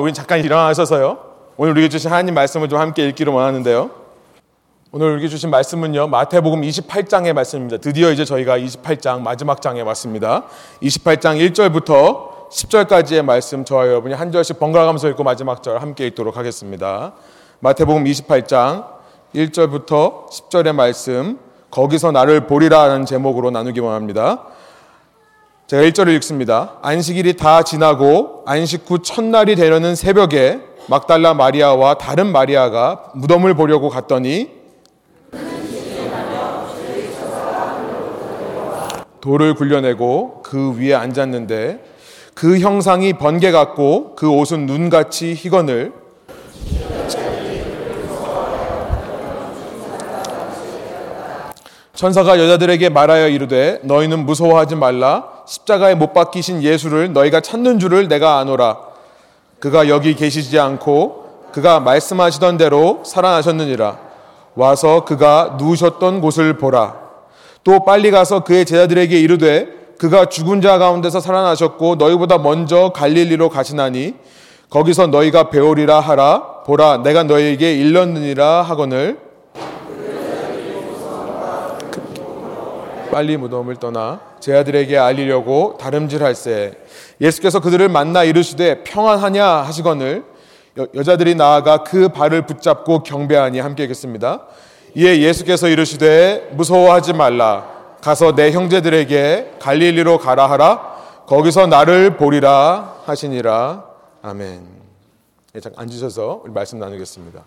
우리 0.00 0.12
잠깐 0.12 0.40
일어나셔서요. 0.40 1.18
오늘 1.56 1.72
우리에게 1.72 1.88
주신 1.88 2.10
하나님 2.10 2.34
말씀을 2.34 2.68
좀 2.68 2.78
함께 2.78 3.08
읽기를 3.08 3.32
원하는데요. 3.32 3.90
오늘 4.92 5.10
우리에게 5.12 5.28
주신 5.28 5.50
말씀은요. 5.50 6.06
마태복음 6.06 6.62
28장의 6.62 7.32
말씀입니다. 7.32 7.78
드디어 7.78 8.10
이제 8.10 8.24
저희가 8.24 8.58
28장 8.58 9.20
마지막 9.20 9.60
장에 9.60 9.82
왔습니다. 9.82 10.44
28장 10.82 11.52
1절부터 11.52 12.48
10절까지의 12.50 13.22
말씀 13.22 13.64
저와 13.64 13.86
여러분이 13.86 14.14
한 14.14 14.32
절씩 14.32 14.58
번갈아 14.58 14.86
가면서 14.86 15.08
읽고 15.10 15.24
마지막 15.24 15.62
절 15.62 15.82
함께 15.82 16.06
읽도록 16.06 16.36
하겠습니다. 16.36 17.12
마태복음 17.60 18.04
28장 18.04 18.86
1절부터 19.34 20.30
10절의 20.30 20.74
말씀 20.74 21.38
거기서 21.70 22.12
나를 22.12 22.46
보리라는 22.46 23.04
제목으로 23.04 23.50
나누기 23.50 23.80
원합니다. 23.80 24.46
제가 25.68 25.82
1절을 25.82 26.16
읽습니다. 26.16 26.78
안식일이 26.80 27.36
다 27.36 27.62
지나고 27.62 28.42
안식 28.46 28.84
후 28.86 29.02
첫날이 29.02 29.54
되려는 29.54 29.94
새벽에 29.94 30.60
막달라 30.88 31.34
마리아와 31.34 31.98
다른 31.98 32.32
마리아가 32.32 33.10
무덤을 33.12 33.52
보려고 33.52 33.90
갔더니 33.90 34.48
돌을 39.20 39.52
굴려내고 39.56 40.40
그 40.42 40.74
위에 40.78 40.94
앉았는데 40.94 41.84
그 42.32 42.60
형상이 42.60 43.12
번개 43.12 43.50
같고 43.50 44.14
그 44.16 44.30
옷은 44.30 44.64
눈같이 44.64 45.34
희건을 45.34 45.92
천사가 51.94 52.38
여자들에게 52.38 52.88
말하여 52.88 53.28
이르되 53.28 53.80
너희는 53.82 54.24
무서워하지 54.24 54.74
말라 54.76 55.37
십자가에 55.48 55.94
못 55.94 56.12
박히신 56.12 56.62
예수를 56.62 57.14
너희가 57.14 57.40
찾는 57.40 57.78
줄을 57.78 58.06
내가 58.06 58.38
아노라. 58.38 58.80
그가 59.60 59.88
여기 59.88 60.14
계시지 60.14 60.58
않고 60.58 61.46
그가 61.52 61.80
말씀하시던 61.80 62.58
대로 62.58 63.00
살아나셨느니라. 63.02 63.98
와서 64.54 65.06
그가 65.06 65.56
누우셨던 65.58 66.20
곳을 66.20 66.58
보라. 66.58 66.96
또 67.64 67.82
빨리 67.84 68.10
가서 68.10 68.44
그의 68.44 68.66
제자들에게 68.66 69.18
이르되 69.18 69.68
그가 69.98 70.26
죽은 70.26 70.60
자 70.60 70.76
가운데서 70.76 71.20
살아나셨고 71.20 71.94
너희보다 71.94 72.36
먼저 72.38 72.92
갈릴리로 72.94 73.48
가시나니 73.48 74.16
거기서 74.68 75.06
너희가 75.06 75.48
배우리라 75.48 75.98
하라. 76.00 76.58
보라 76.66 76.98
내가 76.98 77.22
너희에게 77.22 77.72
일렀느니라 77.72 78.60
하거늘 78.60 79.18
빨리 83.10 83.36
무덤을 83.36 83.76
떠나 83.76 84.20
제 84.40 84.54
아들에게 84.54 84.96
알리려고 84.96 85.76
다름질할세 85.80 86.72
예수께서 87.20 87.60
그들을 87.60 87.88
만나 87.88 88.24
이르시되 88.24 88.84
평안하냐 88.84 89.44
하시거늘 89.44 90.24
여, 90.94 91.02
자들이 91.02 91.34
나아가 91.34 91.82
그 91.82 92.08
발을 92.08 92.46
붙잡고 92.46 93.02
경배하니 93.02 93.58
함께 93.58 93.82
읽겠습니다. 93.84 94.42
이에 94.94 95.20
예수께서 95.20 95.68
이르시되 95.68 96.50
무서워하지 96.52 97.14
말라 97.14 97.66
가서 98.00 98.34
내 98.34 98.52
형제들에게 98.52 99.54
갈릴리로 99.58 100.18
가라 100.18 100.48
하라 100.48 100.96
거기서 101.26 101.66
나를 101.66 102.16
보리라 102.16 102.94
하시니라 103.04 103.84
아멘. 104.22 104.66
예, 105.54 105.60
잠깐 105.60 105.82
앉으셔서 105.82 106.42
우리 106.44 106.52
말씀 106.52 106.78
나누겠습니다. 106.78 107.42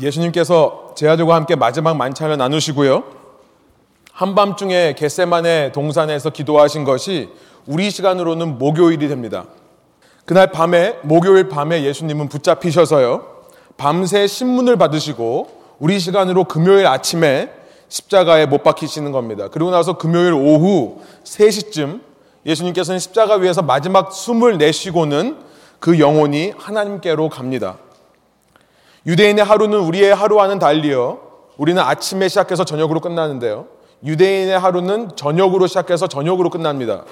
예수님께서 0.00 0.92
제 0.96 1.08
아들과 1.08 1.34
함께 1.34 1.56
마지막 1.56 1.96
만찬을 1.96 2.36
나누시고요. 2.36 3.19
한밤중에 4.20 4.96
겟세만의 4.98 5.72
동산에서 5.72 6.28
기도하신 6.28 6.84
것이 6.84 7.30
우리 7.66 7.90
시간으로는 7.90 8.58
목요일이 8.58 9.08
됩니다. 9.08 9.46
그날 10.26 10.52
밤에 10.52 10.98
목요일 11.00 11.48
밤에 11.48 11.84
예수님은 11.84 12.28
붙잡히셔서요. 12.28 13.24
밤새 13.78 14.26
신문을 14.26 14.76
받으시고 14.76 15.48
우리 15.78 15.98
시간으로 15.98 16.44
금요일 16.44 16.86
아침에 16.86 17.50
십자가에 17.88 18.44
못 18.44 18.62
박히시는 18.62 19.10
겁니다. 19.10 19.48
그리고 19.50 19.70
나서 19.70 19.96
금요일 19.96 20.34
오후 20.34 21.00
3시쯤 21.24 22.02
예수님께서는 22.44 22.98
십자가 22.98 23.36
위에서 23.36 23.62
마지막 23.62 24.12
숨을 24.12 24.58
내쉬고는 24.58 25.38
그 25.78 25.98
영혼이 25.98 26.52
하나님께로 26.58 27.30
갑니다. 27.30 27.78
유대인의 29.06 29.42
하루는 29.42 29.78
우리의 29.78 30.14
하루와는 30.14 30.58
달리요. 30.58 31.20
우리는 31.56 31.80
아침에 31.80 32.28
시작해서 32.28 32.64
저녁으로 32.64 33.00
끝나는데요. 33.00 33.79
유대인의 34.04 34.58
하루는 34.58 35.16
저녁으로 35.16 35.66
시작해서 35.66 36.06
저녁으로 36.06 36.50
끝납니다. 36.50 37.04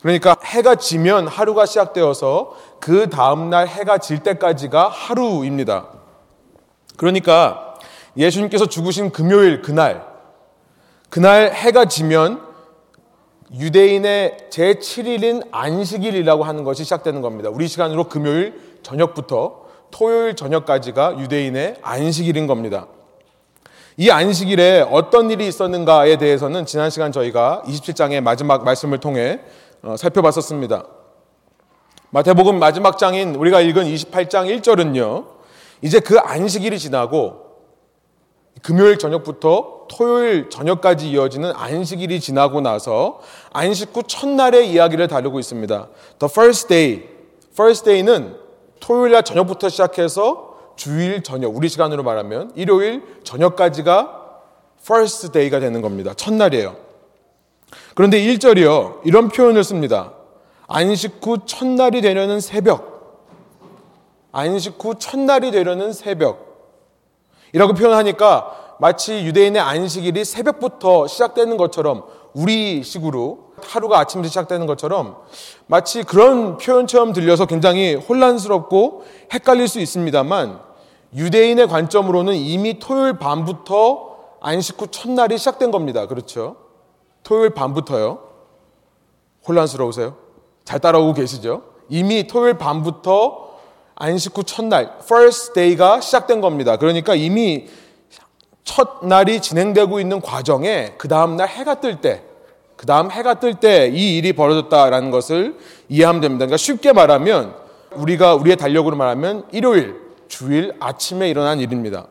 그러니까 0.00 0.36
해가 0.44 0.74
지면 0.74 1.28
하루가 1.28 1.64
시작되어서 1.64 2.56
그 2.80 3.08
다음날 3.08 3.68
해가 3.68 3.98
질 3.98 4.18
때까지가 4.20 4.88
하루입니다. 4.88 5.88
그러니까 6.96 7.74
예수님께서 8.16 8.66
죽으신 8.66 9.10
금요일 9.10 9.62
그날, 9.62 10.04
그날 11.08 11.52
해가 11.52 11.84
지면 11.84 12.42
유대인의 13.54 14.48
제7일인 14.50 15.46
안식일이라고 15.50 16.42
하는 16.42 16.64
것이 16.64 16.84
시작되는 16.84 17.20
겁니다. 17.20 17.50
우리 17.50 17.68
시간으로 17.68 18.08
금요일 18.08 18.78
저녁부터 18.82 19.62
토요일 19.90 20.34
저녁까지가 20.34 21.18
유대인의 21.20 21.76
안식일인 21.82 22.46
겁니다. 22.46 22.86
이 23.96 24.10
안식일에 24.10 24.86
어떤 24.90 25.30
일이 25.30 25.46
있었는가에 25.46 26.16
대해서는 26.16 26.64
지난 26.64 26.88
시간 26.90 27.12
저희가 27.12 27.62
27장의 27.66 28.20
마지막 28.22 28.64
말씀을 28.64 28.98
통해 28.98 29.40
어, 29.82 29.96
살펴봤었습니다. 29.96 30.86
마태복음 32.10 32.58
마지막 32.58 32.98
장인 32.98 33.34
우리가 33.34 33.60
읽은 33.60 33.84
28장 33.84 34.60
1절은요. 34.60 35.26
이제 35.82 36.00
그 36.00 36.18
안식일이 36.18 36.78
지나고 36.78 37.42
금요일 38.62 38.98
저녁부터 38.98 39.86
토요일 39.90 40.48
저녁까지 40.48 41.10
이어지는 41.10 41.52
안식일이 41.54 42.20
지나고 42.20 42.60
나서 42.60 43.20
안식 43.52 43.94
후 43.94 44.02
첫날의 44.04 44.70
이야기를 44.70 45.08
다루고 45.08 45.38
있습니다. 45.38 45.88
The 46.18 46.30
first 46.30 46.68
day. 46.68 47.08
first 47.52 47.84
day는 47.84 48.36
토요일 48.80 49.12
날 49.12 49.22
저녁부터 49.22 49.68
시작해서 49.68 50.51
주일 50.82 51.22
저녁, 51.22 51.54
우리 51.54 51.68
시간으로 51.68 52.02
말하면 52.02 52.50
일요일 52.56 53.04
저녁까지가 53.22 54.40
first 54.82 55.30
day가 55.30 55.60
되는 55.60 55.80
겁니다. 55.80 56.12
첫날이에요. 56.12 56.74
그런데 57.94 58.20
1절이요. 58.20 58.98
이런 59.04 59.28
표현을 59.28 59.62
씁니다. 59.62 60.14
안식 60.66 61.24
후 61.24 61.46
첫날이 61.46 62.00
되려는 62.00 62.40
새벽. 62.40 63.30
안식 64.32 64.84
후 64.84 64.96
첫날이 64.98 65.52
되려는 65.52 65.92
새벽. 65.92 66.74
이라고 67.52 67.74
표현하니까 67.74 68.76
마치 68.80 69.24
유대인의 69.24 69.62
안식일이 69.62 70.24
새벽부터 70.24 71.06
시작되는 71.06 71.58
것처럼 71.58 72.02
우리 72.32 72.82
식으로 72.82 73.52
하루가 73.62 74.00
아침부터 74.00 74.28
시작되는 74.28 74.66
것처럼 74.66 75.18
마치 75.68 76.02
그런 76.02 76.56
표현처럼 76.56 77.12
들려서 77.12 77.46
굉장히 77.46 77.94
혼란스럽고 77.94 79.04
헷갈릴 79.32 79.68
수 79.68 79.78
있습니다만 79.78 80.71
유대인의 81.14 81.68
관점으로는 81.68 82.34
이미 82.34 82.78
토요일 82.78 83.18
밤부터 83.18 84.16
안식 84.40 84.80
후 84.80 84.86
첫날이 84.88 85.38
시작된 85.38 85.70
겁니다. 85.70 86.06
그렇죠? 86.06 86.56
토요일 87.22 87.50
밤부터요. 87.50 88.18
혼란스러우세요? 89.46 90.16
잘 90.64 90.80
따라오고 90.80 91.14
계시죠? 91.14 91.62
이미 91.88 92.26
토요일 92.26 92.58
밤부터 92.58 93.50
안식 93.94 94.36
후 94.36 94.42
첫날, 94.42 94.96
first 95.02 95.52
day가 95.52 96.00
시작된 96.00 96.40
겁니다. 96.40 96.76
그러니까 96.76 97.14
이미 97.14 97.68
첫날이 98.64 99.40
진행되고 99.40 100.00
있는 100.00 100.20
과정에 100.20 100.94
그 100.98 101.08
다음날 101.08 101.48
해가 101.48 101.80
뜰 101.80 102.00
때, 102.00 102.22
그 102.76 102.86
다음 102.86 103.10
해가 103.10 103.34
뜰 103.34 103.54
때 103.54 103.90
이 103.92 104.16
일이 104.16 104.32
벌어졌다라는 104.32 105.10
것을 105.10 105.58
이해하면 105.88 106.20
됩니다. 106.20 106.46
그러니까 106.46 106.56
쉽게 106.56 106.92
말하면 106.92 107.54
우리가 107.94 108.34
우리의 108.34 108.56
달력으로 108.56 108.96
말하면 108.96 109.44
일요일, 109.52 110.00
주일 110.32 110.72
아침에 110.80 111.28
일어난 111.28 111.60
일입니다. 111.60 112.06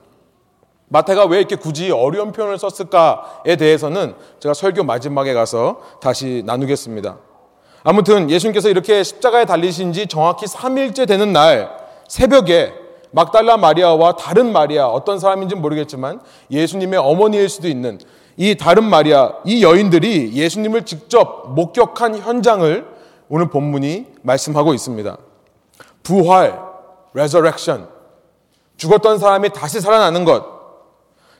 마태가 0.90 1.26
왜 1.26 1.40
이렇게 1.40 1.56
굳이 1.56 1.90
어려운 1.90 2.32
표현을 2.32 2.60
썼을까에 2.60 3.56
대해서는 3.56 4.14
제가 4.40 4.54
설교 4.54 4.84
마지막에 4.84 5.34
가서 5.34 5.82
다시 6.00 6.44
나누겠습니다. 6.46 7.18
아무튼 7.84 8.30
예수님께서 8.30 8.70
이렇게 8.70 9.02
십자가에 9.02 9.46
달리신 9.46 9.94
지 9.94 10.06
정확히 10.06 10.46
3일째 10.46 11.08
되는 11.08 11.34
날 11.34 11.76
새벽에 12.08 12.74
막달라 13.10 13.58
마리아와 13.58 14.18
다른 14.18 14.52
마리아 14.52 14.86
어떤 14.86 15.18
사람인지 15.18 15.56
모르겠지만 15.56 16.22
예수님의 16.52 17.00
어머니일 17.00 17.50
수도 17.50 17.68
있는 17.68 17.98
이 18.38 18.56
다른 18.56 18.84
마리아 18.84 19.34
이 19.46 19.64
여인들이 19.64 20.34
예수님을 20.34 20.86
직접 20.86 21.56
목격한 21.56 22.20
현장을 22.20 22.86
오늘 23.30 23.50
본문이 23.50 24.06
말씀하고 24.22 24.76
있습니다. 24.76 25.18
부활, 26.04 26.60
resurrection. 27.14 28.01
죽었던 28.82 29.20
사람이 29.20 29.52
다시 29.52 29.80
살아나는 29.80 30.26
것. 30.26 30.44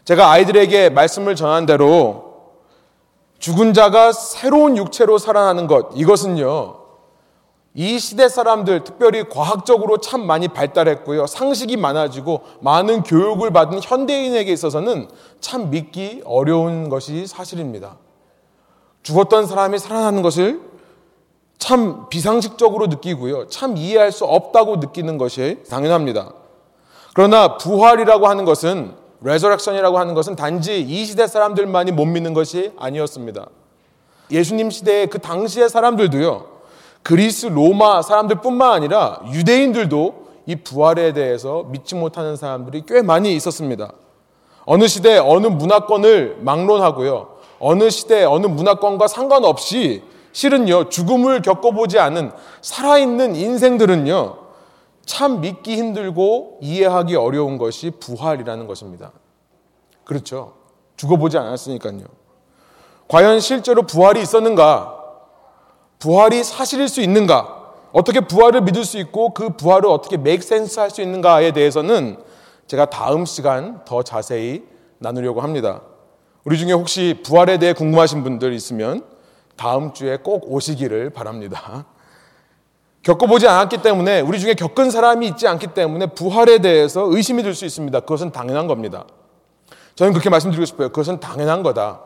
제가 0.06 0.30
아이들에게 0.30 0.92
말씀을 0.92 1.36
전한 1.36 1.66
대로 1.66 2.36
죽은 3.40 3.74
자가 3.74 4.12
새로운 4.12 4.78
육체로 4.78 5.18
살아나는 5.18 5.66
것. 5.66 5.90
이것은요. 5.96 6.76
이 7.74 7.98
시대 7.98 8.30
사람들, 8.30 8.84
특별히 8.84 9.28
과학적으로 9.28 9.98
참 9.98 10.28
많이 10.28 10.50
발달했고요. 10.50 11.26
상식이 11.26 11.78
많아지고 11.78 12.42
많은 12.60 13.02
교육을 13.02 13.50
받은 13.50 13.80
현대인에게 13.82 14.54
있어서는 14.54 15.08
참 15.40 15.72
믿기 15.72 16.22
어려운 16.26 16.90
것이 16.90 17.26
사실입니다. 17.26 17.98
죽었던 19.02 19.48
사람이 19.48 19.80
살아나는 19.80 20.22
것을 20.22 20.62
참 21.58 22.08
비상식적으로 22.10 22.86
느끼고요. 22.86 23.48
참 23.48 23.78
이해할 23.78 24.12
수 24.12 24.26
없다고 24.26 24.76
느끼는 24.76 25.18
것이 25.18 25.64
당연합니다. 25.72 26.34
그러나 27.14 27.58
부활이라고 27.58 28.28
하는 28.28 28.46
것은 28.46 28.94
resurrection이라고 29.22 30.00
하는 30.00 30.14
것은 30.14 30.36
단지 30.36 30.82
이 30.82 31.06
시대 31.06 31.28
사람들만이 31.28 31.92
못 31.92 32.06
믿는 32.06 32.34
것이 32.34 32.72
아니었습니다. 32.78 33.48
예수님 34.32 34.72
시대의 34.72 35.08
그 35.08 35.20
당시의 35.20 35.70
사람들도요. 35.70 36.46
그리스 37.04 37.48
로마 37.48 38.02
사람들뿐만 38.02 38.72
아니라 38.72 39.20
유대인들도 39.32 40.22
이 40.46 40.56
부활에 40.56 41.14
대해서 41.14 41.64
믿지 41.70 41.96
못하는 41.96 42.36
사람들이 42.36 42.84
꽤 42.88 43.02
많이 43.02 43.36
있었습니다. 43.36 43.92
어느 44.66 44.88
시대 44.88 45.18
어느 45.18 45.48
문화권을 45.48 46.38
막론하고요. 46.42 47.36
어느 47.60 47.90
시대 47.90 48.24
어느 48.24 48.48
문화권과 48.48 49.08
상관없이 49.08 50.04
실은요 50.32 50.90
죽음을 50.90 51.42
겪어보지 51.42 52.00
않은 52.00 52.32
살아있는 52.62 53.36
인생들은요 53.36 54.36
참 55.12 55.42
믿기 55.42 55.76
힘들고 55.76 56.60
이해하기 56.62 57.18
어려운 57.18 57.58
것이 57.58 57.92
부활이라는 57.92 58.66
것입니다. 58.66 59.12
그렇죠. 60.06 60.54
죽어보지 60.96 61.38
않았으니까요. 61.38 62.04
과연 63.10 63.42
실제로 63.42 63.82
부활이 63.82 64.22
있었는가? 64.22 64.98
부활이 66.00 66.46
사실일 66.46 66.88
수 66.88 67.02
있는가? 67.02 67.74
어떻게 67.92 68.22
부활을 68.22 68.62
믿을 68.62 68.86
수 68.86 68.98
있고 69.00 69.34
그 69.34 69.50
부활을 69.50 69.90
어떻게 69.90 70.16
sense 70.16 70.80
할수 70.80 71.02
있는가에 71.02 71.52
대해서는 71.52 72.16
제가 72.68 72.86
다음 72.86 73.26
시간 73.26 73.84
더 73.84 74.04
자세히 74.04 74.64
나누려고 74.98 75.42
합니다. 75.42 75.82
우리 76.46 76.58
중에 76.58 76.72
혹시 76.72 77.20
부활에 77.22 77.58
대해 77.58 77.74
궁금하신 77.74 78.24
분들 78.24 78.54
있으면 78.54 79.04
다음 79.58 79.92
주에 79.92 80.16
꼭 80.16 80.50
오시기를 80.50 81.10
바랍니다. 81.10 81.86
겪어보지 83.04 83.48
않았기 83.48 83.82
때문에 83.82 84.22
우리 84.22 84.40
중에 84.40 84.54
겪은 84.54 84.92
사람이 84.92 85.28
있지 85.28 85.48
않기 85.48 85.68
때문에 85.68 86.08
부활에 86.08 86.60
대해서 86.60 87.06
의심이 87.10 87.42
들 87.44 87.56
수 87.56 87.66
있습니다. 87.66 88.00
그것은 88.02 88.32
당연한 88.32 88.68
겁니다. 88.68 89.06
저는 89.96 90.14
그렇게 90.14 90.30
말씀드리고 90.30 90.66
싶어요. 90.66 90.90
그것은 90.90 91.20
당연한 91.20 91.64
거다. 91.64 92.02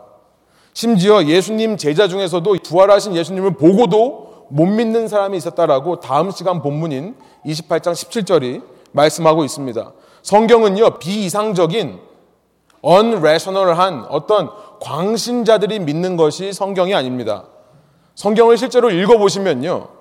심지어 0.74 1.24
예수님 1.24 1.78
제자 1.78 2.08
중에서도 2.08 2.56
부활하신 2.64 3.16
예수님을 3.16 3.52
보고도 3.56 4.48
못 4.50 4.66
믿는 4.66 5.08
사람이 5.08 5.38
있었다라고 5.38 6.00
다음 6.00 6.32
시간 6.32 6.62
본문인 6.62 7.16
28장 7.46 7.92
17절이 7.94 8.64
말씀하고 8.92 9.44
있습니다. 9.44 9.92
성경은요, 10.22 11.00
비이상적인 11.00 12.00
unrational한 12.84 14.06
어떤 14.10 14.50
광신자들이 14.82 15.80
믿는 15.80 16.18
것이 16.18 16.54
성경이 16.54 16.94
아닙니다. 16.94 17.46
성경을 18.16 18.58
실제로 18.58 18.90
읽어보시면요. 18.90 19.95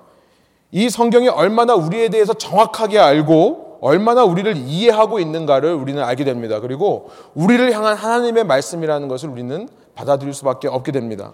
이 0.75 0.89
성경이 0.89 1.29
얼마나 1.29 1.73
우리에 1.73 2.09
대해서 2.09 2.33
정확하게 2.33 2.99
알고 2.99 3.77
얼마나 3.79 4.25
우리를 4.25 4.57
이해하고 4.57 5.19
있는가를 5.19 5.73
우리는 5.73 6.03
알게 6.03 6.25
됩니다. 6.25 6.59
그리고 6.59 7.11
우리를 7.33 7.71
향한 7.71 7.95
하나님의 7.95 8.43
말씀이라는 8.43 9.07
것을 9.07 9.29
우리는 9.29 9.69
받아들일 9.95 10.33
수밖에 10.33 10.67
없게 10.67 10.91
됩니다. 10.91 11.31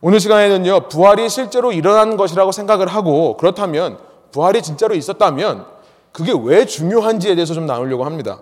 오늘 0.00 0.18
시간에는요, 0.18 0.88
부활이 0.88 1.28
실제로 1.28 1.70
일어난 1.70 2.16
것이라고 2.16 2.52
생각을 2.52 2.86
하고 2.86 3.36
그렇다면 3.36 3.98
부활이 4.32 4.62
진짜로 4.62 4.94
있었다면 4.94 5.66
그게 6.12 6.32
왜 6.42 6.64
중요한지에 6.64 7.34
대해서 7.34 7.52
좀 7.52 7.66
나누려고 7.66 8.06
합니다. 8.06 8.40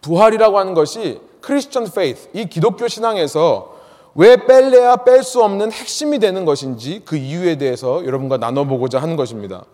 부활이라고 0.00 0.58
하는 0.58 0.74
것이 0.74 1.20
Christian 1.42 1.88
faith, 1.94 2.28
이 2.32 2.46
기독교 2.46 2.88
신앙에서 2.88 3.75
왜 4.16 4.36
뺄래야 4.46 4.96
뺄 4.96 5.22
수 5.22 5.42
없는 5.42 5.70
핵심이 5.72 6.18
되는 6.18 6.44
것인지 6.44 7.02
그 7.04 7.16
이유에 7.16 7.58
대해서 7.58 8.04
여러분과 8.04 8.38
나눠보고자 8.38 9.00
하는 9.00 9.16
것입니다. 9.16 9.64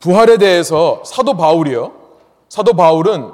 부활에 0.00 0.36
대해서 0.36 1.02
사도 1.04 1.34
바울이요. 1.34 1.92
사도 2.48 2.74
바울은 2.74 3.30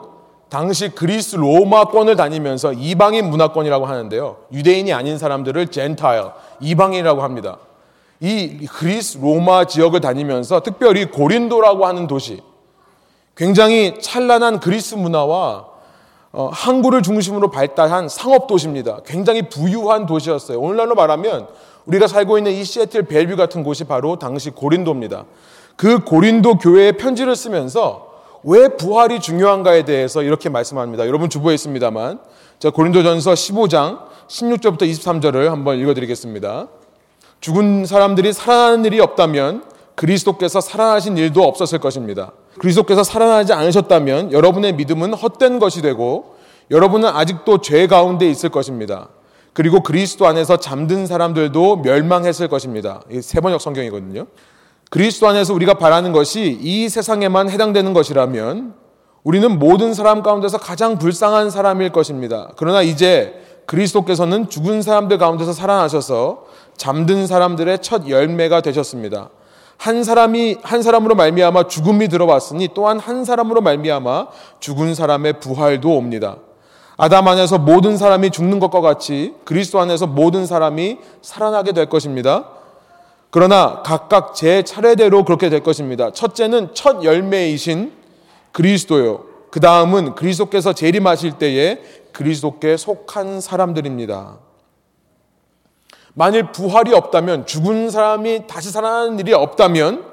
당시 0.49 0.91
그리스 0.91 1.35
로마권을 1.37 2.15
다니면서 2.15 2.75
이방인 2.75 3.29
문화권이라고 3.31 3.87
하는데요. 3.87 4.37
유대인이 4.53 4.93
아닌 4.93 5.19
사람들을 5.19 5.69
Gentile, 5.69 6.25
이방인이라고 6.61 7.23
합니다. 7.23 7.59
이 8.21 8.67
그리스 8.67 9.19
로마 9.19 9.65
지역을 9.65 10.01
다니면서 10.01 10.61
특별히 10.61 11.07
고린도라고 11.07 11.87
하는 11.87 12.07
도시, 12.07 12.41
굉장히 13.35 13.99
찬란한 14.01 14.61
그리스 14.61 14.95
문화와 14.95 15.72
어, 16.33 16.49
항구를 16.53 17.03
중심으로 17.03 17.51
발달한 17.51 18.09
상업 18.09 18.47
도시입니다. 18.47 19.01
굉장히 19.05 19.49
부유한 19.49 20.07
도시였어요. 20.07 20.59
오늘날로 20.59 20.95
말하면 20.95 21.47
우리가 21.85 22.07
살고 22.07 22.39
있는 22.39 22.53
이 22.53 22.65
시애틀 22.65 23.03
벨뷰 23.05 23.37
같은 23.37 23.63
곳이 23.63 23.85
바로 23.85 24.19
당시 24.19 24.51
고린도입니다. 24.51 25.25
그 25.77 26.05
고린도 26.05 26.59
교회에 26.59 26.93
편지를 26.93 27.37
쓰면서 27.37 28.11
왜 28.45 28.69
부활이 28.69 29.21
중요한가에 29.21 29.85
대해서 29.85 30.23
이렇게 30.23 30.49
말씀합니다. 30.49 31.07
여러분 31.07 31.29
주보에 31.29 31.55
있습니다만 31.55 32.19
자 32.59 32.71
고린도전서 32.71 33.33
15장 33.33 34.01
16절부터 34.29 34.83
23절을 34.83 35.49
한번 35.49 35.79
읽어드리겠습니다. 35.79 36.69
죽은 37.41 37.85
사람들이 37.85 38.33
살아나는 38.33 38.85
일이 38.85 39.01
없다면 39.01 39.65
그리스도께서 39.95 40.61
살아나신 40.61 41.19
일도 41.19 41.43
없었을 41.43 41.79
것입니다. 41.79 42.33
그리스도께서 42.59 43.03
살아나지 43.03 43.53
않으셨다면 43.53 44.33
여러분의 44.33 44.75
믿음은 44.75 45.15
헛된 45.15 45.59
것이 45.59 45.83
되고 45.83 46.37
여러분은 46.71 47.09
아직도 47.09 47.61
죄 47.61 47.87
가운데 47.87 48.29
있을 48.29 48.49
것입니다. 48.49 49.09
그리고 49.53 49.83
그리스도 49.83 50.27
안에서 50.27 50.57
잠든 50.57 51.07
사람들도 51.07 51.77
멸망했을 51.79 52.49
것입니다. 52.49 53.03
세 53.21 53.41
번역 53.41 53.61
성경이거든요. 53.61 54.27
그리스도 54.91 55.29
안에서 55.29 55.55
우리가 55.55 55.75
바라는 55.75 56.13
것이 56.13 56.59
이 56.61 56.89
세상에만 56.89 57.51
해당되는 57.51 57.93
것이라면 57.93 58.75
우리는 59.25 59.59
모든 59.59 59.95
사람 59.95 60.23
가운데서 60.23 60.59
가장 60.59 60.99
불쌍한 60.99 61.51
사람일 61.51 61.91
것입니다. 61.91 62.51
그러나 62.57 62.83
이제 62.83 63.41
그리스도께서는 63.67 64.49
죽은 64.49 64.83
사람들 64.83 65.19
가운데서 65.19 65.53
살아나셔서 65.53 66.47
잠든 66.77 67.27
사람들의 67.27 67.79
첫 67.81 68.09
열매가 68.09 68.61
되셨습니다. 68.63 69.31
한 69.83 70.05
사람이 70.05 70.59
한 70.63 70.81
사람으로 70.81 71.17
말미암아 71.17 71.67
죽음이 71.67 72.07
들어왔으니 72.07 72.69
또한 72.73 73.01
한 73.01 73.25
사람으로 73.25 73.63
말미암아 73.63 74.29
죽은 74.61 74.95
사람의 74.95 75.41
부활도 75.41 75.97
옵니다. 75.97 76.37
아담 76.97 77.27
안에서 77.27 77.59
모든 77.59 77.97
사람이 77.97 78.31
죽는 78.31 78.61
것과 78.61 78.81
같이 78.81 79.35
그리스도 79.45 79.81
안에서 79.81 80.07
모든 80.07 80.47
사람이 80.47 80.99
살아나게 81.21 81.73
될 81.73 81.89
것입니다. 81.89 82.45
그러나 83.31 83.83
각각 83.83 84.37
제 84.37 84.63
차례대로 84.63 85.25
그렇게 85.25 85.51
될 85.51 85.65
것입니다. 85.65 86.13
첫째는 86.13 86.75
첫 86.75 87.03
열매이신 87.03 87.91
그리스도요. 88.53 89.25
그 89.51 89.59
다음은 89.59 90.15
그리스도께서 90.15 90.75
재림하실 90.75 91.39
때에 91.39 91.81
그리스도께 92.13 92.77
속한 92.77 93.41
사람들입니다. 93.41 94.39
만일 96.15 96.53
부활이 96.53 96.93
없다면 96.95 97.47
죽은 97.47 97.91
사람이 97.91 98.47
다시 98.47 98.71
살아나는 98.71 99.19
일이 99.19 99.33
없다면 99.33 100.05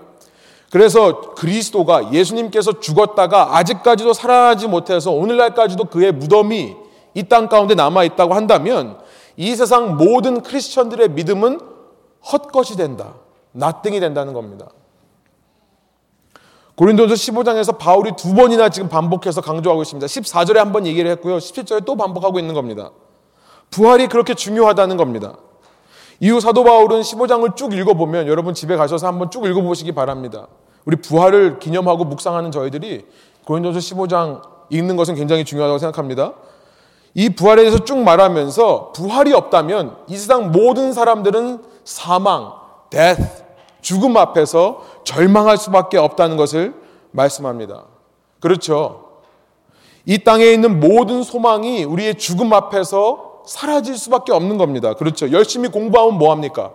그래서 0.72 1.34
그리스도가 1.34 2.13
예수님께서 2.13 2.79
죽었다가 2.79 3.58
아직까지도 3.58 4.13
살아나지 4.13 4.68
못해서 4.68 5.12
오늘날까지도 5.12 5.86
그의 5.86 6.12
무덤이 6.12 6.75
이 7.15 7.24
땅 7.24 7.50
가운데 7.50 7.74
남아 7.75 8.03
있다고 8.03 8.34
한다면 8.36 9.00
이 9.36 9.56
세상 9.56 9.98
모든 9.98 10.41
크리스천들의 10.44 11.10
믿음은 11.10 11.60
헛것이 12.32 12.77
된다. 12.77 13.15
나땡이 13.51 14.00
된다는 14.00 14.34
겁니다. 14.34 14.68
고린도서 16.75 17.15
15장에서 17.15 17.77
바울이 17.77 18.12
두 18.15 18.34
번이나 18.36 18.70
지금 18.70 18.88
반복해서 18.89 19.41
강조하고 19.41 19.82
있습니다. 19.82 20.06
14절에 20.08 20.56
한 20.58 20.72
번 20.72 20.86
얘기를 20.86 21.10
했고요. 21.12 21.38
17절에 21.38 21.84
또 21.84 21.96
반복하고 21.98 22.39
있는 22.39 22.53
겁니다. 22.53 22.91
부활이 23.72 24.08
그렇게 24.08 24.34
중요하다는 24.34 24.96
겁니다. 24.96 25.34
이후 26.20 26.40
사도 26.40 26.64
바울은 26.64 27.02
15장을 27.02 27.56
쭉 27.56 27.74
읽어보면 27.74 28.28
여러분 28.28 28.54
집에 28.54 28.76
가셔서 28.76 29.08
한번 29.08 29.32
쭉 29.32 29.46
읽어보시기 29.46 29.94
바랍니다. 29.94 30.48
우리 30.86 30.98
부활을 30.98 31.60
기념하고 31.60 32.06
묵상하는 32.06 32.52
저희들이 32.52 33.06
고린도서 33.46 33.80
15장 33.80 34.42
읽는 34.70 34.96
것은 34.96 35.16
굉장히 35.16 35.46
중요하다고 35.46 35.80
생각합니다. 35.80 36.34
이 37.14 37.30
부활에 37.30 37.64
대해서 37.64 37.84
쭉 37.84 37.98
말하면서 38.00 38.92
부활이 38.94 39.34
없다면 39.34 39.98
이 40.08 40.18
세상 40.18 40.52
모든 40.52 40.94
사람들은 40.94 41.64
사망, 41.84 42.54
death, 42.90 43.44
죽음 43.82 44.18
앞에서 44.18 44.84
절망할 45.04 45.58
수밖에 45.58 45.98
없다는 45.98 46.38
것을 46.38 46.74
말씀합니다. 47.12 47.86
그렇죠. 48.40 49.06
이 50.06 50.24
땅에 50.24 50.46
있는 50.46 50.80
모든 50.80 51.24
소망이 51.24 51.84
우리의 51.84 52.16
죽음 52.16 52.54
앞에서 52.54 53.29
사라질 53.50 53.98
수밖에 53.98 54.32
없는 54.32 54.60
겁니다. 54.60 54.94
그렇죠. 54.94 55.32
열심히 55.32 55.70
공부하면 55.70 56.20
뭐 56.20 56.32
합니까? 56.32 56.74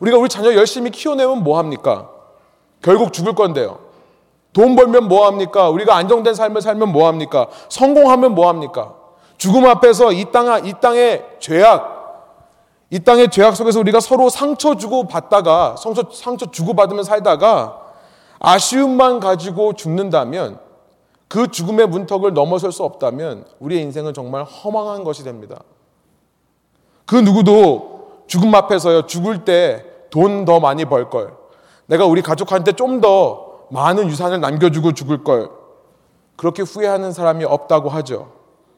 우리가 0.00 0.16
우리 0.16 0.30
자녀 0.30 0.54
열심히 0.54 0.90
키워내면 0.90 1.44
뭐 1.44 1.58
합니까? 1.58 2.08
결국 2.80 3.12
죽을 3.12 3.34
건데요. 3.34 3.78
돈 4.54 4.76
벌면 4.76 5.08
뭐 5.08 5.26
합니까? 5.26 5.68
우리가 5.68 5.94
안정된 5.94 6.32
삶을 6.32 6.62
살면 6.62 6.90
뭐 6.90 7.06
합니까? 7.06 7.48
성공하면 7.68 8.34
뭐 8.34 8.48
합니까? 8.48 8.94
죽음 9.36 9.66
앞에서 9.66 10.12
이 10.12 10.24
땅, 10.32 10.64
이 10.64 10.72
땅의 10.80 11.26
죄악, 11.38 12.46
이 12.88 13.00
땅의 13.00 13.30
죄악 13.30 13.54
속에서 13.54 13.78
우리가 13.78 14.00
서로 14.00 14.30
상처 14.30 14.76
주고 14.76 15.06
받다가, 15.06 15.76
상처, 15.76 16.04
상처 16.10 16.50
주고 16.50 16.72
받으면 16.72 17.04
살다가 17.04 17.78
아쉬움만 18.38 19.20
가지고 19.20 19.74
죽는다면 19.74 20.58
그 21.32 21.50
죽음의 21.50 21.86
문턱을 21.88 22.34
넘어설 22.34 22.72
수 22.72 22.84
없다면 22.84 23.46
우리의 23.58 23.80
인생은 23.84 24.12
정말 24.12 24.44
허망한 24.44 25.02
것이 25.02 25.24
됩니다. 25.24 25.62
그 27.06 27.16
누구도 27.16 28.24
죽음 28.26 28.54
앞에서요, 28.54 29.06
죽을 29.06 29.46
때 29.46 29.92
돈 30.12 30.44
더 30.44 30.60
많이 30.60 30.84
벌 30.84 31.08
걸. 31.08 31.34
내가 31.86 32.04
우리 32.04 32.20
가족한테 32.20 32.72
좀 32.72 33.00
더 33.00 33.66
많은 33.70 34.08
유산을 34.08 34.42
남겨주고 34.42 34.92
죽을 34.92 35.24
걸. 35.24 35.50
그렇게 36.36 36.60
후회하는 36.62 37.12
사람이 37.12 37.44
없다고 37.44 37.88
하죠. 37.88 38.30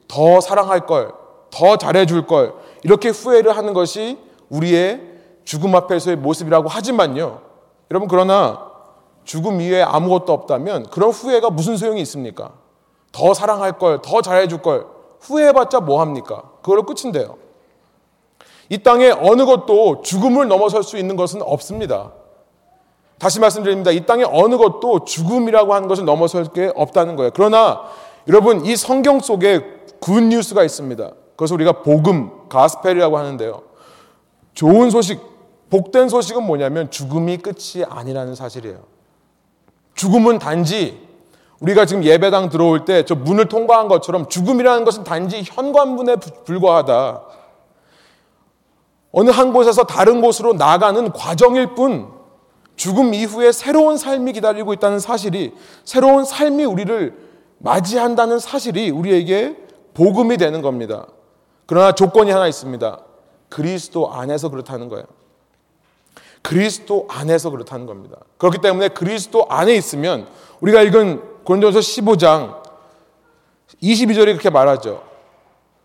더 0.07 0.39
사랑할 0.39 0.85
걸, 0.85 1.11
더 1.51 1.75
잘해줄 1.75 2.25
걸. 2.25 2.53
이렇게 2.83 3.09
후회를 3.09 3.57
하는 3.57 3.73
것이 3.73 4.17
우리의 4.49 5.01
죽음 5.43 5.75
앞에서의 5.75 6.15
모습이라고 6.15 6.69
하지만요. 6.69 7.41
여러분, 7.91 8.07
그러나 8.07 8.71
죽음 9.25 9.59
이외에 9.59 9.81
아무것도 9.81 10.31
없다면 10.31 10.87
그런 10.91 11.09
후회가 11.09 11.49
무슨 11.49 11.75
소용이 11.75 12.01
있습니까? 12.01 12.53
더 13.11 13.33
사랑할 13.33 13.77
걸, 13.77 14.01
더 14.01 14.21
잘해줄 14.21 14.61
걸, 14.61 14.85
후회해봤자 15.19 15.81
뭐 15.81 15.99
합니까? 15.99 16.43
그걸로 16.61 16.83
끝인데요. 16.83 17.37
이 18.69 18.77
땅에 18.77 19.09
어느 19.09 19.45
것도 19.45 20.01
죽음을 20.01 20.47
넘어설 20.47 20.83
수 20.83 20.97
있는 20.97 21.15
것은 21.15 21.41
없습니다. 21.41 22.11
다시 23.17 23.39
말씀드립니다. 23.39 23.91
이 23.91 24.05
땅에 24.05 24.23
어느 24.23 24.57
것도 24.57 25.05
죽음이라고 25.05 25.73
하는 25.73 25.87
것을 25.87 26.05
넘어설 26.05 26.45
게 26.45 26.71
없다는 26.75 27.15
거예요. 27.15 27.31
그러나 27.33 27.83
여러분, 28.27 28.65
이 28.65 28.75
성경 28.75 29.19
속에 29.19 29.61
good 29.99 30.21
news가 30.21 30.63
있습니다. 30.63 31.11
그것을 31.31 31.55
우리가 31.55 31.83
복음, 31.83 32.47
gospel이라고 32.49 33.17
하는데요. 33.17 33.61
좋은 34.53 34.89
소식, 34.89 35.19
복된 35.69 36.09
소식은 36.09 36.43
뭐냐면 36.43 36.91
죽음이 36.91 37.37
끝이 37.37 37.83
아니라는 37.87 38.35
사실이에요. 38.35 38.94
죽음은 39.95 40.39
단지 40.39 41.03
우리가 41.59 41.85
지금 41.85 42.03
예배당 42.03 42.49
들어올 42.49 42.85
때 42.85 43.03
저 43.05 43.15
문을 43.15 43.47
통과한 43.47 43.87
것처럼 43.87 44.27
죽음이라는 44.29 44.85
것은 44.85 45.03
단지 45.03 45.41
현관문에 45.43 46.17
불과하다. 46.45 47.23
어느 49.11 49.29
한 49.29 49.53
곳에서 49.53 49.85
다른 49.85 50.21
곳으로 50.21 50.53
나가는 50.53 51.11
과정일 51.13 51.73
뿐 51.75 52.09
죽음 52.75 53.13
이후에 53.13 53.53
새로운 53.53 53.97
삶이 53.97 54.33
기다리고 54.33 54.73
있다는 54.73 54.99
사실이 54.99 55.53
새로운 55.85 56.25
삶이 56.25 56.65
우리를 56.65 57.17
맞이한다는 57.59 58.39
사실이 58.39 58.89
우리에게 58.89 59.55
복음이 59.93 60.35
되는 60.35 60.61
겁니다. 60.61 61.07
그러나 61.65 61.93
조건이 61.93 62.31
하나 62.31 62.47
있습니다. 62.47 62.99
그리스도 63.47 64.11
안에서 64.11 64.49
그렇다는 64.49 64.89
거예요. 64.89 65.05
그리스도 66.45 67.07
안에서 67.09 67.49
그렇다는 67.49 67.87
겁니다. 67.87 68.17
그렇기 68.37 68.59
때문에 68.59 68.89
그리스도 68.89 69.47
안에 69.49 69.73
있으면 69.73 70.27
우리가 70.59 70.83
읽은 70.83 71.43
고린도서 71.43 71.79
15장 71.79 72.61
22절에 73.81 74.25
그렇게 74.25 74.51
말하죠. 74.51 75.01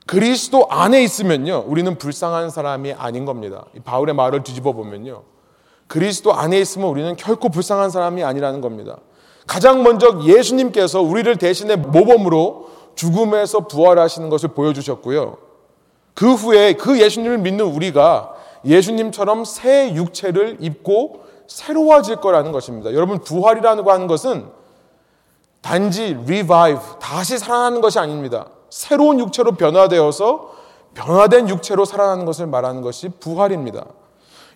그리스도 0.06 0.66
안에 0.68 1.02
있으면요, 1.02 1.64
우리는 1.66 1.96
불쌍한 1.96 2.50
사람이 2.50 2.92
아닌 2.92 3.24
겁니다. 3.24 3.64
바울의 3.84 4.14
말을 4.14 4.42
뒤집어 4.42 4.72
보면요. 4.72 5.22
그리스도 5.86 6.34
안에 6.34 6.60
있으면 6.60 6.88
우리는 6.88 7.16
결코 7.16 7.48
불쌍한 7.48 7.88
사람이 7.88 8.22
아니라는 8.22 8.60
겁니다. 8.60 8.98
가장 9.46 9.82
먼저 9.82 10.20
예수님께서 10.24 11.00
우리를 11.00 11.34
대신해 11.36 11.76
모범으로 11.76 12.68
죽음에서 12.96 13.60
부활하시는 13.60 14.28
것을 14.28 14.50
보여주셨고요. 14.50 15.38
그 16.12 16.34
후에 16.34 16.74
그 16.74 17.00
예수님을 17.00 17.38
믿는 17.38 17.64
우리가 17.64 18.34
예수님처럼 18.64 19.44
새 19.44 19.94
육체를 19.94 20.58
입고 20.60 21.24
새로워질 21.46 22.16
거라는 22.16 22.52
것입니다. 22.52 22.92
여러분, 22.92 23.18
부활이라는 23.18 23.84
거 23.84 23.92
하는 23.92 24.06
것은 24.06 24.48
단지 25.60 26.16
revive, 26.24 26.80
다시 27.00 27.38
살아나는 27.38 27.80
것이 27.80 27.98
아닙니다. 27.98 28.46
새로운 28.70 29.18
육체로 29.18 29.52
변화되어서 29.52 30.52
변화된 30.94 31.48
육체로 31.48 31.84
살아나는 31.84 32.24
것을 32.24 32.46
말하는 32.46 32.82
것이 32.82 33.08
부활입니다. 33.08 33.84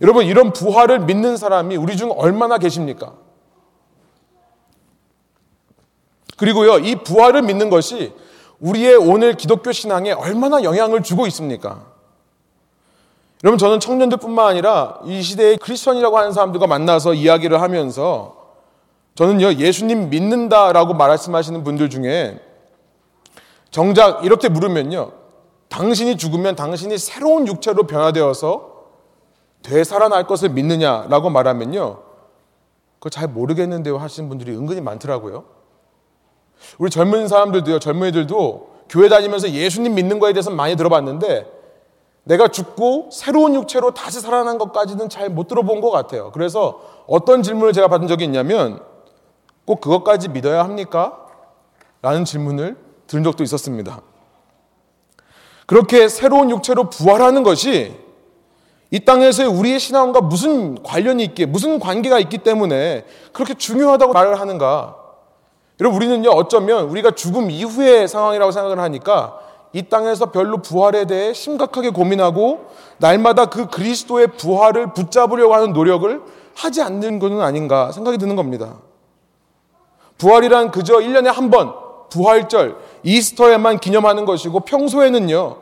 여러분, 0.00 0.24
이런 0.24 0.52
부활을 0.52 1.00
믿는 1.00 1.36
사람이 1.36 1.76
우리 1.76 1.96
중 1.96 2.12
얼마나 2.16 2.58
계십니까? 2.58 3.14
그리고요, 6.36 6.78
이 6.78 6.96
부활을 6.96 7.42
믿는 7.42 7.70
것이 7.70 8.12
우리의 8.60 8.96
오늘 8.96 9.34
기독교 9.34 9.72
신앙에 9.72 10.12
얼마나 10.12 10.62
영향을 10.62 11.02
주고 11.02 11.26
있습니까? 11.26 11.93
여러분, 13.44 13.58
저는 13.58 13.78
청년들뿐만 13.78 14.46
아니라 14.46 14.98
이 15.04 15.20
시대의 15.20 15.58
크리스천이라고 15.58 16.16
하는 16.16 16.32
사람들과 16.32 16.66
만나서 16.66 17.12
이야기를 17.12 17.60
하면서 17.60 18.36
저는요, 19.16 19.54
예수님 19.54 20.08
믿는다라고 20.08 20.94
말씀하시는 20.94 21.62
분들 21.62 21.90
중에 21.90 22.40
정작 23.70 24.24
이렇게 24.24 24.48
물으면요, 24.48 25.12
당신이 25.68 26.16
죽으면 26.16 26.56
당신이 26.56 26.96
새로운 26.96 27.46
육체로 27.46 27.86
변화되어서 27.86 28.72
되살아날 29.62 30.26
것을 30.26 30.48
믿느냐라고 30.48 31.28
말하면요. 31.28 31.98
그거 32.98 33.10
잘 33.10 33.28
모르겠는데요 33.28 33.98
하시는 33.98 34.26
분들이 34.30 34.52
은근히 34.52 34.80
많더라고요. 34.80 35.44
우리 36.78 36.88
젊은 36.88 37.28
사람들도요, 37.28 37.78
젊은이들도 37.78 38.74
교회 38.88 39.10
다니면서 39.10 39.50
예수님 39.50 39.94
믿는 39.94 40.18
거에 40.18 40.32
대해서 40.32 40.50
많이 40.50 40.76
들어봤는데 40.76 41.53
내가 42.24 42.48
죽고 42.48 43.10
새로운 43.12 43.54
육체로 43.54 43.92
다시 43.92 44.20
살아난 44.20 44.58
것까지는 44.58 45.08
잘 45.08 45.28
못 45.28 45.46
들어본 45.48 45.80
것 45.80 45.90
같아요. 45.90 46.30
그래서 46.32 46.80
어떤 47.06 47.42
질문을 47.42 47.72
제가 47.72 47.88
받은 47.88 48.08
적이 48.08 48.24
있냐면 48.24 48.80
꼭 49.66 49.80
그것까지 49.80 50.28
믿어야 50.28 50.64
합니까? 50.64 51.18
라는 52.02 52.24
질문을 52.24 52.76
들은 53.06 53.24
적도 53.24 53.42
있었습니다. 53.42 54.00
그렇게 55.66 56.08
새로운 56.08 56.50
육체로 56.50 56.90
부활하는 56.90 57.42
것이 57.42 57.94
이 58.90 59.00
땅에서의 59.00 59.48
우리의 59.48 59.80
신앙과 59.80 60.20
무슨 60.20 60.82
관련이 60.82 61.24
있기에, 61.24 61.46
무슨 61.46 61.80
관계가 61.80 62.18
있기 62.20 62.38
때문에 62.38 63.04
그렇게 63.32 63.54
중요하다고 63.54 64.12
말을 64.12 64.38
하는가? 64.38 64.96
여러분, 65.80 65.96
우리는요, 65.96 66.30
어쩌면 66.30 66.84
우리가 66.84 67.12
죽음 67.12 67.50
이후의 67.50 68.06
상황이라고 68.06 68.52
생각을 68.52 68.78
하니까 68.78 69.40
이 69.74 69.82
땅에서 69.82 70.30
별로 70.30 70.58
부활에 70.62 71.04
대해 71.04 71.34
심각하게 71.34 71.90
고민하고 71.90 72.66
날마다 72.98 73.46
그 73.46 73.66
그리스도의 73.66 74.28
부활을 74.28 74.94
붙잡으려고 74.94 75.52
하는 75.52 75.72
노력을 75.72 76.22
하지 76.54 76.80
않는 76.80 77.18
것은 77.18 77.40
아닌가 77.40 77.90
생각이 77.90 78.16
드는 78.16 78.36
겁니다. 78.36 78.76
부활이란 80.16 80.70
그저 80.70 80.98
1년에 80.98 81.24
한 81.26 81.50
번, 81.50 81.74
부활절, 82.08 82.76
이스터에만 83.02 83.80
기념하는 83.80 84.24
것이고 84.24 84.60
평소에는요, 84.60 85.56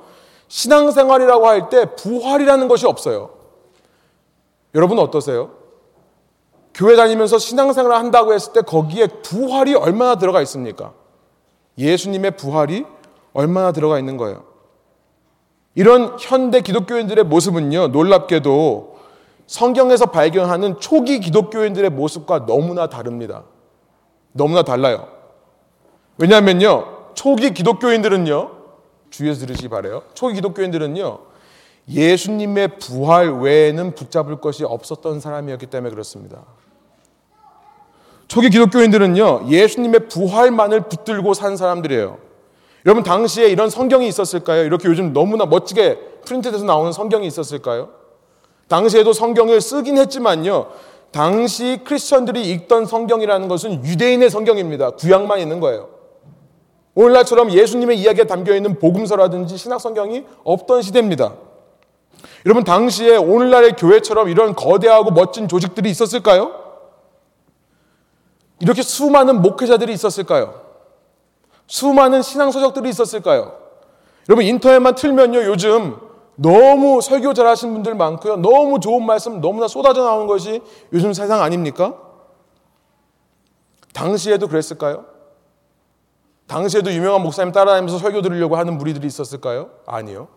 신앙생활이라고 0.46 1.46
할 1.46 1.70
때 1.70 1.86
부활이라는 1.96 2.68
것이 2.68 2.86
없어요. 2.86 3.30
여러분 4.74 4.98
어떠세요? 4.98 5.52
교회 6.74 6.96
다니면서 6.96 7.38
신앙생활을 7.38 7.96
한다고 7.96 8.34
했을 8.34 8.52
때 8.52 8.60
거기에 8.60 9.06
부활이 9.06 9.74
얼마나 9.74 10.16
들어가 10.16 10.42
있습니까? 10.42 10.92
예수님의 11.78 12.32
부활이 12.36 12.84
얼마나 13.32 13.72
들어가 13.72 13.98
있는 13.98 14.16
거예요. 14.16 14.44
이런 15.74 16.16
현대 16.20 16.60
기독교인들의 16.60 17.24
모습은요, 17.24 17.88
놀랍게도 17.88 18.98
성경에서 19.46 20.06
발견하는 20.06 20.80
초기 20.80 21.20
기독교인들의 21.20 21.90
모습과 21.90 22.46
너무나 22.46 22.88
다릅니다. 22.88 23.44
너무나 24.32 24.62
달라요. 24.62 25.08
왜냐하면요, 26.18 27.12
초기 27.14 27.52
기독교인들은요, 27.52 28.50
주의해서 29.10 29.40
들으시기 29.46 29.68
바래요. 29.68 30.02
초기 30.14 30.34
기독교인들은요, 30.34 31.18
예수님의 31.88 32.78
부활 32.78 33.40
외에는 33.40 33.94
붙잡을 33.94 34.40
것이 34.40 34.64
없었던 34.64 35.20
사람이었기 35.20 35.66
때문에 35.66 35.90
그렇습니다. 35.90 36.42
초기 38.28 38.50
기독교인들은요, 38.50 39.48
예수님의 39.48 40.08
부활만을 40.08 40.82
붙들고 40.88 41.34
산 41.34 41.56
사람들이에요. 41.56 42.31
여러분, 42.86 43.04
당시에 43.04 43.48
이런 43.48 43.70
성경이 43.70 44.08
있었을까요? 44.08 44.64
이렇게 44.64 44.88
요즘 44.88 45.12
너무나 45.12 45.46
멋지게 45.46 45.98
프린트돼서 46.24 46.64
나오는 46.64 46.92
성경이 46.92 47.26
있었을까요? 47.26 47.90
당시에도 48.68 49.12
성경을 49.12 49.60
쓰긴 49.60 49.98
했지만요, 49.98 50.68
당시 51.12 51.80
크리스천들이 51.84 52.50
읽던 52.50 52.86
성경이라는 52.86 53.46
것은 53.46 53.84
유대인의 53.84 54.30
성경입니다. 54.30 54.92
구약만 54.92 55.40
있는 55.40 55.60
거예요. 55.60 55.90
오늘날처럼 56.94 57.52
예수님의 57.52 57.98
이야기가 58.00 58.26
담겨 58.26 58.54
있는 58.54 58.78
복음서라든지 58.78 59.56
신약 59.56 59.80
성경이 59.80 60.24
없던 60.44 60.82
시대입니다. 60.82 61.34
여러분 62.44 62.64
당시에 62.64 63.16
오늘날의 63.16 63.76
교회처럼 63.76 64.28
이런 64.28 64.54
거대하고 64.54 65.10
멋진 65.10 65.48
조직들이 65.48 65.90
있었을까요? 65.90 66.60
이렇게 68.60 68.82
수많은 68.82 69.42
목회자들이 69.42 69.92
있었을까요? 69.92 70.61
수많은 71.72 72.20
신앙서적들이 72.20 72.90
있었을까요? 72.90 73.56
여러분 74.28 74.44
인터넷만 74.44 74.94
틀면요 74.94 75.44
요즘 75.44 75.96
너무 76.34 77.00
설교 77.00 77.32
잘하시는 77.32 77.72
분들 77.72 77.94
많고요 77.94 78.36
너무 78.36 78.78
좋은 78.78 79.06
말씀 79.06 79.40
너무나 79.40 79.68
쏟아져 79.68 80.04
나오는 80.04 80.26
것이 80.26 80.60
요즘 80.92 81.14
세상 81.14 81.40
아닙니까? 81.40 81.96
당시에도 83.94 84.48
그랬을까요? 84.48 85.06
당시에도 86.46 86.92
유명한 86.92 87.22
목사님 87.22 87.52
따라다니면서 87.52 87.96
설교 87.96 88.20
들으려고 88.20 88.56
하는 88.56 88.76
무리들이 88.76 89.06
있었을까요? 89.06 89.70
아니요. 89.86 90.28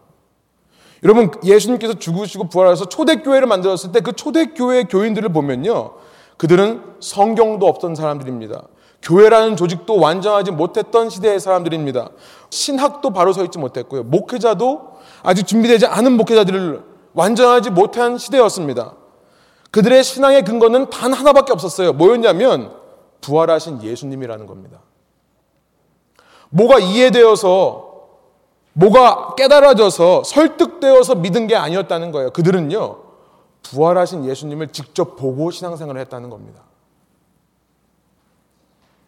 여러분 1.03 1.31
예수님께서 1.43 1.95
죽으시고 1.95 2.47
부활해서 2.47 2.85
초대교회를 2.85 3.45
만들었을 3.45 3.91
때 3.91 3.99
그 3.99 4.13
초대교회 4.13 4.85
교인들을 4.85 5.27
보면요. 5.33 5.95
그들은 6.37 6.95
성경도 7.01 7.67
없던 7.67 7.95
사람들입니다. 7.95 8.61
교회라는 9.05 9.55
조직도 9.55 9.99
완전하지 9.99 10.51
못했던 10.51 11.09
시대의 11.09 11.39
사람들입니다. 11.39 12.09
신학도 12.49 13.11
바로 13.11 13.33
서 13.33 13.43
있지 13.43 13.59
못했고요. 13.59 14.03
목회자도 14.03 14.95
아직 15.21 15.45
준비되지 15.45 15.85
않은 15.85 16.17
목회자들을 16.17 16.83
완전하지 17.13 17.69
못한 17.69 18.17
시대였습니다. 18.17 18.95
그들의 19.69 20.03
신앙의 20.03 20.43
근거는 20.43 20.89
단 20.89 21.13
하나밖에 21.13 21.53
없었어요. 21.53 21.93
뭐였냐면 21.93 22.73
부활하신 23.21 23.83
예수님이라는 23.83 24.47
겁니다. 24.47 24.79
뭐가 26.49 26.79
이해되어서 26.79 27.93
뭐가 28.73 29.35
깨달아져서 29.35 30.23
설득되어서 30.23 31.15
믿은 31.15 31.47
게 31.47 31.55
아니었다는 31.55 32.11
거예요. 32.11 32.31
그들은요, 32.31 32.97
부활하신 33.63 34.25
예수님을 34.25 34.69
직접 34.69 35.15
보고 35.15 35.51
신앙생활을 35.51 36.01
했다는 36.01 36.29
겁니다. 36.29 36.61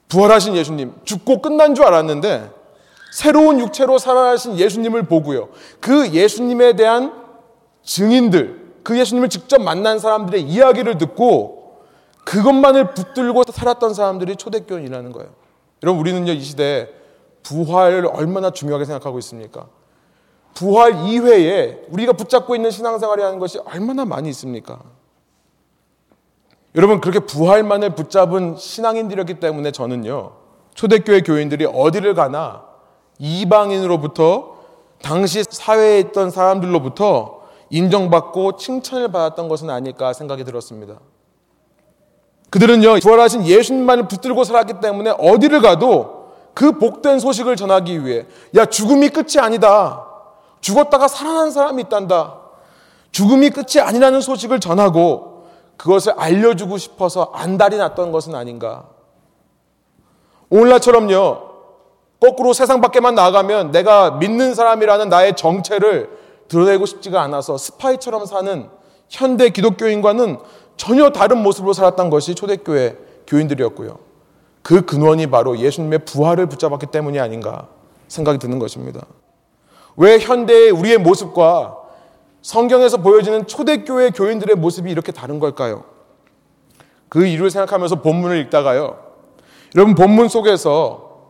부활하신 0.10 0.56
예수님, 0.56 0.94
죽고 1.04 1.42
끝난 1.42 1.76
줄 1.76 1.86
알았는데, 1.86 2.52
새로운 3.12 3.60
육체로 3.60 3.98
살아나신 3.98 4.58
예수님을 4.58 5.04
보고요. 5.04 5.50
그 5.80 6.12
예수님에 6.12 6.76
대한 6.76 7.14
증인들, 7.84 8.68
그 8.84 8.98
예수님을 8.98 9.30
직접 9.30 9.62
만난 9.62 10.00
사람들의 10.00 10.42
이야기를 10.44 10.98
듣고 10.98 11.84
그것만을 12.26 12.94
붙들고 12.94 13.44
살았던 13.52 13.94
사람들이 13.94 14.36
초대교인이라는 14.36 15.12
거예요. 15.14 15.30
여러분, 15.84 16.02
우리는요, 16.02 16.34
이 16.34 16.42
시대에 16.42 16.90
부활을 17.44 18.08
얼마나 18.08 18.52
중요하게 18.52 18.86
생각하고 18.86 19.20
있습니까? 19.20 19.68
부활 20.54 21.08
이외에 21.08 21.82
우리가 21.90 22.14
붙잡고 22.14 22.56
있는 22.56 22.72
신앙생활이 22.72 23.22
하는 23.22 23.40
것이 23.40 23.60
얼마나 23.60 24.06
많이 24.06 24.30
있습니까? 24.30 24.82
여러분 26.78 27.02
그렇게 27.02 27.20
부활만을 27.20 27.96
붙잡은 27.96 28.56
신앙인들이었기 28.56 29.40
때문에 29.40 29.72
저는요 29.72 30.34
초대교회 30.76 31.22
교인들이 31.22 31.66
어디를 31.66 32.14
가나 32.14 32.66
이방인으로부터 33.18 34.56
당시 35.02 35.44
사회에 35.44 36.00
있던 36.00 36.30
사람들로부터 36.30 37.42
인정받고 37.72 38.58
칭찬을 38.58 39.12
받았던 39.12 39.50
것은 39.50 39.72
아닐까 39.72 40.14
생각이 40.14 40.44
들었습니다. 40.44 41.00
그들은요 42.52 43.00
부활하신 43.00 43.48
예수님만을 43.48 44.08
붙들고 44.08 44.44
살았기 44.44 44.74
때문에 44.80 45.16
어디를 45.18 45.62
가도 45.62 46.28
그 46.54 46.74
복된 46.74 47.20
소식을 47.20 47.56
전하기 47.56 48.06
위해 48.06 48.28
야 48.56 48.66
죽음이 48.66 49.10
끝이 49.10 49.40
아니다. 49.40 50.06
죽었다가 50.62 51.08
살아난 51.08 51.50
사람이 51.50 51.82
있단다. 51.84 52.40
죽음이 53.12 53.50
끝이 53.50 53.82
아니라는 53.82 54.22
소식을 54.22 54.60
전하고 54.60 55.27
그것을 55.78 56.14
알려주고 56.18 56.78
싶어서 56.78 57.32
안달이 57.34 57.78
났던 57.78 58.12
것은 58.12 58.36
아닌가. 58.36 58.90
오늘날처럼요. 60.50 61.48
거꾸로 62.20 62.54
세상 62.54 62.82
밖에만 62.82 63.16
나가면 63.16 63.72
내가 63.72 64.12
믿는 64.12 64.56
사람이라는 64.56 65.10
나의 65.10 65.36
정체를 65.36 66.10
드러내고 66.48 66.86
싶지가 66.86 67.22
않아서 67.22 67.58
스파이처럼 67.58 68.26
사는 68.26 68.70
현대 69.10 69.50
기독교인과는 69.50 70.40
전혀 70.78 71.12
다른 71.12 71.44
모습으로 71.44 71.74
살았던 71.74 72.10
것이 72.10 72.34
초대교회 72.36 72.98
교인들이었고요. 73.28 74.00
그 74.64 74.86
근원이 74.86 75.28
바로 75.28 75.58
예수님의 75.58 76.00
부활을 76.06 76.48
붙잡았기 76.48 76.88
때문이 76.88 77.20
아닌가 77.20 77.68
생각이 78.08 78.40
드는 78.40 78.60
것입니다. 78.60 79.06
왜 79.96 80.20
현대의 80.20 80.72
우리의 80.72 80.98
모습과 80.98 81.77
성경에서 82.48 82.96
보여지는 82.96 83.46
초대교회 83.46 84.12
교인들의 84.12 84.56
모습이 84.56 84.90
이렇게 84.90 85.12
다른 85.12 85.38
걸까요? 85.38 85.84
그 87.10 87.26
이유를 87.26 87.52
생각하면서 87.52 88.02
본문을 88.02 88.38
읽다가요. 88.38 88.98
여러분 89.76 89.96
본문 89.96 90.30
속에서 90.30 91.26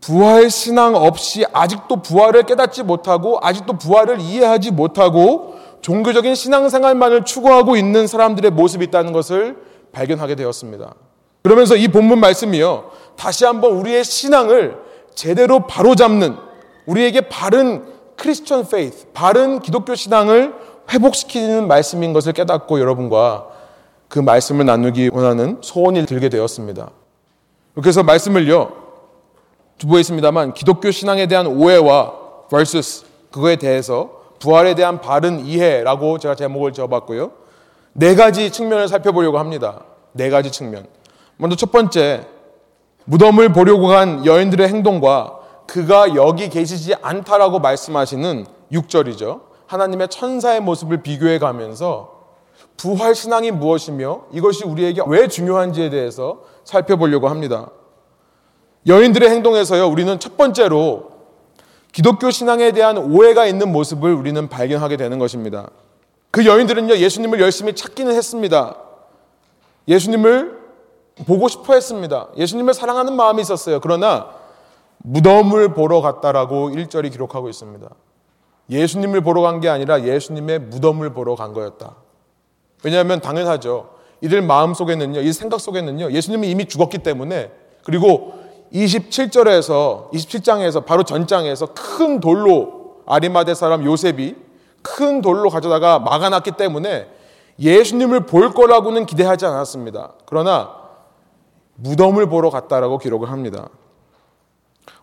부활 0.00 0.48
신앙 0.48 0.94
없이 0.94 1.44
아직도 1.52 2.02
부활을 2.02 2.44
깨닫지 2.44 2.84
못하고 2.84 3.40
아직도 3.42 3.72
부활을 3.78 4.20
이해하지 4.20 4.70
못하고 4.70 5.56
종교적인 5.80 6.36
신앙생활만을 6.36 7.24
추구하고 7.24 7.76
있는 7.76 8.06
사람들의 8.06 8.52
모습이 8.52 8.84
있다는 8.84 9.12
것을 9.12 9.56
발견하게 9.90 10.36
되었습니다. 10.36 10.94
그러면서 11.42 11.74
이 11.74 11.88
본문 11.88 12.20
말씀이요. 12.20 12.92
다시 13.16 13.44
한번 13.44 13.72
우리의 13.72 14.04
신앙을 14.04 14.78
제대로 15.12 15.66
바로잡는 15.66 16.36
우리에게 16.86 17.22
바른 17.22 17.89
Christian 18.20 18.68
faith, 18.68 19.06
바른 19.14 19.60
기독교 19.60 19.94
신앙을 19.94 20.54
회복시키는 20.90 21.66
말씀인 21.66 22.12
것을 22.12 22.34
깨닫고 22.34 22.78
여러분과 22.78 23.48
그 24.08 24.18
말씀을 24.18 24.66
나누기 24.66 25.08
원하는 25.10 25.56
소원이 25.62 26.04
들게 26.04 26.28
되었습니다. 26.28 26.90
그래서 27.74 28.02
말씀을요. 28.02 28.72
주보에 29.78 30.00
있습니다만 30.00 30.52
기독교 30.52 30.90
신앙에 30.90 31.26
대한 31.26 31.46
오해와 31.46 32.12
versus 32.50 33.06
그거에 33.30 33.56
대해서 33.56 34.10
부활에 34.38 34.74
대한 34.74 35.00
바른 35.00 35.46
이해라고 35.46 36.18
제가 36.18 36.34
제목을 36.34 36.74
지어봤고요. 36.74 37.32
네 37.94 38.14
가지 38.14 38.50
측면을 38.50 38.88
살펴보려고 38.88 39.38
합니다. 39.38 39.84
네 40.12 40.28
가지 40.28 40.52
측면. 40.52 40.86
먼저 41.38 41.56
첫 41.56 41.72
번째, 41.72 42.26
무덤을 43.06 43.54
보려고 43.54 43.86
간 43.86 44.26
여인들의 44.26 44.68
행동과 44.68 45.39
그가 45.70 46.16
여기 46.16 46.48
계시지 46.48 46.96
않다라고 47.00 47.60
말씀하시는 47.60 48.44
6절이죠. 48.72 49.42
하나님의 49.66 50.08
천사의 50.08 50.60
모습을 50.60 51.00
비교해 51.00 51.38
가면서 51.38 52.24
부활 52.76 53.14
신앙이 53.14 53.52
무엇이며 53.52 54.22
이것이 54.32 54.64
우리에게 54.64 55.02
왜 55.06 55.28
중요한지에 55.28 55.90
대해서 55.90 56.40
살펴보려고 56.64 57.28
합니다. 57.28 57.70
여인들의 58.88 59.30
행동에서요, 59.30 59.86
우리는 59.86 60.18
첫 60.18 60.36
번째로 60.36 61.12
기독교 61.92 62.32
신앙에 62.32 62.72
대한 62.72 62.98
오해가 62.98 63.46
있는 63.46 63.70
모습을 63.70 64.12
우리는 64.12 64.48
발견하게 64.48 64.96
되는 64.96 65.20
것입니다. 65.20 65.70
그 66.32 66.46
여인들은요, 66.46 66.96
예수님을 66.96 67.40
열심히 67.40 67.76
찾기는 67.76 68.12
했습니다. 68.12 68.74
예수님을 69.86 70.58
보고 71.28 71.46
싶어 71.46 71.74
했습니다. 71.74 72.26
예수님을 72.36 72.74
사랑하는 72.74 73.12
마음이 73.14 73.40
있었어요. 73.40 73.78
그러나 73.78 74.39
무덤을 75.02 75.74
보러 75.74 76.00
갔다라고 76.00 76.70
1절이 76.70 77.10
기록하고 77.12 77.48
있습니다. 77.48 77.88
예수님을 78.70 79.22
보러 79.22 79.40
간 79.42 79.60
게 79.60 79.68
아니라 79.68 80.02
예수님의 80.04 80.60
무덤을 80.60 81.10
보러 81.12 81.34
간 81.34 81.52
거였다. 81.52 81.96
왜냐하면 82.84 83.20
당연하죠. 83.20 83.90
이들 84.20 84.42
마음 84.42 84.74
속에는요, 84.74 85.20
이 85.20 85.32
생각 85.32 85.60
속에는요, 85.60 86.12
예수님이 86.12 86.50
이미 86.50 86.66
죽었기 86.66 86.98
때문에 86.98 87.50
그리고 87.84 88.34
27절에서 88.72 90.10
27장에서 90.12 90.84
바로 90.84 91.02
전장에서 91.02 91.68
큰 91.74 92.20
돌로 92.20 93.00
아리마대 93.06 93.54
사람 93.54 93.84
요셉이 93.84 94.36
큰 94.82 95.20
돌로 95.20 95.50
가져다가 95.50 95.98
막아놨기 95.98 96.52
때문에 96.52 97.08
예수님을 97.58 98.26
볼 98.26 98.52
거라고는 98.52 99.06
기대하지 99.06 99.46
않았습니다. 99.46 100.12
그러나 100.26 100.70
무덤을 101.76 102.26
보러 102.28 102.50
갔다라고 102.50 102.98
기록을 102.98 103.30
합니다. 103.30 103.68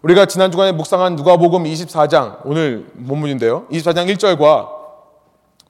우리가 0.01 0.25
지난 0.25 0.51
주간에 0.51 0.71
묵상한 0.71 1.15
누가복음 1.15 1.63
24장 1.63 2.39
오늘 2.45 2.85
본문인데요. 3.07 3.67
24장 3.71 4.13
1절과 4.15 4.69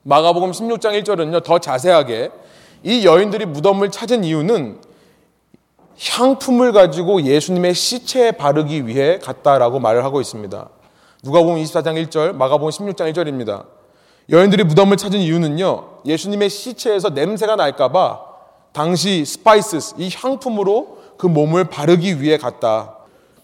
마가복음 0.02 0.52
16장 0.52 1.02
1절은요. 1.02 1.42
더 1.42 1.58
자세하게 1.58 2.30
이 2.82 3.04
여인들이 3.04 3.46
무덤을 3.46 3.90
찾은 3.90 4.24
이유는 4.24 4.80
향품을 5.98 6.72
가지고 6.72 7.22
예수님의 7.22 7.74
시체에 7.74 8.32
바르기 8.32 8.86
위해 8.86 9.18
갔다라고 9.18 9.80
말을 9.80 10.04
하고 10.04 10.20
있습니다. 10.20 10.68
누가복음 11.24 11.56
24장 11.56 12.06
1절, 12.06 12.34
마가복음 12.34 12.70
16장 12.70 13.12
1절입니다. 13.12 13.64
여인들이 14.30 14.62
무덤을 14.64 14.96
찾은 14.96 15.18
이유는요. 15.18 16.02
예수님의 16.06 16.50
시체에서 16.50 17.10
냄새가 17.10 17.56
날까 17.56 17.88
봐 17.88 18.20
당시 18.72 19.24
spice, 19.24 19.94
이 19.98 20.10
향품으로 20.14 20.98
그 21.16 21.26
몸을 21.26 21.64
바르기 21.64 22.20
위해 22.20 22.36
갔다. 22.36 22.97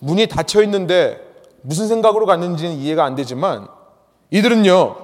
문이 0.05 0.27
닫혀 0.27 0.63
있는데 0.63 1.21
무슨 1.63 1.89
생각으로 1.89 2.27
갔는지는 2.27 2.77
이해가 2.77 3.05
안 3.05 3.15
되지만 3.15 3.69
이들은요, 4.31 4.97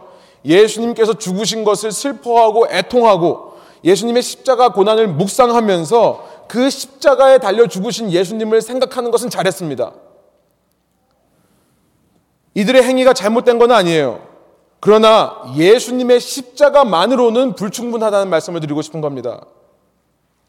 예수님께서 0.44 1.14
죽으신 1.14 1.64
것을 1.64 1.90
슬퍼하고 1.90 2.68
애통하고 2.70 3.54
예수님의 3.82 4.22
십자가 4.22 4.72
고난을 4.72 5.08
묵상하면서 5.08 6.44
그 6.48 6.68
십자가에 6.68 7.38
달려 7.38 7.66
죽으신 7.66 8.10
예수님을 8.10 8.60
생각하는 8.60 9.10
것은 9.10 9.30
잘했습니다. 9.30 9.92
이들의 12.54 12.82
행위가 12.82 13.14
잘못된 13.14 13.58
건 13.58 13.70
아니에요. 13.70 14.28
그러나 14.80 15.36
예수님의 15.56 16.20
십자가만으로는 16.20 17.54
불충분하다는 17.54 18.28
말씀을 18.28 18.60
드리고 18.60 18.82
싶은 18.82 19.00
겁니다. 19.00 19.46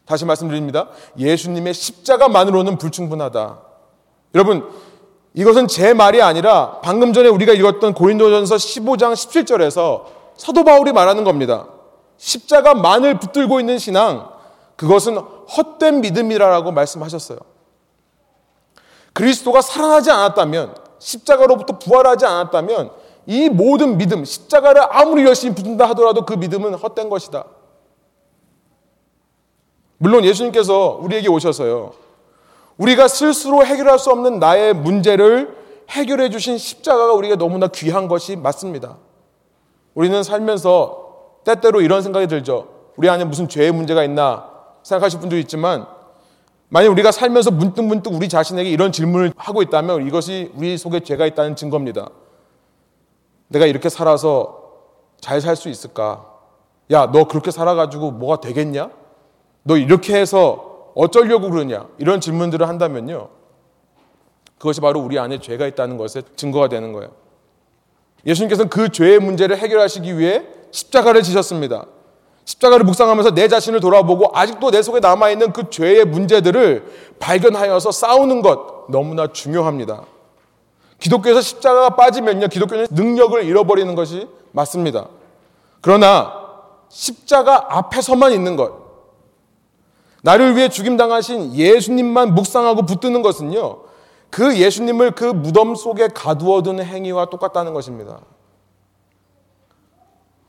다시 0.04 0.24
말씀드립니다. 0.24 0.88
예수님의 1.16 1.72
십자가만으로는 1.72 2.76
불충분하다. 2.76 3.71
여러분, 4.34 4.68
이것은 5.34 5.68
제 5.68 5.94
말이 5.94 6.20
아니라 6.20 6.80
방금 6.82 7.12
전에 7.12 7.28
우리가 7.28 7.52
읽었던 7.52 7.94
고린도전서 7.94 8.56
15장 8.56 9.12
17절에서 9.12 10.04
사도 10.36 10.64
바울이 10.64 10.92
말하는 10.92 11.24
겁니다. 11.24 11.68
십자가 12.16 12.74
만을 12.74 13.18
붙들고 13.18 13.60
있는 13.60 13.78
신앙, 13.78 14.30
그것은 14.76 15.16
헛된 15.16 16.00
믿음이라고 16.00 16.72
말씀하셨어요. 16.72 17.38
그리스도가 19.12 19.60
살아나지 19.60 20.10
않았다면, 20.10 20.74
십자가로부터 20.98 21.78
부활하지 21.78 22.26
않았다면, 22.26 22.90
이 23.26 23.48
모든 23.48 23.98
믿음, 23.98 24.24
십자가를 24.24 24.82
아무리 24.90 25.24
열심히 25.24 25.54
붙든다 25.54 25.88
하더라도 25.90 26.24
그 26.24 26.34
믿음은 26.34 26.74
헛된 26.74 27.08
것이다. 27.08 27.44
물론 29.98 30.24
예수님께서 30.24 30.98
우리에게 31.00 31.28
오셔서요. 31.28 31.92
우리가 32.78 33.08
스스로 33.08 33.64
해결할 33.64 33.98
수 33.98 34.10
없는 34.10 34.38
나의 34.38 34.74
문제를 34.74 35.56
해결해 35.90 36.30
주신 36.30 36.58
십자가가 36.58 37.12
우리가 37.12 37.36
너무나 37.36 37.68
귀한 37.68 38.08
것이 38.08 38.36
맞습니다. 38.36 38.96
우리는 39.94 40.22
살면서 40.22 41.40
때때로 41.44 41.80
이런 41.80 42.02
생각이 42.02 42.26
들죠. 42.26 42.68
우리 42.96 43.08
안에 43.08 43.24
무슨 43.24 43.48
죄의 43.48 43.72
문제가 43.72 44.04
있나 44.04 44.48
생각하실 44.82 45.20
분도 45.20 45.36
있지만 45.38 45.86
만약 46.68 46.88
우리가 46.90 47.12
살면서 47.12 47.50
문득문득 47.50 48.14
우리 48.14 48.28
자신에게 48.28 48.70
이런 48.70 48.92
질문을 48.92 49.32
하고 49.36 49.60
있다면 49.60 50.06
이것이 50.06 50.50
우리 50.56 50.78
속에 50.78 51.00
죄가 51.00 51.26
있다는 51.26 51.56
증거입니다. 51.56 52.08
내가 53.48 53.66
이렇게 53.66 53.88
살아서 53.90 54.62
잘 55.20 55.40
살 55.40 55.54
수 55.56 55.68
있을까? 55.68 56.26
야, 56.90 57.10
너 57.12 57.24
그렇게 57.24 57.50
살아가지고 57.50 58.10
뭐가 58.12 58.40
되겠냐? 58.40 58.90
너 59.62 59.76
이렇게 59.76 60.18
해서 60.18 60.71
어쩌려고 60.94 61.50
그러냐? 61.50 61.86
이런 61.98 62.20
질문들을 62.20 62.68
한다면요. 62.68 63.28
그것이 64.58 64.80
바로 64.80 65.00
우리 65.00 65.18
안에 65.18 65.40
죄가 65.40 65.66
있다는 65.66 65.96
것의 65.96 66.24
증거가 66.36 66.68
되는 66.68 66.92
거예요. 66.92 67.10
예수님께서는 68.26 68.68
그 68.68 68.90
죄의 68.90 69.18
문제를 69.18 69.58
해결하시기 69.58 70.18
위해 70.18 70.44
십자가를 70.70 71.22
지셨습니다. 71.22 71.86
십자가를 72.44 72.84
묵상하면서 72.84 73.32
내 73.32 73.48
자신을 73.48 73.80
돌아보고 73.80 74.30
아직도 74.34 74.70
내 74.70 74.82
속에 74.82 75.00
남아있는 75.00 75.52
그 75.52 75.70
죄의 75.70 76.04
문제들을 76.04 77.16
발견하여서 77.18 77.92
싸우는 77.92 78.42
것 78.42 78.86
너무나 78.88 79.26
중요합니다. 79.26 80.04
기독교에서 80.98 81.40
십자가가 81.40 81.96
빠지면요, 81.96 82.48
기독교는 82.48 82.86
능력을 82.90 83.42
잃어버리는 83.44 83.92
것이 83.94 84.28
맞습니다. 84.52 85.08
그러나 85.80 86.32
십자가 86.88 87.66
앞에서만 87.76 88.32
있는 88.32 88.54
것, 88.54 88.81
나를 90.22 90.56
위해 90.56 90.68
죽임당하신 90.68 91.54
예수님만 91.54 92.34
묵상하고 92.34 92.86
붙드는 92.86 93.22
것은요, 93.22 93.80
그 94.30 94.56
예수님을 94.56 95.12
그 95.12 95.24
무덤 95.24 95.74
속에 95.74 96.08
가두어두는 96.08 96.84
행위와 96.84 97.26
똑같다는 97.26 97.74
것입니다. 97.74 98.20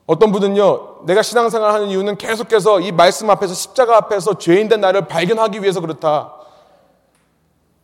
어떤 0.05 0.31
분은요, 0.31 1.05
내가 1.05 1.21
신앙생활 1.21 1.73
하는 1.73 1.87
이유는 1.87 2.17
계속해서 2.17 2.81
이 2.81 2.91
말씀 2.91 3.29
앞에서 3.29 3.53
십자가 3.53 3.97
앞에서 3.97 4.37
죄인된 4.37 4.79
나를 4.79 5.07
발견하기 5.07 5.61
위해서 5.61 5.81
그렇다. 5.81 6.35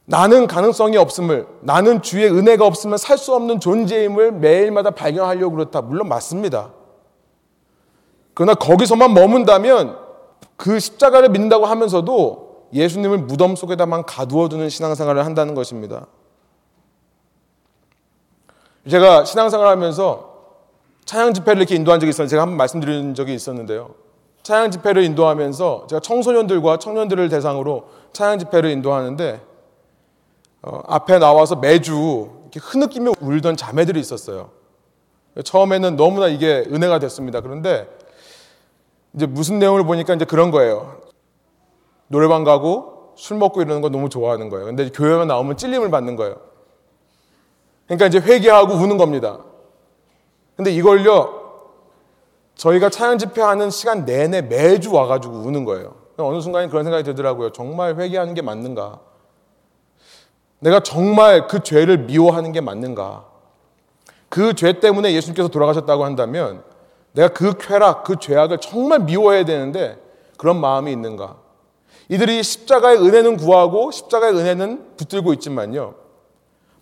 나는 0.05 0.47
가능성이 0.47 0.97
없음을, 0.97 1.47
나는 1.61 2.01
주의 2.01 2.29
은혜가 2.29 2.65
없으면 2.65 2.97
살 2.97 3.17
수 3.17 3.33
없는 3.33 3.59
존재임을 3.59 4.33
매일마다 4.33 4.91
발견하려고 4.91 5.55
그렇다. 5.55 5.81
물론 5.81 6.07
맞습니다. 6.07 6.71
그러나 8.33 8.53
거기서만 8.53 9.13
머문다면 9.13 10.08
그 10.59 10.77
십자가를 10.77 11.29
믿는다고 11.29 11.65
하면서도 11.65 12.67
예수님을 12.73 13.19
무덤 13.19 13.55
속에다만 13.55 14.03
가두어두는 14.03 14.67
신앙생활을 14.67 15.25
한다는 15.25 15.55
것입니다. 15.55 16.05
제가 18.89 19.23
신앙생활 19.23 19.67
하면서 19.67 20.33
찬양 21.05 21.33
집회를 21.33 21.61
이렇게 21.61 21.75
인도한 21.75 22.01
적이 22.01 22.09
있었는데 22.09 22.29
제가 22.31 22.41
한번 22.41 22.57
말씀드린 22.57 23.15
적이 23.15 23.35
있었는데요. 23.35 23.91
찬양 24.43 24.71
집회를 24.71 25.03
인도하면서 25.03 25.87
제가 25.89 26.01
청소년들과 26.01 26.77
청년들을 26.77 27.29
대상으로 27.29 27.87
찬양 28.11 28.39
집회를 28.39 28.69
인도하는데 28.71 29.41
어, 30.63 30.81
앞에 30.87 31.19
나와서 31.19 31.55
매주 31.55 32.31
이렇게 32.41 32.59
흐느끼며 32.61 33.13
울던 33.21 33.55
자매들이 33.55 33.97
있었어요. 33.97 34.49
처음에는 35.41 35.95
너무나 35.95 36.27
이게 36.27 36.65
은혜가 36.67 36.99
됐습니다. 36.99 37.39
그런데 37.39 37.87
이제 39.19 39.25
무슨 39.25 39.59
내용을 39.59 39.83
보니까 39.83 40.13
이제 40.13 40.23
그런 40.23 40.49
거예요. 40.49 40.95
노래방 42.07 42.45
가고 42.45 43.11
술 43.17 43.35
먹고 43.37 43.61
이러는 43.61 43.81
거 43.81 43.89
너무 43.89 44.07
좋아하는 44.07 44.47
거예요. 44.49 44.65
근데 44.67 44.89
교회만 44.89 45.27
나오면 45.27 45.57
찔림을 45.57 45.91
받는 45.91 46.15
거예요. 46.15 46.37
그러니까 47.85 48.05
이제 48.07 48.19
회개하고 48.19 48.75
우는 48.75 48.97
겁니다. 48.97 49.39
근데 50.55 50.71
이걸요, 50.71 51.35
저희가 52.55 52.89
차양 52.89 53.17
집회하는 53.17 53.71
시간 53.71 54.05
내내 54.05 54.41
매주 54.43 54.93
와가지고 54.93 55.33
우는 55.33 55.65
거예요. 55.65 55.95
어느 56.17 56.39
순간에 56.39 56.69
그런 56.69 56.85
생각이 56.85 57.03
들더라고요. 57.03 57.51
정말 57.51 57.97
회개하는 57.97 58.33
게 58.35 58.41
맞는가? 58.41 59.01
내가 60.59 60.79
정말 60.79 61.47
그 61.47 61.61
죄를 61.61 62.05
미워하는 62.05 62.53
게 62.53 62.61
맞는가? 62.61 63.25
그 64.29 64.53
죄 64.53 64.79
때문에 64.79 65.11
예수님께서 65.13 65.49
돌아가셨다고 65.49 66.05
한다면 66.05 66.63
내가 67.19 67.27
그 67.33 67.53
쾌락, 67.57 68.05
그 68.05 68.15
죄악을 68.17 68.59
정말 68.59 68.99
미워해야 68.99 69.43
되는데 69.43 69.97
그런 70.37 70.59
마음이 70.61 70.89
있는가? 70.89 71.35
이들이 72.07 72.41
십자가의 72.41 72.97
은혜는 72.97 73.35
구하고 73.35 73.91
십자가의 73.91 74.33
은혜는 74.35 74.95
붙들고 74.95 75.33
있지만요. 75.33 75.95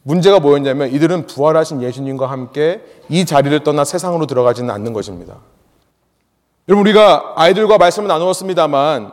문제가 0.03 0.39
뭐였냐면 0.39 0.89
이들은 0.91 1.25
부활하신 1.25 1.81
예수님과 1.81 2.27
함께 2.27 2.81
이 3.09 3.25
자리를 3.25 3.63
떠나 3.63 3.83
세상으로 3.83 4.27
들어가지는 4.27 4.69
않는 4.69 4.93
것입니다. 4.93 5.37
여러분 6.69 6.85
우리가 6.87 7.33
아이들과 7.35 7.79
말씀을 7.79 8.07
나누었습니다만 8.07 9.11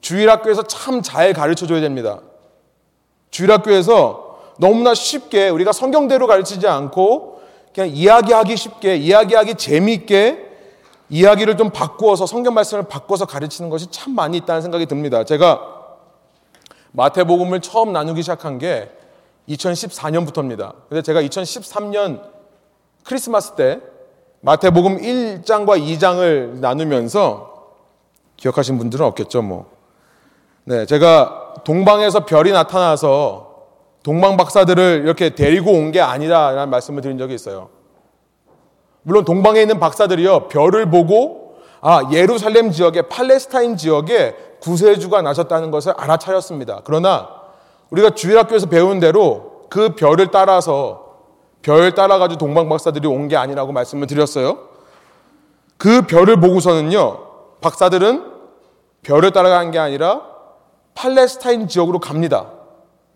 주일학교에서 0.00 0.62
참 0.62 1.02
잘 1.02 1.32
가르쳐 1.32 1.66
줘야 1.66 1.80
됩니다. 1.80 2.20
주일학교에서 3.30 4.38
너무나 4.60 4.94
쉽게 4.94 5.48
우리가 5.48 5.72
성경대로 5.72 6.28
가르치지 6.28 6.68
않고 6.68 7.42
그냥 7.74 7.90
이야기하기 7.90 8.56
쉽게, 8.56 8.96
이야기하기 8.96 9.56
재미있게 9.56 10.44
이야기를 11.08 11.56
좀 11.56 11.70
바꾸어서 11.70 12.24
성경 12.24 12.54
말씀을 12.54 12.84
바꿔서 12.84 13.26
가르치는 13.26 13.68
것이 13.68 13.88
참 13.90 14.14
많이 14.14 14.36
있다는 14.38 14.62
생각이 14.62 14.86
듭니다. 14.86 15.24
제가 15.24 15.60
마태복음을 16.92 17.60
처음 17.60 17.92
나누기 17.92 18.22
시작한 18.22 18.58
게 18.58 18.90
2014년부터입니다. 19.48 20.74
근데 20.88 21.02
제가 21.02 21.20
2013년 21.22 22.22
크리스마스 23.02 23.52
때 23.52 23.80
마태복음 24.40 24.98
1장과 24.98 25.80
2장을 25.80 26.60
나누면서 26.60 27.54
기억하신 28.36 28.78
분들은 28.78 29.04
없겠죠, 29.06 29.42
뭐. 29.42 29.70
네, 30.64 30.86
제가 30.86 31.54
동방에서 31.64 32.24
별이 32.24 32.52
나타나서 32.52 33.53
동방 34.04 34.36
박사들을 34.36 35.02
이렇게 35.04 35.30
데리고 35.34 35.72
온 35.72 35.90
게 35.90 36.00
아니라라는 36.00 36.70
말씀을 36.70 37.00
드린 37.02 37.18
적이 37.18 37.34
있어요. 37.34 37.70
물론 39.02 39.24
동방에 39.24 39.60
있는 39.60 39.80
박사들이요 39.80 40.48
별을 40.48 40.90
보고 40.90 41.56
아 41.80 42.02
예루살렘 42.12 42.70
지역에 42.70 43.02
팔레스타인 43.02 43.76
지역에 43.76 44.34
구세주가 44.60 45.22
나셨다는 45.22 45.70
것을 45.70 45.92
알아차렸습니다. 45.96 46.82
그러나 46.84 47.28
우리가 47.90 48.10
주일학교에서 48.10 48.66
배운 48.66 49.00
대로 49.00 49.66
그 49.68 49.94
별을 49.94 50.30
따라서 50.30 51.02
별 51.62 51.94
따라가지고 51.94 52.38
동방 52.38 52.68
박사들이 52.68 53.06
온 53.08 53.28
게 53.28 53.36
아니라고 53.36 53.72
말씀을 53.72 54.06
드렸어요. 54.06 54.68
그 55.78 56.02
별을 56.06 56.40
보고서는요 56.40 57.18
박사들은 57.60 58.32
별을 59.02 59.30
따라간 59.32 59.70
게 59.70 59.78
아니라 59.78 60.22
팔레스타인 60.94 61.68
지역으로 61.68 61.98
갑니다. 62.00 62.46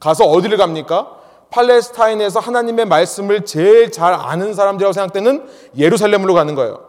가서 0.00 0.24
어디를 0.24 0.58
갑니까? 0.58 1.16
팔레스타인에서 1.50 2.40
하나님의 2.40 2.86
말씀을 2.86 3.44
제일 3.44 3.90
잘 3.90 4.12
아는 4.12 4.54
사람들이라고 4.54 4.92
생각되는 4.92 5.48
예루살렘으로 5.76 6.34
가는 6.34 6.54
거예요. 6.54 6.84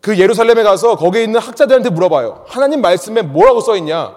그 0.00 0.18
예루살렘에 0.18 0.62
가서 0.62 0.96
거기에 0.96 1.24
있는 1.24 1.40
학자들한테 1.40 1.90
물어봐요. 1.90 2.44
하나님 2.46 2.80
말씀에 2.80 3.22
뭐라고 3.22 3.60
써 3.60 3.76
있냐? 3.76 4.16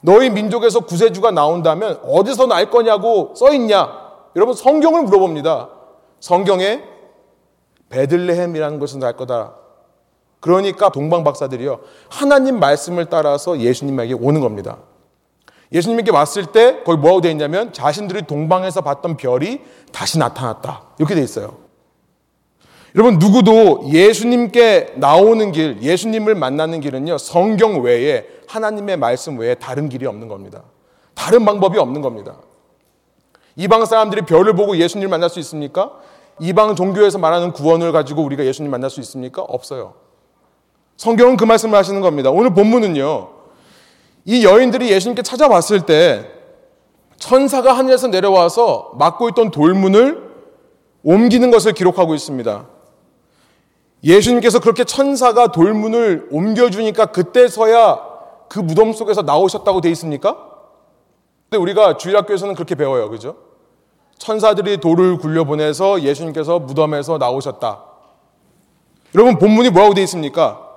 너희 0.00 0.30
민족에서 0.30 0.80
구세주가 0.80 1.30
나온다면 1.30 2.00
어디서 2.04 2.46
날 2.46 2.70
거냐고 2.70 3.34
써 3.36 3.52
있냐? 3.52 3.90
여러분 4.34 4.54
성경을 4.54 5.02
물어봅니다. 5.02 5.68
성경에 6.20 6.82
베들레헴이라는 7.90 8.78
것은 8.78 9.00
날 9.00 9.16
거다. 9.16 9.54
그러니까 10.40 10.90
동방 10.90 11.22
박사들이요. 11.22 11.80
하나님 12.08 12.58
말씀을 12.58 13.06
따라서 13.06 13.58
예수님에게 13.58 14.14
오는 14.14 14.40
겁니다. 14.40 14.78
예수님에게 15.72 16.10
왔을 16.10 16.46
때 16.46 16.82
거기 16.84 16.98
뭐하고 16.98 17.20
되어 17.20 17.30
있냐면 17.30 17.72
자신들이 17.72 18.22
동방에서 18.22 18.80
봤던 18.80 19.16
별이 19.16 19.60
다시 19.92 20.18
나타났다. 20.18 20.82
이렇게 20.98 21.14
돼 21.14 21.22
있어요. 21.22 21.58
여러분 22.96 23.18
누구도 23.18 23.88
예수님께 23.88 24.94
나오는 24.96 25.52
길, 25.52 25.80
예수님을 25.80 26.34
만나는 26.34 26.80
길은요. 26.80 27.18
성경 27.18 27.82
외에 27.82 28.26
하나님의 28.48 28.96
말씀 28.96 29.38
외에 29.38 29.54
다른 29.54 29.88
길이 29.88 30.06
없는 30.06 30.26
겁니다. 30.26 30.64
다른 31.14 31.44
방법이 31.44 31.78
없는 31.78 32.00
겁니다. 32.00 32.38
이방 33.54 33.84
사람들이 33.84 34.22
별을 34.22 34.54
보고 34.54 34.76
예수님을 34.76 35.08
만날 35.08 35.30
수 35.30 35.38
있습니까? 35.38 35.92
이방 36.40 36.74
종교에서 36.74 37.18
말하는 37.18 37.52
구원을 37.52 37.92
가지고 37.92 38.22
우리가 38.22 38.44
예수님 38.44 38.70
만날 38.70 38.90
수 38.90 38.98
있습니까? 39.00 39.42
없어요. 39.42 39.94
성경은 40.96 41.36
그 41.36 41.44
말씀을 41.44 41.78
하시는 41.78 42.00
겁니다. 42.00 42.30
오늘 42.30 42.54
본문은요. 42.54 43.39
이 44.24 44.44
여인들이 44.44 44.90
예수님께 44.90 45.22
찾아왔을 45.22 45.82
때 45.82 46.30
천사가 47.16 47.76
하늘에서 47.76 48.08
내려와서 48.08 48.92
막고 48.98 49.28
있던 49.30 49.50
돌문을 49.50 50.30
옮기는 51.02 51.50
것을 51.50 51.72
기록하고 51.72 52.14
있습니다. 52.14 52.66
예수님께서 54.02 54.60
그렇게 54.60 54.84
천사가 54.84 55.52
돌문을 55.52 56.28
옮겨주니까 56.30 57.06
그때서야 57.06 58.00
그 58.48 58.58
무덤 58.58 58.92
속에서 58.92 59.22
나오셨다고 59.22 59.80
돼 59.80 59.90
있습니까? 59.90 60.50
근데 61.44 61.60
우리가 61.60 61.96
주일학교에서는 61.96 62.54
그렇게 62.54 62.74
배워요. 62.74 63.10
그죠? 63.10 63.36
천사들이 64.18 64.78
돌을 64.78 65.18
굴려보내서 65.18 66.02
예수님께서 66.02 66.58
무덤에서 66.58 67.18
나오셨다. 67.18 67.84
여러분, 69.14 69.38
본문이 69.38 69.70
뭐라고 69.70 69.94
돼 69.94 70.02
있습니까? 70.02 70.68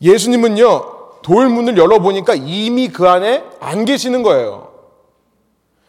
예수님은요, 0.00 0.97
돌문을 1.22 1.76
열어보니까 1.76 2.34
이미 2.34 2.88
그 2.88 3.08
안에 3.08 3.44
안 3.60 3.84
계시는 3.84 4.22
거예요. 4.22 4.68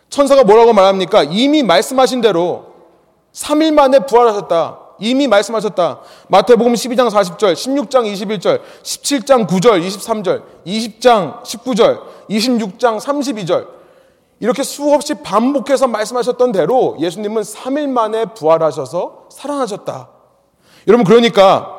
천사가 0.09 0.43
뭐라고 0.43 0.73
말합니까? 0.73 1.23
이미 1.23 1.63
말씀하신 1.63 2.21
대로 2.21 2.65
3일 3.33 3.73
만에 3.73 3.99
부활하셨다. 3.99 4.79
이미 4.99 5.27
말씀하셨다. 5.27 5.99
마태복음 6.27 6.73
12장 6.73 7.09
40절, 7.09 7.53
16장 7.53 8.11
21절, 8.11 8.61
17장 8.83 9.47
9절, 9.47 9.85
23절, 9.87 10.43
20장 10.65 11.43
19절, 11.43 12.01
26장 12.29 12.99
32절. 12.99 13.67
이렇게 14.41 14.63
수없이 14.63 15.15
반복해서 15.15 15.87
말씀하셨던 15.87 16.51
대로 16.51 16.97
예수님은 16.99 17.43
3일 17.43 17.87
만에 17.89 18.25
부활하셔서 18.25 19.27
살아나셨다. 19.29 20.09
여러분, 20.87 21.05
그러니까 21.05 21.78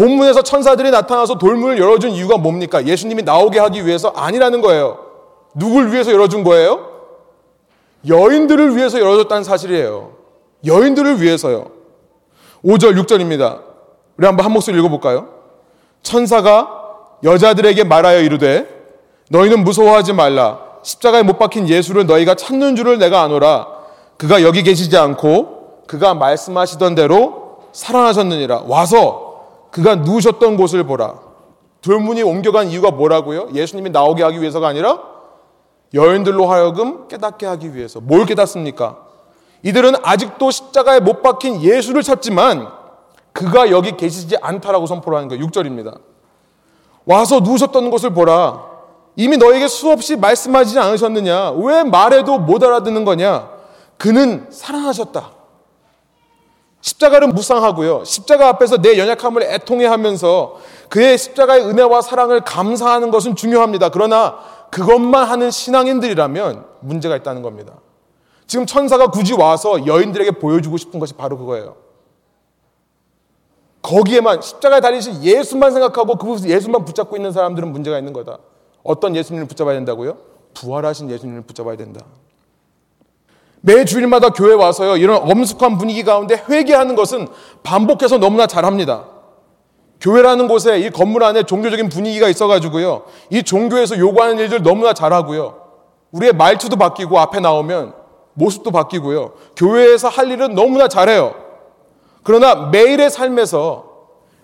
본문에서 0.00 0.40
천사들이 0.40 0.90
나타나서 0.90 1.36
돌문을 1.36 1.78
열어준 1.78 2.12
이유가 2.12 2.38
뭡니까? 2.38 2.86
예수님이 2.86 3.22
나오게 3.22 3.58
하기 3.58 3.84
위해서 3.84 4.08
아니라는 4.16 4.62
거예요. 4.62 4.98
누굴 5.54 5.92
위해서 5.92 6.10
열어준 6.10 6.42
거예요? 6.42 6.88
여인들을 8.08 8.76
위해서 8.76 8.98
열어줬다는 8.98 9.44
사실이에요. 9.44 10.12
여인들을 10.64 11.20
위해서요. 11.20 11.66
5절, 12.64 12.98
6절입니다. 12.98 13.60
우리 14.16 14.26
한번 14.26 14.46
한 14.46 14.52
목소리 14.52 14.78
읽어볼까요? 14.78 15.28
천사가 16.02 16.70
여자들에게 17.22 17.84
말하여 17.84 18.22
이르되 18.22 18.66
너희는 19.28 19.64
무서워하지 19.64 20.14
말라. 20.14 20.60
십자가에 20.82 21.22
못 21.22 21.38
박힌 21.38 21.68
예수를 21.68 22.06
너희가 22.06 22.36
찾는 22.36 22.74
줄을 22.74 22.96
내가 22.96 23.20
아노라. 23.20 23.66
그가 24.16 24.42
여기 24.42 24.62
계시지 24.62 24.96
않고 24.96 25.82
그가 25.86 26.14
말씀하시던 26.14 26.94
대로 26.94 27.58
살아나셨느니라. 27.72 28.62
와서 28.66 29.29
그가 29.70 29.96
누우셨던 29.96 30.56
곳을 30.56 30.84
보라. 30.84 31.14
돌문이 31.82 32.22
옮겨간 32.22 32.68
이유가 32.68 32.90
뭐라고요? 32.90 33.48
예수님이 33.54 33.90
나오게 33.90 34.22
하기 34.22 34.40
위해서가 34.40 34.68
아니라 34.68 35.00
여인들로 35.94 36.46
하여금 36.46 37.08
깨닫게 37.08 37.46
하기 37.46 37.74
위해서. 37.74 38.00
뭘 38.00 38.26
깨닫습니까? 38.26 38.98
이들은 39.62 39.94
아직도 40.02 40.50
십자가에 40.50 41.00
못 41.00 41.22
박힌 41.22 41.60
예수를 41.62 42.02
찾지만 42.02 42.68
그가 43.32 43.70
여기 43.70 43.96
계시지 43.96 44.36
않다라고 44.40 44.86
선포를 44.86 45.16
하는 45.16 45.28
거예요. 45.28 45.46
6절입니다. 45.46 45.98
와서 47.04 47.40
누우셨던 47.40 47.90
것을 47.90 48.10
보라. 48.10 48.70
이미 49.16 49.36
너에게 49.36 49.68
수없이 49.68 50.16
말씀하지 50.16 50.78
않으셨느냐? 50.78 51.52
왜 51.52 51.82
말해도 51.84 52.38
못 52.38 52.62
알아듣는 52.62 53.04
거냐? 53.04 53.50
그는 53.98 54.46
살아나셨다. 54.50 55.39
십자가를 56.80 57.28
묵상하고요. 57.28 58.04
십자가 58.04 58.48
앞에서 58.48 58.78
내 58.78 58.98
연약함을 58.98 59.42
애통해 59.42 59.86
하면서 59.86 60.58
그의 60.88 61.18
십자가의 61.18 61.64
은혜와 61.66 62.00
사랑을 62.00 62.40
감사하는 62.40 63.10
것은 63.10 63.36
중요합니다. 63.36 63.90
그러나 63.90 64.38
그것만 64.70 65.26
하는 65.26 65.50
신앙인들이라면 65.50 66.64
문제가 66.80 67.16
있다는 67.16 67.42
겁니다. 67.42 67.74
지금 68.46 68.66
천사가 68.66 69.10
굳이 69.10 69.34
와서 69.34 69.86
여인들에게 69.86 70.32
보여주고 70.32 70.76
싶은 70.76 70.98
것이 70.98 71.14
바로 71.14 71.38
그거예요. 71.38 71.76
거기에만 73.82 74.42
십자가에 74.42 74.80
달리신 74.80 75.22
예수만 75.22 75.72
생각하고 75.72 76.16
그 76.16 76.36
예수만 76.48 76.84
붙잡고 76.84 77.16
있는 77.16 77.32
사람들은 77.32 77.70
문제가 77.70 77.98
있는 77.98 78.12
거다. 78.12 78.38
어떤 78.82 79.14
예수님을 79.16 79.46
붙잡아야 79.46 79.74
된다고요? 79.74 80.18
부활하신 80.54 81.10
예수님을 81.10 81.42
붙잡아야 81.42 81.76
된다. 81.76 82.04
매 83.62 83.84
주일마다 83.84 84.30
교회 84.30 84.54
와서요, 84.54 84.96
이런 84.96 85.30
엄숙한 85.30 85.78
분위기 85.78 86.02
가운데 86.02 86.42
회개하는 86.48 86.94
것은 86.94 87.28
반복해서 87.62 88.18
너무나 88.18 88.46
잘합니다. 88.46 89.04
교회라는 90.00 90.48
곳에 90.48 90.78
이 90.78 90.90
건물 90.90 91.24
안에 91.24 91.42
종교적인 91.42 91.90
분위기가 91.90 92.28
있어가지고요, 92.28 93.02
이 93.28 93.42
종교에서 93.42 93.98
요구하는 93.98 94.38
일들 94.38 94.62
너무나 94.62 94.94
잘하고요, 94.94 95.60
우리의 96.12 96.32
말투도 96.32 96.76
바뀌고 96.76 97.18
앞에 97.18 97.40
나오면 97.40 97.92
모습도 98.32 98.70
바뀌고요, 98.70 99.32
교회에서 99.56 100.08
할 100.08 100.30
일은 100.30 100.54
너무나 100.54 100.88
잘해요. 100.88 101.34
그러나 102.22 102.70
매일의 102.70 103.10
삶에서, 103.10 103.84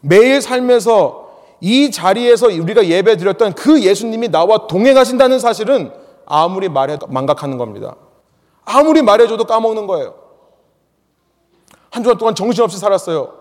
매일 0.02 0.42
삶에서 0.42 1.26
이 1.62 1.90
자리에서 1.90 2.48
우리가 2.48 2.86
예배 2.86 3.16
드렸던 3.16 3.54
그 3.54 3.82
예수님이 3.82 4.28
나와 4.28 4.66
동행하신다는 4.66 5.38
사실은 5.38 5.90
아무리 6.26 6.68
말해도 6.68 7.06
망각하는 7.06 7.56
겁니다. 7.56 7.96
아무리 8.66 9.00
말해줘도 9.00 9.44
까먹는 9.44 9.86
거예요. 9.86 10.14
한 11.90 12.02
주간 12.02 12.18
동안 12.18 12.34
정신없이 12.34 12.78
살았어요. 12.78 13.32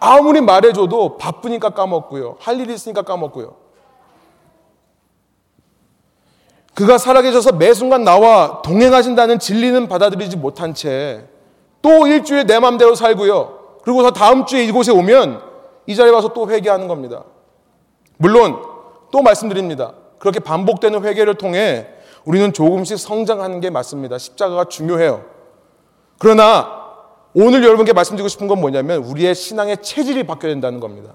아무리 0.00 0.40
말해줘도 0.40 1.16
바쁘니까 1.16 1.70
까먹고요. 1.70 2.36
할 2.40 2.58
일이 2.58 2.74
있으니까 2.74 3.02
까먹고요. 3.02 3.54
그가 6.74 6.98
살아계셔서 6.98 7.52
매 7.52 7.72
순간 7.74 8.02
나와 8.02 8.62
동행하신다는 8.62 9.38
진리는 9.38 9.86
받아들이지 9.86 10.38
못한 10.38 10.74
채 10.74 11.30
또 11.82 12.06
일주일 12.06 12.46
내 12.46 12.58
맘대로 12.58 12.94
살고요. 12.94 13.58
그리고서 13.82 14.10
다음 14.10 14.44
주에 14.44 14.64
이곳에 14.64 14.92
오면 14.92 15.42
이 15.86 15.96
자리에 15.96 16.12
와서 16.12 16.32
또 16.34 16.50
회개하는 16.50 16.88
겁니다. 16.88 17.24
물론 18.18 18.62
또 19.10 19.22
말씀드립니다. 19.22 19.94
그렇게 20.18 20.40
반복되는 20.40 21.02
회개를 21.02 21.34
통해 21.36 21.88
우리는 22.24 22.52
조금씩 22.52 22.98
성장하는 22.98 23.60
게 23.60 23.70
맞습니다. 23.70 24.18
십자가가 24.18 24.64
중요해요. 24.64 25.24
그러나 26.18 26.80
오늘 27.34 27.62
여러분께 27.64 27.92
말씀드리고 27.92 28.28
싶은 28.28 28.46
건 28.46 28.60
뭐냐면 28.60 29.04
우리의 29.04 29.34
신앙의 29.34 29.78
체질이 29.82 30.26
바뀌어야 30.26 30.52
된다는 30.52 30.80
겁니다. 30.80 31.14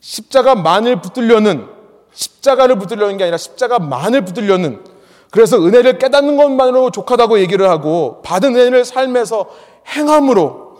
십자가만을 0.00 1.00
붙들려는 1.00 1.66
십자가를 2.12 2.78
붙들려는 2.78 3.16
게 3.16 3.24
아니라 3.24 3.36
십자가만을 3.36 4.24
붙들려는 4.24 4.84
그래서 5.30 5.58
은혜를 5.58 5.98
깨닫는 5.98 6.36
것만으로 6.36 6.90
족하다고 6.90 7.40
얘기를 7.40 7.68
하고 7.68 8.22
받은 8.22 8.56
은혜를 8.56 8.84
삶에서 8.84 9.46
행함으로 9.88 10.78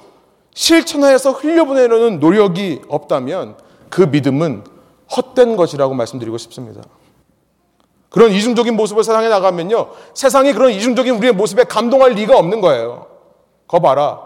실천하여서 0.54 1.32
흘려보내려는 1.32 2.20
노력이 2.20 2.82
없다면 2.88 3.56
그 3.90 4.02
믿음은 4.02 4.64
헛된 5.14 5.56
것이라고 5.56 5.94
말씀드리고 5.94 6.38
싶습니다. 6.38 6.82
그런 8.10 8.32
이중적인 8.32 8.74
모습을 8.74 9.04
세상에 9.04 9.28
나가면요. 9.28 9.90
세상이 10.14 10.52
그런 10.52 10.70
이중적인 10.70 11.16
우리의 11.16 11.32
모습에 11.32 11.64
감동할 11.64 12.12
리가 12.12 12.38
없는 12.38 12.60
거예요. 12.60 13.06
거 13.66 13.80
봐라. 13.80 14.20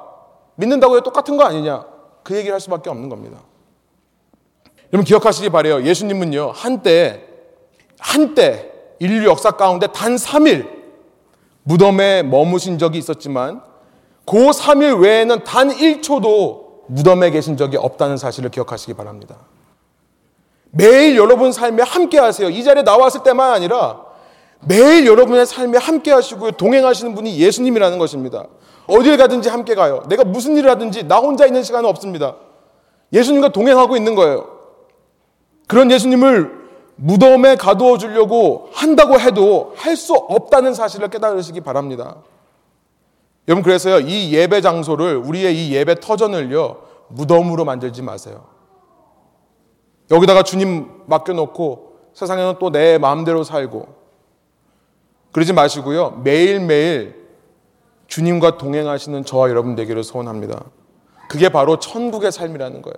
믿는다고 0.55 0.97
해도 0.97 1.05
똑같은 1.05 1.37
거 1.37 1.45
아니냐. 1.45 1.85
그 2.23 2.37
얘기를 2.37 2.53
할 2.53 2.61
수밖에 2.61 2.91
없는 2.91 3.09
겁니다. 3.09 3.41
여러분 4.93 5.05
기억하시기 5.05 5.51
바래요. 5.51 5.83
예수님은요. 5.83 6.53
한때 6.55 7.27
한때 7.99 8.71
인류 8.99 9.29
역사 9.29 9.53
가운데 9.53 9.87
단 9.89 10.17
3일 10.17 10.69
무덤에 11.65 12.23
머무신 12.23 12.79
적이 12.79 12.99
있었지만 12.99 13.63
그 14.25 14.37
3일 14.37 15.01
외에는 15.01 15.45
단 15.45 15.71
1초도 15.71 16.63
무덤에 16.89 17.31
계신 17.31 17.57
적이 17.57 17.79
없다는 17.79 18.17
사실을 18.17 18.51
기억하시기 18.51 18.95
바랍니다. 18.95 19.39
매일 20.75 21.17
여러분 21.17 21.53
삶에 21.53 21.83
함께 21.83 22.19
하세요. 22.19 22.49
이 22.49 22.65
자리에 22.65 22.83
나왔을 22.83 23.23
때만 23.23 23.53
아니라 23.53 24.01
매일 24.61 25.07
여러분의 25.07 25.45
삶에 25.45 25.77
함께 25.77 26.11
하시고 26.11 26.53
동행하시는 26.53 27.15
분이 27.15 27.39
예수님이라는 27.39 27.99
것입니다. 27.99 28.47
어딜 28.87 29.17
가든지 29.17 29.49
함께 29.49 29.75
가요. 29.75 30.03
내가 30.09 30.25
무슨 30.25 30.57
일을 30.57 30.71
하든지 30.71 31.05
나 31.05 31.19
혼자 31.19 31.47
있는 31.47 31.63
시간은 31.63 31.89
없습니다. 31.91 32.37
예수님과 33.13 33.51
동행하고 33.51 33.97
있는 33.97 34.15
거예요. 34.15 34.49
그런 35.69 35.91
예수님을 35.91 36.63
무덤에 36.97 37.57
가두어 37.57 37.99
주려고 37.99 38.71
한다고 38.73 39.21
해도 39.21 39.73
할 39.77 39.97
수 39.97 40.15
없다는 40.15 40.73
사실을 40.75 41.09
깨달으시기 41.09 41.61
바랍니다. 41.61 42.17
여러분 43.47 43.63
그래서요 43.63 44.01
이 44.01 44.33
예배 44.33 44.63
장소를 44.63 45.17
우리의 45.17 45.55
이 45.55 45.75
예배 45.75 45.97
터전을요 45.97 46.79
무덤으로 47.09 47.65
만들지 47.67 48.01
마세요. 48.01 48.52
여기다가 50.13 50.43
주님 50.43 50.89
맡겨놓고 51.07 51.93
세상에는 52.15 52.59
또 52.59 52.71
내 52.71 52.99
마음대로 52.99 53.43
살고 53.43 53.87
그러지 55.33 55.53
마시고요 55.53 56.21
매일매일 56.23 57.23
주님과 58.07 58.59
동행하시는 58.59 59.25
저와 59.25 59.49
여러분 59.49 59.75
되기를 59.75 60.05
소원합니다. 60.05 60.65
그게 61.29 61.49
바로 61.49 61.79
천국의 61.79 62.31
삶이라는 62.31 62.83
거예요. 62.83 62.95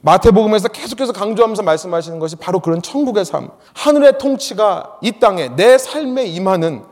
마태복음에서 0.00 0.66
계속해서 0.68 1.12
강조하면서 1.12 1.62
말씀하시는 1.62 2.18
것이 2.18 2.34
바로 2.34 2.58
그런 2.58 2.82
천국의 2.82 3.24
삶. 3.24 3.50
하늘의 3.74 4.18
통치가 4.18 4.98
이 5.02 5.12
땅에 5.20 5.54
내 5.54 5.78
삶에 5.78 6.24
임하는 6.24 6.82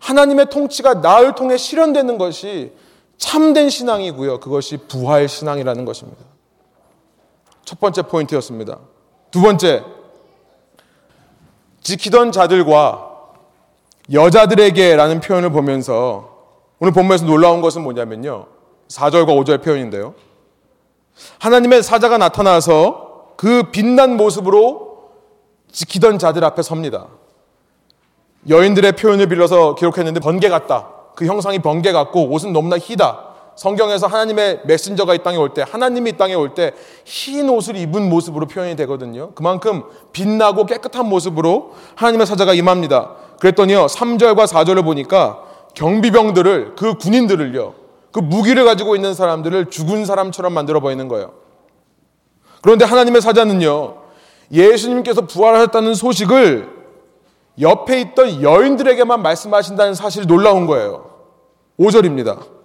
하나님의 0.00 0.50
통치가 0.50 0.94
나를 0.94 1.34
통해 1.34 1.56
실현되는 1.56 2.18
것이 2.18 2.72
참된 3.16 3.70
신앙이고요. 3.70 4.40
그것이 4.40 4.76
부활 4.76 5.28
신앙이라는 5.28 5.86
것입니다. 5.86 6.22
첫 7.70 7.78
번째 7.78 8.02
포인트였습니다. 8.02 8.80
두 9.30 9.40
번째, 9.40 9.84
지키던 11.82 12.32
자들과 12.32 13.12
여자들에게라는 14.12 15.20
표현을 15.20 15.50
보면서 15.50 16.36
오늘 16.80 16.92
본문에서 16.92 17.26
놀라운 17.26 17.60
것은 17.60 17.84
뭐냐면요. 17.84 18.46
4절과 18.88 19.26
5절 19.26 19.62
표현인데요. 19.62 20.16
하나님의 21.38 21.84
사자가 21.84 22.18
나타나서 22.18 23.34
그 23.36 23.70
빛난 23.70 24.16
모습으로 24.16 25.12
지키던 25.70 26.18
자들 26.18 26.44
앞에 26.44 26.62
섭니다. 26.62 27.06
여인들의 28.48 28.96
표현을 28.96 29.28
빌려서 29.28 29.76
기록했는데 29.76 30.18
번개 30.18 30.48
같다. 30.48 30.88
그 31.14 31.24
형상이 31.24 31.60
번개 31.60 31.92
같고 31.92 32.30
옷은 32.30 32.52
너무나 32.52 32.78
희다. 32.78 33.29
성경에서 33.60 34.06
하나님의 34.06 34.62
메신저가 34.64 35.12
이 35.12 35.18
땅에 35.18 35.36
올 35.36 35.52
때, 35.52 35.62
하나님이 35.70 36.10
이 36.10 36.12
땅에 36.14 36.32
올 36.32 36.54
때 36.54 36.72
흰 37.04 37.46
옷을 37.50 37.76
입은 37.76 38.08
모습으로 38.08 38.46
표현이 38.46 38.74
되거든요. 38.76 39.32
그만큼 39.34 39.82
빛나고 40.12 40.64
깨끗한 40.64 41.06
모습으로 41.06 41.72
하나님의 41.94 42.26
사자가 42.26 42.54
임합니다. 42.54 43.16
그랬더니요, 43.38 43.84
3절과 43.84 44.46
4절을 44.46 44.82
보니까 44.82 45.42
경비병들을, 45.74 46.74
그 46.74 46.94
군인들을요, 46.94 47.74
그 48.12 48.20
무기를 48.20 48.64
가지고 48.64 48.96
있는 48.96 49.12
사람들을 49.12 49.66
죽은 49.66 50.06
사람처럼 50.06 50.54
만들어 50.54 50.80
보이는 50.80 51.06
거예요. 51.06 51.34
그런데 52.62 52.86
하나님의 52.86 53.20
사자는요, 53.20 53.98
예수님께서 54.50 55.26
부활하셨다는 55.26 55.92
소식을 55.92 56.66
옆에 57.60 58.00
있던 58.00 58.40
여인들에게만 58.40 59.20
말씀하신다는 59.20 59.92
사실이 59.92 60.24
놀라운 60.24 60.64
거예요. 60.66 61.10
5절입니다. 61.78 62.59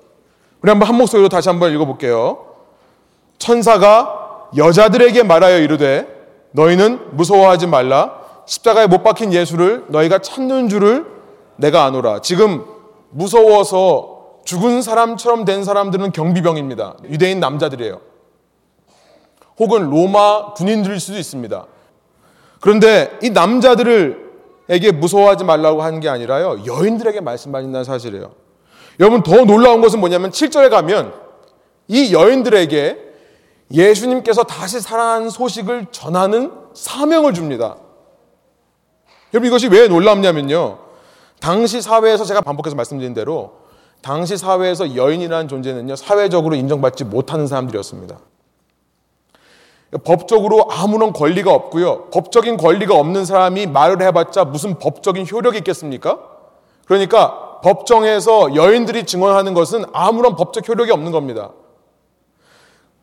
우리 0.65 0.71
한번 0.71 0.89
한 0.89 0.95
목소리로 0.95 1.29
다시 1.29 1.47
한번 1.47 1.71
읽어볼게요. 1.73 2.43
천사가 3.37 4.47
여자들에게 4.57 5.21
말하여 5.21 5.59
이르되 5.59 6.07
너희는 6.53 7.15
무서워하지 7.15 7.67
말라. 7.67 8.19
십자가에 8.47 8.87
못 8.87 9.03
박힌 9.03 9.31
예수를 9.31 9.85
너희가 9.89 10.17
찾는 10.17 10.69
줄을 10.69 11.05
내가 11.57 11.83
아노라. 11.83 12.21
지금 12.21 12.65
무서워서 13.11 14.39
죽은 14.43 14.81
사람처럼 14.81 15.45
된 15.45 15.63
사람들은 15.63 16.11
경비병입니다. 16.13 16.95
유대인 17.11 17.39
남자들이에요. 17.39 18.01
혹은 19.59 19.91
로마 19.91 20.53
군인들일 20.53 20.99
수도 20.99 21.19
있습니다. 21.19 21.63
그런데 22.59 23.11
이 23.21 23.29
남자들에게 23.29 24.93
무서워하지 24.95 25.43
말라고 25.43 25.83
하는 25.83 25.99
게 25.99 26.09
아니라요. 26.09 26.63
여인들에게 26.65 27.21
말씀하신다는 27.21 27.83
사실이에요. 27.83 28.44
여러분 28.99 29.23
더 29.23 29.43
놀라운 29.45 29.81
것은 29.81 29.99
뭐냐면 29.99 30.31
7절에 30.31 30.69
가면 30.69 31.13
이 31.87 32.13
여인들에게 32.13 33.05
예수님께서 33.71 34.43
다시 34.43 34.79
살아난 34.79 35.29
소식을 35.29 35.87
전하는 35.91 36.51
사명을 36.73 37.33
줍니다. 37.33 37.77
여러분 39.33 39.47
이것이 39.47 39.67
왜 39.67 39.87
놀랍냐면요. 39.87 40.79
당시 41.39 41.81
사회에서 41.81 42.23
제가 42.23 42.41
반복해서 42.41 42.75
말씀드린 42.75 43.13
대로 43.13 43.57
당시 44.01 44.37
사회에서 44.37 44.95
여인이라는 44.95 45.47
존재는요, 45.47 45.95
사회적으로 45.95 46.55
인정받지 46.55 47.03
못하는 47.05 47.47
사람들이었습니다. 47.47 48.19
법적으로 50.03 50.67
아무런 50.69 51.13
권리가 51.13 51.53
없고요. 51.53 52.09
법적인 52.11 52.57
권리가 52.57 52.95
없는 52.95 53.25
사람이 53.25 53.67
말을 53.67 54.01
해봤자 54.01 54.45
무슨 54.45 54.77
법적인 54.77 55.25
효력이 55.31 55.57
있겠습니까? 55.59 56.19
그러니까 56.85 57.44
법정에서 57.65 58.53
여인들이 58.53 59.07
증언하는 59.07 59.55
것은 59.55 59.85
아무런 59.91 60.35
법적 60.35 60.69
효력이 60.69 60.91
없는 60.91 61.11
겁니다. 61.11 61.49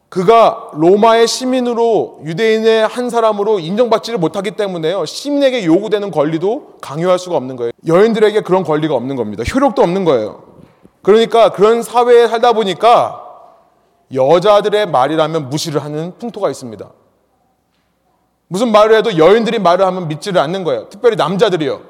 그가 0.08 0.70
로마의 0.74 1.26
시민으로 1.26 2.20
유대인의 2.24 2.86
한 2.86 3.10
사람으로 3.10 3.58
인정받지를 3.58 4.20
못하기 4.20 4.52
때문에요. 4.52 5.04
시민에게 5.04 5.64
요구되는 5.64 6.12
권리도 6.12 6.76
강요할 6.80 7.18
수가 7.18 7.36
없는 7.38 7.56
거예요. 7.56 7.72
여인들에게 7.88 8.42
그런 8.42 8.62
권리가 8.62 8.94
없는 8.94 9.16
겁니다. 9.16 9.42
효력도 9.42 9.82
없는 9.82 10.04
거예요. 10.04 10.44
그러니까 11.02 11.48
그런 11.50 11.82
사회에 11.82 12.28
살다 12.28 12.52
보니까 12.52 13.20
여자들의 14.14 14.86
말이라면 14.86 15.48
무시를 15.48 15.82
하는 15.82 16.16
풍토가 16.18 16.50
있습니다. 16.50 16.88
무슨 18.46 18.70
말을 18.70 18.98
해도 18.98 19.16
여인들이 19.18 19.58
말을 19.58 19.84
하면 19.86 20.06
믿지를 20.06 20.40
않는 20.40 20.62
거예요. 20.62 20.88
특별히 20.88 21.16
남자들이요. 21.16 21.80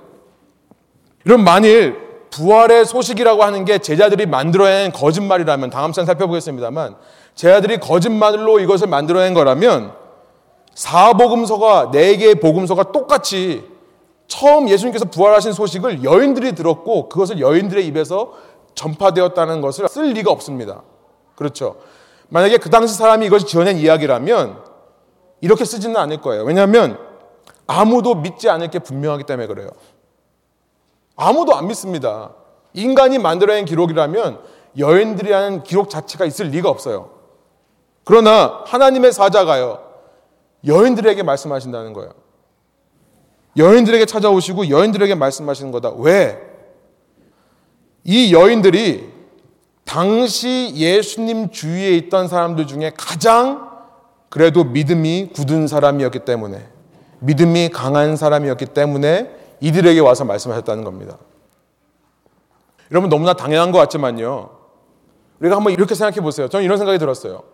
이런 1.25 1.45
만일 1.45 2.12
부활의 2.33 2.87
소식이라고 2.87 3.45
하는 3.45 3.65
게 3.65 3.79
제자들이 3.79 4.27
만들어낸 4.27 4.91
거짓말이라면 4.91 5.71
다음 5.71 5.93
시간 5.93 6.07
살펴보겠습니다만 6.07 6.97
제자들이 7.35 7.79
거짓말로 7.79 8.59
이것을 8.59 8.89
만들어낸 8.89 9.35
거라면 9.35 9.93
사복음서가 10.75 11.91
네 11.93 12.17
개의 12.17 12.37
복음서가 12.37 12.93
똑같이 12.93 13.71
처음 14.27 14.69
예수님께서 14.69 15.05
부활하신 15.05 15.53
소식을 15.53 16.05
여인들이 16.05 16.55
들었고 16.55 17.11
그것을 17.11 17.39
여인들의 17.41 17.87
입에서 17.87 18.33
전파되었다는 18.75 19.61
것을 19.61 19.87
쓸 19.89 20.13
리가 20.15 20.31
없습니다. 20.33 20.83
그렇죠. 21.37 21.77
만약에 22.31 22.57
그 22.57 22.71
당시 22.71 22.95
사람이 22.95 23.27
이것을 23.27 23.47
지어낸 23.47 23.77
이야기라면 23.77 24.57
이렇게 25.43 25.67
쓰지는 25.67 25.97
않을 25.97 26.23
거예요. 26.23 26.45
왜냐하면 26.45 26.99
아무도 27.67 28.15
믿지 28.15 28.49
않을 28.49 28.71
게 28.71 28.79
분명하기 28.79 29.25
때문에 29.25 29.47
그래요. 29.47 29.69
아무도 31.17 31.55
안 31.55 31.67
믿습니다. 31.67 32.33
인간이 32.75 33.19
만들어낸 33.19 33.65
기록이라면 33.65 34.41
여인들이라는 34.79 35.63
기록 35.65 35.91
자체가 35.91 36.25
있을 36.25 36.47
리가 36.47 36.69
없어요. 36.69 37.11
그러나 38.05 38.63
하나님의 38.67 39.13
사자가요, 39.13 39.79
여인들에게 40.67 41.23
말씀하신다는 41.23 41.93
거예요. 41.93 42.13
여인들에게 43.57 44.07
찾아오시고 44.07 44.71
여인들에게 44.71 45.15
말씀하시는 45.15 45.71
거다. 45.73 45.91
왜? 45.99 46.41
이 48.05 48.33
여인들이 48.33 49.13
당시 49.85 50.73
예수님 50.75 51.51
주위에 51.51 51.91
있던 51.97 52.29
사람들 52.29 52.67
중에 52.67 52.93
가장 52.97 53.71
그래도 54.31 54.65
믿음이 54.65 55.31
굳은 55.35 55.67
사람이었기 55.67 56.21
때문에, 56.21 56.67
믿음이 57.21 57.69
강한 57.69 58.17
사람이었기 58.17 58.67
때문에 58.67 59.42
이들에게 59.63 60.01
와서 60.01 60.25
말씀하셨다는 60.25 60.85
겁니다. 60.85 61.17
여러분 62.91 63.09
너무나 63.09 63.33
당연한 63.33 63.73
것 63.73 63.79
같지만요. 63.79 64.51
우리가 65.41 65.57
한번 65.57 65.73
이렇게 65.73 65.95
생각해 65.95 66.21
보세요. 66.21 66.49
저는 66.49 66.65
이런 66.65 66.79
생각이 66.79 66.99
들었어요. 66.99 67.45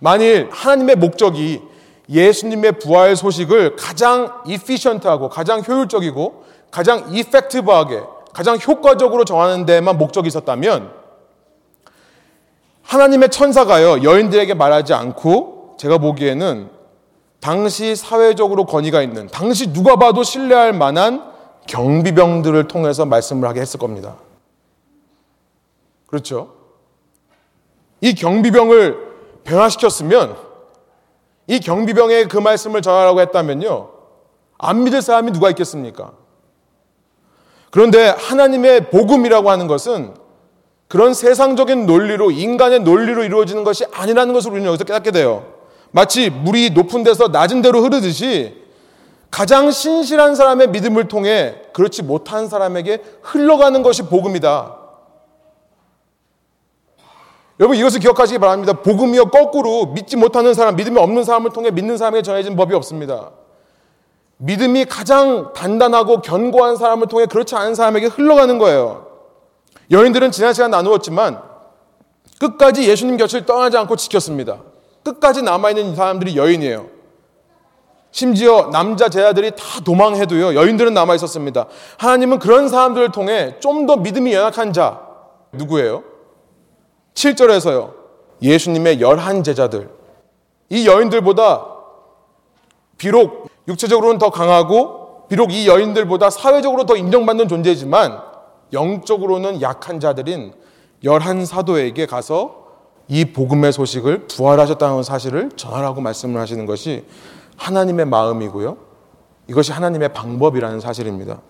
만일 0.00 0.48
하나님의 0.52 0.96
목적이 0.96 1.62
예수님의 2.10 2.78
부활 2.78 3.16
소식을 3.16 3.76
가장 3.76 4.42
이피션트하고 4.46 5.30
가장 5.30 5.62
효율적이고 5.66 6.44
가장 6.70 7.06
이펙티브하게 7.14 8.02
가장 8.34 8.58
효과적으로 8.58 9.24
정하는 9.24 9.64
데만 9.64 9.96
목적이 9.96 10.28
있었다면 10.28 10.92
하나님의 12.82 13.30
천사가요 13.30 14.02
여인들에게 14.02 14.52
말하지 14.52 14.92
않고 14.92 15.76
제가 15.78 15.98
보기에는 15.98 16.68
당시 17.44 17.94
사회적으로 17.94 18.64
권위가 18.64 19.02
있는 19.02 19.26
당시 19.26 19.70
누가 19.70 19.96
봐도 19.96 20.22
신뢰할 20.22 20.72
만한 20.72 21.30
경비병들을 21.66 22.68
통해서 22.68 23.04
말씀을 23.04 23.46
하게 23.46 23.60
했을 23.60 23.78
겁니다. 23.78 24.16
그렇죠? 26.06 26.54
이 28.00 28.14
경비병을 28.14 28.96
변화시켰으면 29.44 30.38
이 31.46 31.60
경비병의 31.60 32.28
그 32.28 32.38
말씀을 32.38 32.80
전하라고 32.80 33.20
했다면요. 33.20 33.90
안 34.56 34.84
믿을 34.84 35.02
사람이 35.02 35.32
누가 35.32 35.50
있겠습니까? 35.50 36.12
그런데 37.70 38.08
하나님의 38.08 38.88
복음이라고 38.88 39.50
하는 39.50 39.66
것은 39.66 40.14
그런 40.88 41.12
세상적인 41.12 41.84
논리로 41.84 42.30
인간의 42.30 42.80
논리로 42.80 43.22
이루어지는 43.22 43.64
것이 43.64 43.84
아니라는 43.92 44.32
것을 44.32 44.50
우리는 44.50 44.66
여기서 44.66 44.84
깨닫게 44.84 45.10
돼요. 45.10 45.53
마치 45.94 46.28
물이 46.28 46.70
높은 46.70 47.04
데서 47.04 47.28
낮은 47.28 47.62
데로 47.62 47.80
흐르듯이 47.80 48.64
가장 49.30 49.70
신실한 49.70 50.34
사람의 50.34 50.70
믿음을 50.70 51.06
통해 51.06 51.54
그렇지 51.72 52.02
못한 52.02 52.48
사람에게 52.48 53.00
흘러가는 53.22 53.80
것이 53.80 54.02
복음이다. 54.02 54.76
여러분 57.60 57.76
이것을 57.76 58.00
기억하시기 58.00 58.40
바랍니다. 58.40 58.72
복음이요 58.72 59.26
거꾸로 59.26 59.86
믿지 59.86 60.16
못하는 60.16 60.52
사람, 60.52 60.74
믿음이 60.74 60.98
없는 60.98 61.22
사람을 61.22 61.52
통해 61.52 61.70
믿는 61.70 61.96
사람에게 61.96 62.22
전해진 62.22 62.56
법이 62.56 62.74
없습니다. 62.74 63.30
믿음이 64.38 64.86
가장 64.86 65.52
단단하고 65.52 66.22
견고한 66.22 66.74
사람을 66.74 67.06
통해 67.06 67.26
그렇지 67.26 67.54
않은 67.54 67.76
사람에게 67.76 68.06
흘러가는 68.08 68.58
거예요. 68.58 69.06
여인들은 69.92 70.32
지난 70.32 70.54
시간 70.54 70.72
나누었지만 70.72 71.40
끝까지 72.40 72.90
예수님 72.90 73.16
곁을 73.16 73.46
떠나지 73.46 73.76
않고 73.76 73.94
지켰습니다. 73.94 74.73
끝까지 75.04 75.42
남아있는 75.42 75.94
사람들이 75.94 76.36
여인이에요. 76.36 76.86
심지어 78.10 78.70
남자 78.72 79.08
제자들이 79.08 79.50
다 79.52 79.80
도망해도요, 79.84 80.54
여인들은 80.54 80.94
남아 80.94 81.16
있었습니다. 81.16 81.66
하나님은 81.98 82.38
그런 82.38 82.68
사람들을 82.68 83.10
통해 83.12 83.56
좀 83.60 83.86
더 83.86 83.96
믿음이 83.96 84.32
연약한 84.32 84.72
자, 84.72 85.00
누구예요? 85.52 86.04
7절에서요, 87.14 87.92
예수님의 88.40 89.00
열한 89.00 89.42
제자들. 89.42 89.90
이 90.70 90.86
여인들보다 90.86 91.66
비록 92.98 93.48
육체적으로는 93.68 94.18
더 94.18 94.30
강하고, 94.30 95.26
비록 95.28 95.52
이 95.52 95.66
여인들보다 95.66 96.30
사회적으로 96.30 96.86
더 96.86 96.96
인정받는 96.96 97.48
존재지만, 97.48 98.20
영적으로는 98.72 99.60
약한 99.60 100.00
자들인 100.00 100.52
열한 101.02 101.46
사도에게 101.46 102.06
가서 102.06 102.63
이 103.08 103.24
복음의 103.26 103.72
소식을 103.72 104.26
부활하셨다는 104.26 105.02
사실을 105.02 105.50
전하라고 105.56 106.00
말씀을 106.00 106.40
하시는 106.40 106.64
것이 106.66 107.04
하나님의 107.56 108.06
마음이고요. 108.06 108.76
이것이 109.48 109.72
하나님의 109.72 110.12
방법이라는 110.12 110.80
사실입니다. 110.80 111.40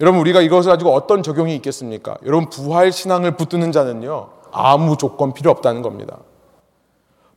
여러분, 0.00 0.20
우리가 0.20 0.42
이것을 0.42 0.70
가지고 0.70 0.92
어떤 0.92 1.22
적용이 1.22 1.54
있겠습니까? 1.56 2.18
여러분, 2.26 2.50
부활 2.50 2.92
신앙을 2.92 3.36
붙드는 3.36 3.72
자는요, 3.72 4.28
아무 4.52 4.96
조건 4.98 5.32
필요 5.32 5.50
없다는 5.50 5.80
겁니다. 5.80 6.18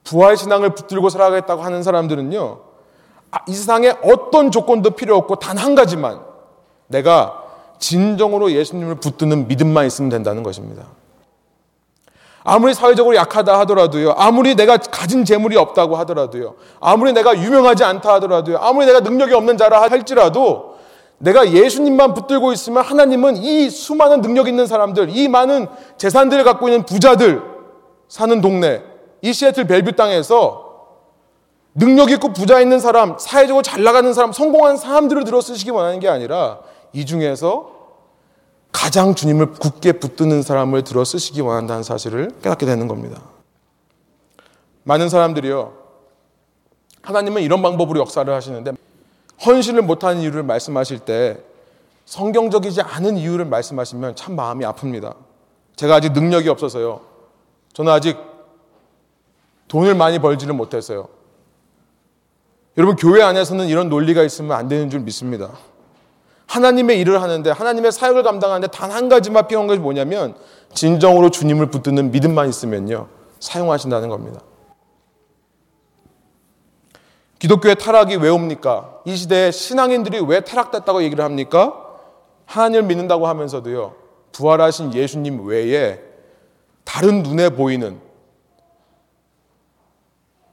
부활 0.03 0.35
신앙을 0.35 0.75
붙들고 0.75 1.07
살아가겠다고 1.09 1.61
하는 1.61 1.83
사람들은요, 1.83 2.59
아, 3.31 3.37
이 3.47 3.53
세상에 3.53 3.93
어떤 4.03 4.51
조건도 4.51 4.91
필요 4.91 5.15
없고 5.15 5.37
단 5.37 5.57
한 5.57 5.75
가지만 5.75 6.19
내가 6.87 7.43
진정으로 7.77 8.51
예수님을 8.51 8.95
붙드는 8.95 9.47
믿음만 9.47 9.85
있으면 9.85 10.09
된다는 10.09 10.43
것입니다. 10.43 10.83
아무리 12.49 12.73
사회적으로 12.73 13.15
약하다 13.15 13.59
하더라도요. 13.59 14.15
아무리 14.17 14.55
내가 14.55 14.77
가진 14.77 15.23
재물이 15.23 15.55
없다고 15.55 15.95
하더라도요. 15.97 16.55
아무리 16.79 17.13
내가 17.13 17.37
유명하지 17.37 17.83
않다 17.83 18.13
하더라도요. 18.15 18.57
아무리 18.57 18.87
내가 18.87 19.01
능력이 19.01 19.35
없는 19.35 19.55
자라 19.55 19.83
할지라도 19.83 20.77
내가 21.19 21.51
예수님만 21.51 22.15
붙들고 22.15 22.51
있으면 22.51 22.83
하나님은 22.83 23.37
이 23.37 23.69
수많은 23.69 24.21
능력 24.21 24.47
있는 24.47 24.65
사람들, 24.65 25.15
이 25.15 25.27
많은 25.27 25.67
재산들을 25.97 26.43
갖고 26.43 26.69
있는 26.69 26.85
부자들 26.87 27.43
사는 28.07 28.41
동네, 28.41 28.81
이 29.21 29.31
시애틀 29.31 29.67
벨뷰 29.67 29.91
땅에서 29.91 30.65
능력 31.75 32.09
있고 32.09 32.33
부자 32.33 32.61
있는 32.61 32.79
사람, 32.79 33.15
사회적으로 33.19 33.61
잘 33.61 33.83
나가는 33.83 34.11
사람, 34.11 34.31
성공한 34.31 34.75
사람들을 34.75 35.23
들어 35.23 35.39
쓰시기 35.39 35.69
원하는 35.69 35.99
게 35.99 36.09
아니라 36.09 36.59
이 36.93 37.05
중에서 37.05 37.78
가장 38.71 39.15
주님을 39.15 39.53
굳게 39.53 39.93
붙드는 39.93 40.41
사람을 40.41 40.83
들어 40.83 41.03
쓰시기 41.03 41.41
원한다는 41.41 41.83
사실을 41.83 42.31
깨닫게 42.41 42.65
되는 42.65 42.87
겁니다. 42.87 43.21
많은 44.83 45.09
사람들이요. 45.09 45.73
하나님은 47.01 47.41
이런 47.41 47.61
방법으로 47.61 47.99
역사를 47.99 48.31
하시는데 48.31 48.73
헌신을 49.45 49.81
못하는 49.81 50.21
이유를 50.21 50.43
말씀하실 50.43 50.99
때 50.99 51.37
성경적이지 52.05 52.81
않은 52.81 53.17
이유를 53.17 53.45
말씀하시면 53.45 54.15
참 54.15 54.35
마음이 54.35 54.65
아픕니다. 54.65 55.15
제가 55.75 55.95
아직 55.95 56.11
능력이 56.11 56.49
없어서요. 56.49 57.01
저는 57.73 57.91
아직 57.91 58.17
돈을 59.67 59.95
많이 59.95 60.19
벌지를 60.19 60.53
못해서요. 60.53 61.07
여러분 62.77 62.95
교회 62.95 63.21
안에서는 63.21 63.67
이런 63.67 63.89
논리가 63.89 64.23
있으면 64.23 64.57
안 64.57 64.67
되는 64.67 64.89
줄 64.89 65.01
믿습니다. 65.01 65.51
하나님의 66.49 66.99
일을 66.99 67.21
하는데 67.21 67.49
하나님의 67.51 67.91
사역을 67.91 68.23
감당하는데 68.23 68.67
단 68.75 68.89
한 68.89 69.07
가지만 69.07 69.47
필요한 69.47 69.67
것이 69.67 69.79
뭐냐면 69.79 70.35
진정으로 70.73 71.29
주님을 71.29 71.67
붙드는 71.69 72.09
믿음만 72.11 72.49
있으면요 72.49 73.07
사용하신다는 73.39 74.09
겁니다. 74.09 74.41
기독교의 77.37 77.75
타락이 77.75 78.15
왜 78.17 78.29
옵니까? 78.29 78.99
이 79.05 79.15
시대에 79.15 79.51
신앙인들이 79.51 80.19
왜 80.21 80.41
타락됐다고 80.41 81.03
얘기를 81.03 81.23
합니까? 81.23 81.85
하나님을 82.47 82.83
믿는다고 82.83 83.27
하면서도요 83.27 83.93
부활하신 84.31 84.93
예수님 84.95 85.45
외에 85.45 86.01
다른 86.83 87.21
눈에 87.21 87.49
보이는 87.49 88.01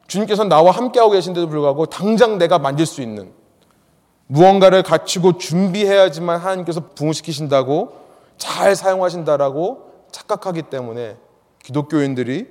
주님께서 0.07 0.45
나와 0.45 0.71
함께하고 0.73 1.13
계신데도 1.13 1.49
불구하고 1.49 1.87
당장 1.87 2.37
내가 2.37 2.59
만질 2.59 2.85
수 2.85 3.01
있는 3.01 3.33
무언가를 4.27 4.83
갖추고 4.83 5.39
준비해야지만 5.39 6.41
하나님께서 6.41 6.83
부흥시키신다고 6.95 7.93
잘 8.39 8.75
사용하신다라고 8.75 9.93
착각하기 10.11 10.63
때문에 10.63 11.17
기독교인들이 11.63 12.49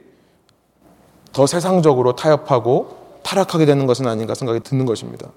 더 1.32 1.46
세상적으로 1.46 2.16
타협하고 2.16 3.20
타락하게 3.24 3.66
되는 3.66 3.86
것은 3.88 4.08
아닌가 4.08 4.36
생각이 4.36 4.62
드는 4.62 4.86
것입니다. 4.86 5.30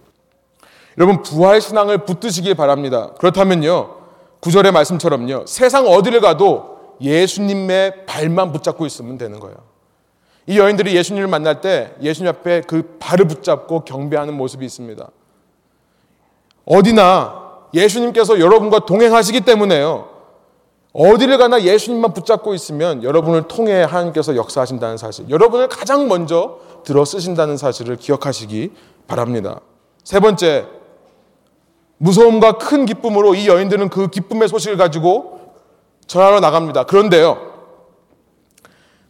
여러분 0.97 1.23
부활 1.23 1.61
신앙을 1.61 2.05
붙드시길 2.05 2.55
바랍니다. 2.55 3.13
그렇다면요. 3.19 3.97
구절의 4.41 4.73
말씀처럼요. 4.73 5.47
세상 5.47 5.87
어디를 5.87 6.21
가도 6.21 6.97
예수님의 7.01 8.07
발만 8.07 8.53
붙잡고 8.53 8.87
있으면 8.87 9.19
되는 9.19 9.41
거예요. 9.41 9.57
이 10.47 10.59
여인들이 10.59 10.95
예수님을 10.97 11.29
만날 11.29 11.61
때 11.61 11.95
예수님 12.01 12.29
앞에 12.31 12.63
그 12.63 12.97
발을 12.99 13.27
붙잡고 13.27 13.85
경배하는 13.85 14.35
모습이 14.35 14.65
있습니다. 14.65 15.09
어디나 16.69 17.35
예수님께서 17.73 18.39
여러분과 18.41 18.81
동행하시기 18.81 19.41
때문에요. 19.43 20.09
어디를 20.93 21.39
가나 21.39 21.63
예수님만 21.63 22.13
붙잡고 22.13 22.55
있으면 22.55 23.03
여러분을 23.03 23.43
통해 23.49 23.83
하나님께서 23.83 24.37
역사하신다는 24.37 24.97
사실, 24.97 25.29
여러분을 25.31 25.69
가장 25.69 26.09
먼저 26.09 26.59
들어 26.85 27.05
쓰신다는 27.05 27.57
사실을 27.57 27.97
기억하시기 27.97 28.73
바랍니다. 29.07 29.61
세 30.05 30.21
번째, 30.21 30.67
무서움과 31.99 32.59
큰 32.59 32.85
기쁨으로 32.87 33.35
이 33.35 33.49
여인들은 33.49 33.89
그 33.91 34.09
기쁨의 34.09 34.49
소식을 34.49 34.77
가지고 34.77 35.41
전하러 36.07 36.41
나갑니다. 36.41 36.85
그런데요, 36.85 37.39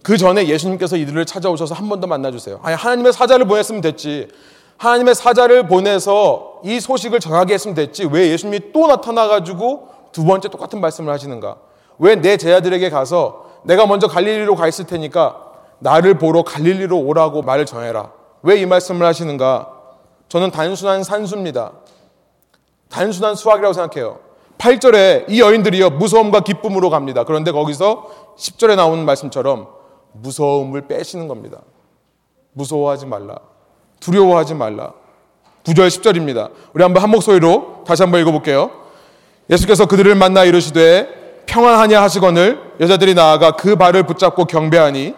그 0.02 0.16
전에 0.16 0.46
예수님께서 0.48 0.96
이들을 0.96 1.24
찾아오셔서 1.26 1.74
한 1.74 1.88
번 1.88 2.00
더 2.00 2.06
만나주세요. 2.06 2.61
아니, 2.62 2.74
하나님의 2.76 3.12
사자를 3.12 3.46
보냈으면 3.46 3.80
됐지. 3.80 4.28
하나님의 4.79 5.14
사자를 5.14 5.66
보내서 5.66 6.61
이 6.64 6.81
소식을 6.81 7.20
전하게 7.20 7.55
했으면 7.55 7.74
됐지 7.74 8.07
왜 8.11 8.31
예수님이 8.31 8.72
또 8.72 8.87
나타나가지고 8.87 9.89
두 10.12 10.24
번째 10.24 10.49
똑같은 10.49 10.81
말씀을 10.81 11.12
하시는가? 11.12 11.57
왜 11.99 12.14
내 12.16 12.37
제자들에게 12.37 12.89
가서 12.91 13.47
내가 13.64 13.87
먼저 13.87 14.07
갈릴리로 14.07 14.55
가 14.55 14.68
있을 14.68 14.87
테니까 14.87 15.45
나를 15.81 16.18
보러 16.18 16.43
갈릴리로 16.43 16.97
오라고 16.99 17.43
말을 17.43 17.66
전해라. 17.66 18.12
왜 18.43 18.61
이 18.61 18.66
말씀을 18.66 19.05
하시는가? 19.07 19.72
저는 20.29 20.51
단순한 20.53 21.03
산수입니다. 21.03 21.72
단순한 22.89 23.35
수학이라고 23.35 23.72
생각해요. 23.72 24.20
8절에 24.59 25.26
이 25.29 25.41
여인들이요 25.41 25.91
무서움과 25.91 26.41
기쁨으로 26.41 26.91
갑니다. 26.91 27.24
그런데 27.24 27.51
거기서 27.53 28.07
10절에 28.37 28.76
나오는 28.76 29.05
말씀처럼 29.05 29.68
무서움을 30.12 30.87
빼시는 30.89 31.29
겁니다. 31.29 31.61
무서워하지 32.53 33.07
말라. 33.07 33.37
두려워하지 34.01 34.55
말라. 34.55 34.92
9절 35.64 35.88
10절입니다. 35.88 36.51
우리 36.72 36.82
한번 36.82 37.03
한 37.03 37.11
목소리로 37.11 37.84
다시 37.86 38.03
한번 38.03 38.20
읽어볼게요. 38.20 38.70
예수께서 39.51 39.86
그들을 39.86 40.14
만나 40.14 40.44
이르시되 40.44 41.44
평안하냐 41.46 42.03
하시거늘 42.03 42.61
여자들이 42.80 43.14
나아가 43.14 43.53
그 43.53 43.76
발을 43.76 44.05
붙잡고 44.05 44.44
경배하니 44.44 45.14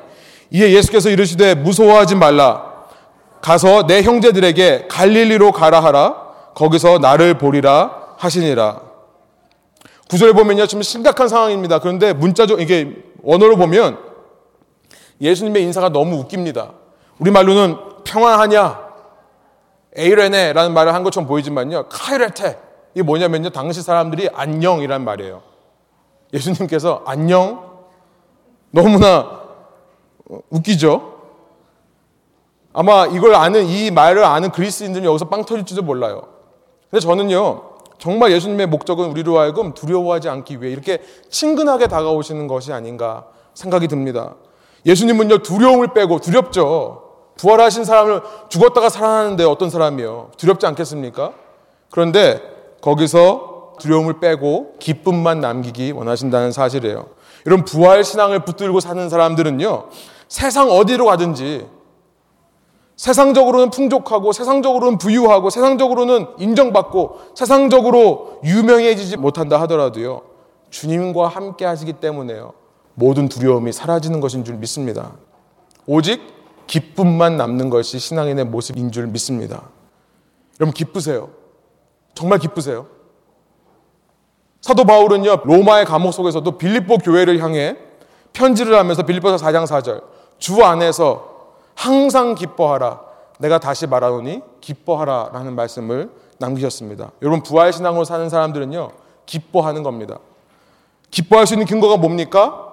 이에 0.51 0.72
예수께서 0.72 1.11
이르시되 1.11 1.55
무서워하지 1.55 2.16
말라. 2.16 2.70
가서 3.41 3.87
내 3.87 4.03
형제들에게 4.03 4.87
갈릴리로 4.89 5.53
가라 5.53 5.83
하라. 5.83 6.16
거기서 6.55 6.99
나를 6.99 7.39
보리라 7.39 8.14
하시니라. 8.18 8.81
구절에 10.09 10.33
보면요, 10.33 10.66
좀 10.66 10.83
심각한 10.83 11.28
상황입니다. 11.28 11.78
그런데 11.78 12.12
문자적, 12.12 12.61
이게 12.61 12.97
원어로 13.22 13.57
보면 13.57 13.99
예수님의 15.20 15.62
인사가 15.62 15.89
너무 15.89 16.16
웃깁니다. 16.16 16.72
우리말로는 17.18 17.76
평안하냐? 18.05 18.91
에이레네라는 19.97 20.73
말을 20.73 20.95
한 20.95 21.03
것처럼 21.03 21.27
보이지만요. 21.27 21.87
카이레테. 21.89 22.61
이게 22.95 23.03
뭐냐면요. 23.03 23.51
당시 23.51 23.83
사람들이 23.83 24.29
안녕이란 24.33 25.05
말이에요. 25.05 25.43
예수님께서 26.33 27.03
안녕? 27.07 27.71
너무나 28.71 29.41
웃기죠? 30.51 31.19
아마 32.73 33.07
이걸 33.07 33.35
아는, 33.35 33.67
이 33.67 33.91
말을 33.91 34.25
아는 34.25 34.51
그리스인들은 34.53 35.05
여기서 35.05 35.29
빵 35.29 35.45
터질지도 35.45 35.83
몰라요. 35.83 36.29
근데 36.89 37.01
저는요, 37.01 37.63
정말 37.99 38.31
예수님의 38.33 38.67
목적은 38.67 39.11
우리로 39.11 39.39
하여금 39.39 39.75
두려워하지 39.75 40.29
않기 40.29 40.63
위해 40.63 40.73
이렇게 40.73 41.03
친근하게 41.29 41.89
다가오시는 41.89 42.47
것이 42.47 42.73
아닌가 42.73 43.27
생각이 43.55 43.89
듭니다. 43.89 44.37
예수님은요, 44.87 45.39
두려움을 45.39 45.93
빼고 45.93 46.21
두렵죠. 46.21 47.10
부활하신 47.41 47.84
사람을 47.84 48.20
죽었다가 48.51 48.91
살아나는데 48.91 49.45
어떤 49.45 49.70
사람이요? 49.70 50.32
두렵지 50.36 50.66
않겠습니까? 50.66 51.32
그런데 51.91 52.41
거기서 52.82 53.76
두려움을 53.80 54.20
빼고 54.20 54.74
기쁨만 54.78 55.41
남기기 55.41 55.93
원하신다는 55.93 56.53
사실이에요. 56.53 57.07
이런 57.47 57.64
부활 57.64 58.05
신앙을 58.05 58.45
붙들고 58.45 58.80
사는 58.80 59.09
사람들은요, 59.09 59.86
세상 60.28 60.70
어디로 60.70 61.07
가든지 61.07 61.66
세상적으로는 62.97 63.70
풍족하고 63.70 64.32
세상적으로는 64.32 64.99
부유하고 64.99 65.49
세상적으로는 65.49 66.26
인정받고 66.38 67.20
세상적으로 67.34 68.41
유명해지지 68.45 69.16
못한다 69.16 69.59
하더라도요. 69.62 70.20
주님과 70.68 71.28
함께 71.28 71.64
하시기 71.64 71.95
때문에요. 71.95 72.53
모든 72.95 73.30
두려움이 73.30 73.72
사라지는 73.72 74.20
것인 74.20 74.45
줄 74.45 74.57
믿습니다. 74.57 75.12
오직 75.86 76.39
기쁨만 76.71 77.37
남는 77.37 77.68
것이 77.68 77.99
신앙인의 77.99 78.45
모습인 78.45 78.93
줄 78.93 79.09
믿습니다. 79.09 79.71
여러분 80.61 80.73
기쁘세요. 80.73 81.31
정말 82.14 82.39
기쁘세요. 82.39 82.87
사도 84.61 84.85
바울은요. 84.85 85.43
로마의 85.43 85.85
감옥 85.85 86.12
속에서도 86.12 86.59
빌립보 86.59 86.99
교회를 86.99 87.43
향해 87.43 87.77
편지를 88.33 88.79
하면서 88.79 89.03
빌립보서 89.03 89.45
4장 89.45 89.64
4절 89.66 90.05
주 90.39 90.62
안에서 90.62 91.57
항상 91.75 92.37
기뻐하라. 92.37 93.01
내가 93.41 93.59
다시 93.59 93.89
말하노니 93.89 94.41
기뻐하라. 94.61 95.31
라는 95.33 95.57
말씀을 95.57 96.11
남기셨습니다. 96.39 97.11
여러분, 97.23 97.43
부활 97.43 97.73
신앙으로 97.73 98.05
사는 98.05 98.29
사람들은요, 98.29 98.91
기뻐하는 99.27 99.83
겁니다. 99.83 100.18
기뻐할 101.11 101.49
수 101.49 101.55
있는 101.55 101.66
근거가 101.66 101.97
뭡니까? 101.97 102.70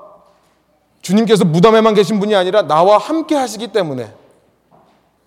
주님께서 1.07 1.45
무덤에만 1.45 1.93
계신 1.93 2.19
분이 2.19 2.35
아니라 2.35 2.63
나와 2.63 2.97
함께 2.97 3.33
하시기 3.33 3.69
때문에 3.69 4.13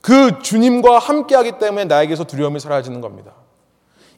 그 0.03 0.39
주님과 0.43 0.99
함께 0.99 1.35
하기 1.35 1.53
때문에 1.53 1.87
나에게서 1.87 2.25
두려움이 2.25 2.61
사라지는 2.61 3.01
겁니다. 3.01 3.33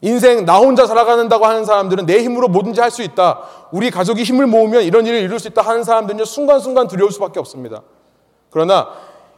인생 0.01 0.43
나 0.43 0.57
혼자 0.57 0.85
살아가는다고 0.85 1.45
하는 1.45 1.63
사람들은 1.63 2.05
내 2.05 2.21
힘으로 2.21 2.49
뭐든지 2.49 2.81
할 2.81 2.91
수 2.91 3.01
있다. 3.01 3.43
우리 3.71 3.91
가족이 3.91 4.23
힘을 4.23 4.45
모으면 4.45 4.83
이런 4.83 5.07
일을 5.07 5.19
이룰 5.21 5.39
수 5.39 5.47
있다 5.47 5.61
하는 5.61 5.85
사람들은요, 5.85 6.25
순간순간 6.25 6.89
두려울 6.89 7.13
수밖에 7.13 7.39
없습니다. 7.39 7.81
그러나 8.49 8.89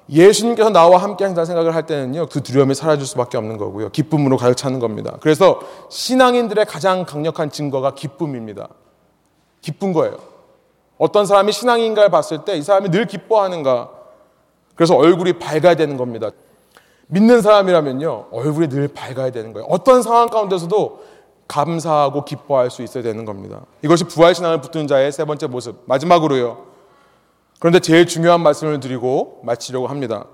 예수님께서 0.09 0.71
나와 0.71 0.97
함께 0.97 1.25
한다는 1.25 1.45
생각을 1.45 1.75
할 1.75 1.85
때는요, 1.85 2.25
그 2.31 2.41
두려움이 2.41 2.73
사라질 2.73 3.05
수밖에 3.05 3.37
없는 3.37 3.57
거고요. 3.57 3.89
기쁨으로 3.89 4.37
가득 4.37 4.55
차는 4.55 4.79
겁니다. 4.79 5.17
그래서 5.19 5.59
신앙인들의 5.89 6.65
가장 6.65 7.05
강력한 7.05 7.51
증거가 7.51 7.93
기쁨입니다. 7.93 8.67
기쁜 9.61 9.93
거예요. 9.93 10.34
어떤 10.97 11.25
사람이 11.25 11.51
신앙인가를 11.51 12.09
봤을 12.09 12.45
때 12.45 12.57
이 12.57 12.61
사람이 12.61 12.89
늘 12.89 13.05
기뻐하는가. 13.05 13.89
그래서 14.75 14.95
얼굴이 14.95 15.33
밝아야 15.33 15.75
되는 15.75 15.97
겁니다. 15.97 16.29
믿는 17.07 17.41
사람이라면요, 17.41 18.27
얼굴이 18.31 18.67
늘 18.69 18.87
밝아야 18.87 19.31
되는 19.31 19.53
거예요. 19.53 19.67
어떤 19.69 20.01
상황 20.01 20.27
가운데서도 20.29 21.03
감사하고 21.47 22.25
기뻐할 22.25 22.71
수 22.71 22.81
있어야 22.81 23.03
되는 23.03 23.23
겁니다. 23.25 23.61
이것이 23.83 24.05
부활신앙을 24.05 24.61
붙드는 24.61 24.87
자의 24.87 25.11
세 25.11 25.23
번째 25.25 25.47
모습. 25.47 25.83
마지막으로요. 25.85 26.65
그런데 27.59 27.79
제일 27.79 28.07
중요한 28.07 28.41
말씀을 28.41 28.79
드리고 28.79 29.41
마치려고 29.43 29.87
합니다. 29.87 30.25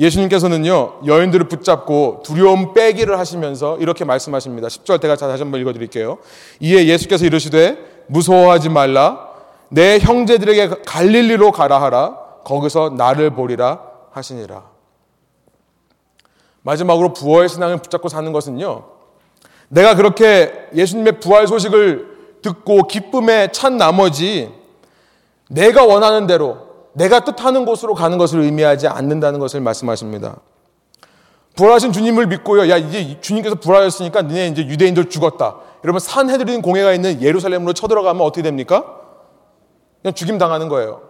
예수님께서는요, 0.00 1.00
여인들을 1.06 1.48
붙잡고 1.48 2.22
두려움 2.24 2.72
빼기를 2.74 3.18
하시면서 3.18 3.78
이렇게 3.78 4.04
말씀하십니다. 4.04 4.68
10절 4.68 5.00
제가 5.00 5.14
다시 5.16 5.42
한번 5.42 5.60
읽어 5.60 5.72
드릴게요. 5.72 6.18
이에 6.60 6.86
예수께서 6.86 7.24
이르시되 7.26 8.04
무서워하지 8.08 8.70
말라. 8.70 9.29
내 9.70 9.98
형제들에게 9.98 10.82
갈릴리로 10.86 11.52
가라 11.52 11.80
하라. 11.80 12.16
거기서 12.44 12.90
나를 12.90 13.30
보리라 13.30 13.80
하시니라. 14.10 14.64
마지막으로 16.62 17.12
부활 17.12 17.48
신앙을 17.48 17.78
붙잡고 17.78 18.08
사는 18.08 18.30
것은요. 18.32 18.84
내가 19.68 19.94
그렇게 19.94 20.68
예수님의 20.74 21.20
부활 21.20 21.46
소식을 21.46 22.10
듣고 22.42 22.88
기쁨에 22.88 23.52
찬 23.52 23.76
나머지 23.76 24.52
내가 25.48 25.84
원하는 25.84 26.26
대로 26.26 26.68
내가 26.92 27.20
뜻하는 27.20 27.64
곳으로 27.64 27.94
가는 27.94 28.18
것을 28.18 28.40
의미하지 28.40 28.88
않는다는 28.88 29.38
것을 29.38 29.60
말씀하십니다. 29.60 30.40
부활하신 31.54 31.92
주님을 31.92 32.26
믿고요. 32.26 32.68
야, 32.70 32.76
이제 32.76 33.20
주님께서 33.20 33.56
부활하셨으니까 33.56 34.22
너네 34.22 34.48
이제 34.48 34.62
유대인들 34.66 35.08
죽었다. 35.10 35.56
여러분 35.84 36.00
산헤드린 36.00 36.62
공회가 36.62 36.92
있는 36.92 37.22
예루살렘으로 37.22 37.72
쳐들어가면 37.72 38.22
어떻게 38.22 38.42
됩니까? 38.42 38.99
그냥 40.02 40.14
죽임 40.14 40.38
당하는 40.38 40.68
거예요. 40.68 41.02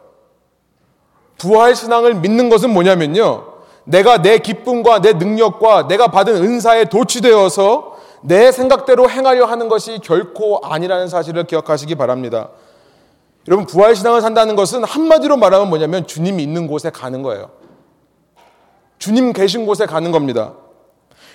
부활 1.38 1.74
신앙을 1.74 2.14
믿는 2.14 2.48
것은 2.48 2.70
뭐냐면요. 2.70 3.50
내가 3.84 4.22
내 4.22 4.38
기쁨과 4.38 5.00
내 5.00 5.14
능력과 5.14 5.88
내가 5.88 6.08
받은 6.08 6.36
은사에 6.36 6.84
도취되어서 6.84 7.96
내 8.22 8.52
생각대로 8.52 9.08
행하려 9.08 9.46
하는 9.46 9.68
것이 9.68 9.98
결코 10.02 10.60
아니라는 10.62 11.08
사실을 11.08 11.44
기억하시기 11.44 11.94
바랍니다. 11.94 12.50
여러분 13.48 13.66
부활신앙을 13.66 14.20
산다는 14.20 14.54
것은 14.54 14.84
한마디로 14.84 15.36
말하면 15.38 15.68
뭐냐면 15.68 16.06
주님이 16.06 16.42
있는 16.42 16.66
곳에 16.66 16.90
가는 16.90 17.22
거예요. 17.22 17.50
주님 18.98 19.32
계신 19.32 19.64
곳에 19.64 19.86
가는 19.86 20.12
겁니다. 20.12 20.52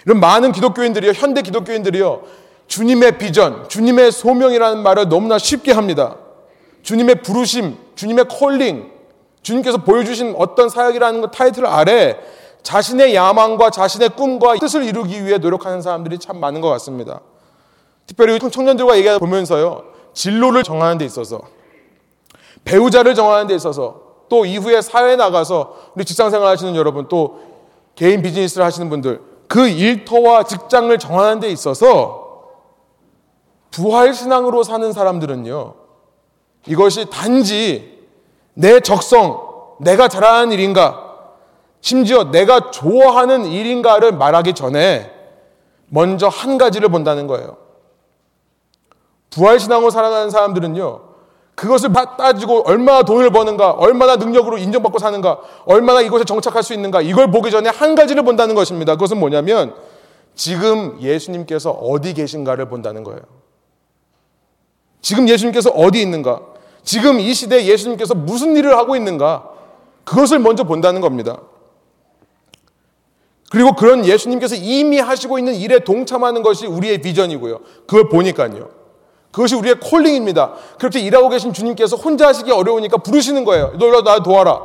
이런 0.05 0.19
많은 0.19 0.51
기독교인들이요, 0.51 1.13
현대 1.13 1.41
기독교인들이요, 1.41 2.21
주님의 2.67 3.17
비전, 3.17 3.67
주님의 3.67 4.11
소명이라는 4.11 4.83
말을 4.83 5.09
너무나 5.09 5.39
쉽게 5.39 5.71
합니다. 5.71 6.17
주님의 6.85 7.23
부르심, 7.23 7.77
주님의 7.95 8.25
콜링, 8.25 8.91
주님께서 9.41 9.79
보여주신 9.79 10.35
어떤 10.37 10.69
사역이라는 10.69 11.19
것 11.21 11.31
타이틀 11.31 11.65
아래 11.65 12.15
자신의 12.61 13.15
야망과 13.15 13.71
자신의 13.71 14.09
꿈과 14.09 14.55
뜻을 14.55 14.83
이루기 14.83 15.25
위해 15.25 15.39
노력하는 15.39 15.81
사람들이 15.81 16.19
참 16.19 16.39
많은 16.39 16.61
것 16.61 16.69
같습니다. 16.69 17.21
특별히 18.05 18.37
청년들과 18.39 18.97
얘기해 18.97 19.17
보면서요, 19.17 19.83
진로를 20.13 20.61
정하는 20.61 20.99
데 20.99 21.05
있어서 21.05 21.41
배우자를 22.63 23.15
정하는 23.15 23.47
데 23.47 23.55
있어서 23.55 24.01
또 24.29 24.45
이후에 24.45 24.81
사회에 24.81 25.15
나가서 25.15 25.91
우리 25.95 26.05
직장 26.05 26.29
생활 26.29 26.49
하시는 26.49 26.75
여러분 26.75 27.07
또 27.09 27.39
개인 27.95 28.21
비즈니스를 28.21 28.63
하시는 28.63 28.89
분들 28.91 29.21
그 29.47 29.67
일터와 29.67 30.43
직장을 30.43 30.95
정하는 30.99 31.39
데 31.39 31.49
있어서 31.49 32.51
부활 33.71 34.13
신앙으로 34.13 34.61
사는 34.61 34.91
사람들은요. 34.93 35.84
이것이 36.67 37.09
단지 37.09 37.99
내 38.53 38.79
적성, 38.79 39.41
내가 39.79 40.07
잘하는 40.07 40.51
일인가, 40.51 41.03
심지어 41.81 42.31
내가 42.31 42.71
좋아하는 42.71 43.45
일인가를 43.45 44.13
말하기 44.13 44.53
전에 44.53 45.11
먼저 45.89 46.27
한 46.27 46.57
가지를 46.57 46.89
본다는 46.89 47.27
거예요. 47.27 47.57
부활 49.29 49.59
신앙으로 49.59 49.91
살아가는 49.91 50.29
사람들은요. 50.29 51.01
그것을 51.55 51.89
따지고 52.17 52.63
얼마나 52.65 53.03
돈을 53.03 53.29
버는가, 53.29 53.71
얼마나 53.71 54.15
능력으로 54.15 54.57
인정받고 54.57 54.99
사는가, 54.99 55.39
얼마나 55.65 56.01
이곳에 56.01 56.25
정착할 56.25 56.63
수 56.63 56.73
있는가, 56.73 57.01
이걸 57.01 57.31
보기 57.31 57.51
전에 57.51 57.69
한 57.69 57.95
가지를 57.95 58.23
본다는 58.23 58.55
것입니다. 58.55 58.95
그것은 58.95 59.19
뭐냐면, 59.19 59.73
지금 60.35 61.01
예수님께서 61.01 61.71
어디 61.71 62.13
계신가를 62.13 62.67
본다는 62.67 63.03
거예요. 63.03 63.21
지금 65.01 65.29
예수님께서 65.29 65.69
어디 65.69 66.01
있는가, 66.01 66.41
지금 66.85 67.19
이 67.19 67.33
시대에 67.33 67.65
예수님께서 67.65 68.13
무슨 68.13 68.55
일을 68.55 68.77
하고 68.77 68.95
있는가, 68.95 69.49
그것을 70.05 70.39
먼저 70.39 70.63
본다는 70.63 71.01
겁니다. 71.01 71.41
그리고 73.49 73.73
그런 73.73 74.05
예수님께서 74.05 74.55
이미 74.55 74.99
하시고 74.99 75.39
있는 75.39 75.55
일에 75.55 75.79
동참하는 75.79 76.43
것이 76.43 76.67
우리의 76.67 77.01
비전이고요. 77.01 77.59
그걸 77.87 78.09
보니까요. 78.09 78.69
그것이 79.31 79.55
우리의 79.55 79.79
콜링입니다. 79.79 80.53
그렇게 80.77 80.99
일하고 80.99 81.29
계신 81.29 81.53
주님께서 81.53 81.97
혼자 81.97 82.27
하시기 82.27 82.51
어려우니까 82.51 82.97
부르시는 82.97 83.43
거예요. 83.43 83.73
너라 83.77 84.01
나 84.03 84.23
도와라. 84.23 84.61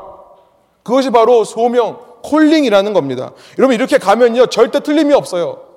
그것이 0.82 1.10
바로 1.10 1.44
소명, 1.44 1.98
콜링이라는 2.22 2.92
겁니다. 2.92 3.32
여러분 3.58 3.74
이렇게 3.74 3.98
가면요 3.98 4.46
절대 4.46 4.80
틀림이 4.80 5.12
없어요. 5.14 5.69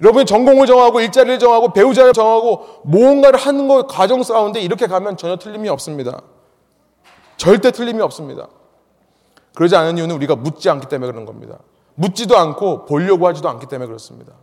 여러분이 0.00 0.26
전공을 0.26 0.66
정하고 0.66 1.00
일자리를 1.00 1.38
정하고 1.38 1.72
배우자를 1.72 2.12
정하고 2.12 2.66
무언가를 2.84 3.38
하는 3.38 3.66
것 3.66 3.86
과정 3.88 4.22
가운데 4.22 4.60
이렇게 4.60 4.86
가면 4.86 5.16
전혀 5.16 5.36
틀림이 5.36 5.68
없습니다. 5.68 6.22
절대 7.36 7.70
틀림이 7.70 8.00
없습니다. 8.02 8.48
그러지 9.54 9.74
않은 9.74 9.98
이유는 9.98 10.14
우리가 10.16 10.36
묻지 10.36 10.70
않기 10.70 10.88
때문에 10.88 11.10
그런 11.10 11.24
겁니다. 11.24 11.58
묻지도 11.96 12.36
않고 12.36 12.84
보려고 12.84 13.26
하지도 13.26 13.48
않기 13.48 13.66
때문에 13.66 13.86
그렇습니다. 13.88 14.34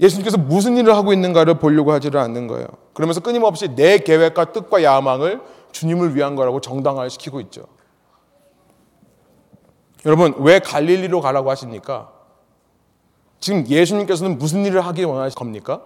예수님께서 0.00 0.36
무슨 0.36 0.76
일을 0.76 0.94
하고 0.94 1.12
있는가를 1.12 1.54
보려고 1.58 1.92
하지를 1.92 2.20
않는 2.20 2.46
거예요. 2.46 2.66
그러면서 2.92 3.20
끊임없이 3.20 3.74
내 3.74 3.98
계획과 3.98 4.52
뜻과 4.52 4.82
야망을 4.82 5.40
주님을 5.72 6.14
위한 6.14 6.36
거라고 6.36 6.60
정당화시키고 6.60 7.40
있죠. 7.42 7.62
여러분, 10.04 10.34
왜 10.38 10.58
갈릴리로 10.58 11.20
가라고 11.22 11.50
하십니까? 11.50 12.10
지금 13.44 13.68
예수님께서는 13.68 14.38
무슨 14.38 14.64
일을 14.64 14.80
하기 14.86 15.04
원하실 15.04 15.36
겁니까? 15.36 15.82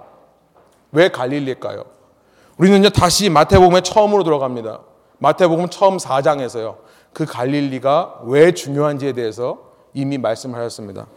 왜 0.93 1.09
갈릴리일까요? 1.09 1.83
우리는요, 2.57 2.91
다시 2.91 3.31
마태복음에 3.31 3.81
처음으로 3.81 4.23
들어갑니다. 4.23 4.79
마태복음 5.19 5.69
처음 5.69 5.97
4장에서요. 5.97 6.77
그 7.13 7.27
갈릴리가 7.27 8.21
왜 8.27 8.53
중요한지에 8.53 9.11
대해서 9.11 9.59
이미 9.93 10.19
말씀하셨습니다. 10.19 11.09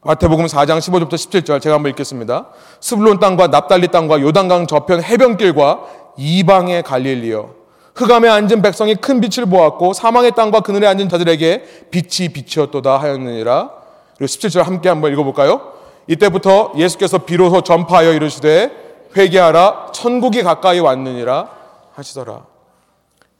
마태복음 0.00 0.46
4장 0.46 0.78
15절부터 0.78 1.12
17절 1.16 1.60
제가 1.60 1.74
한번 1.74 1.90
읽겠습니다. 1.90 2.48
스불론 2.80 3.18
땅과 3.18 3.48
납달리 3.48 3.88
땅과 3.88 4.22
요단강 4.22 4.68
저편 4.68 5.02
해변길과 5.02 5.84
이방의 6.16 6.82
갈릴리여 6.82 7.54
흑암에 7.96 8.26
앉은 8.26 8.62
백성이 8.62 8.94
큰 8.94 9.20
빛을 9.20 9.44
보았고 9.50 9.92
사망의 9.92 10.32
땅과 10.34 10.60
그늘에 10.60 10.86
앉은 10.86 11.10
자들에게 11.10 11.88
빛이 11.90 12.30
빛이었도다 12.30 12.96
하였느니라. 12.96 13.70
그리고 14.16 14.26
17절 14.26 14.62
함께 14.62 14.88
한번 14.88 15.12
읽어볼까요? 15.12 15.79
이때부터 16.10 16.72
예수께서 16.76 17.18
비로소 17.18 17.60
전파하여 17.60 18.12
이르시되 18.12 18.72
회개하라 19.16 19.92
천국이 19.92 20.42
가까이 20.42 20.80
왔느니라 20.80 21.48
하시더라. 21.94 22.46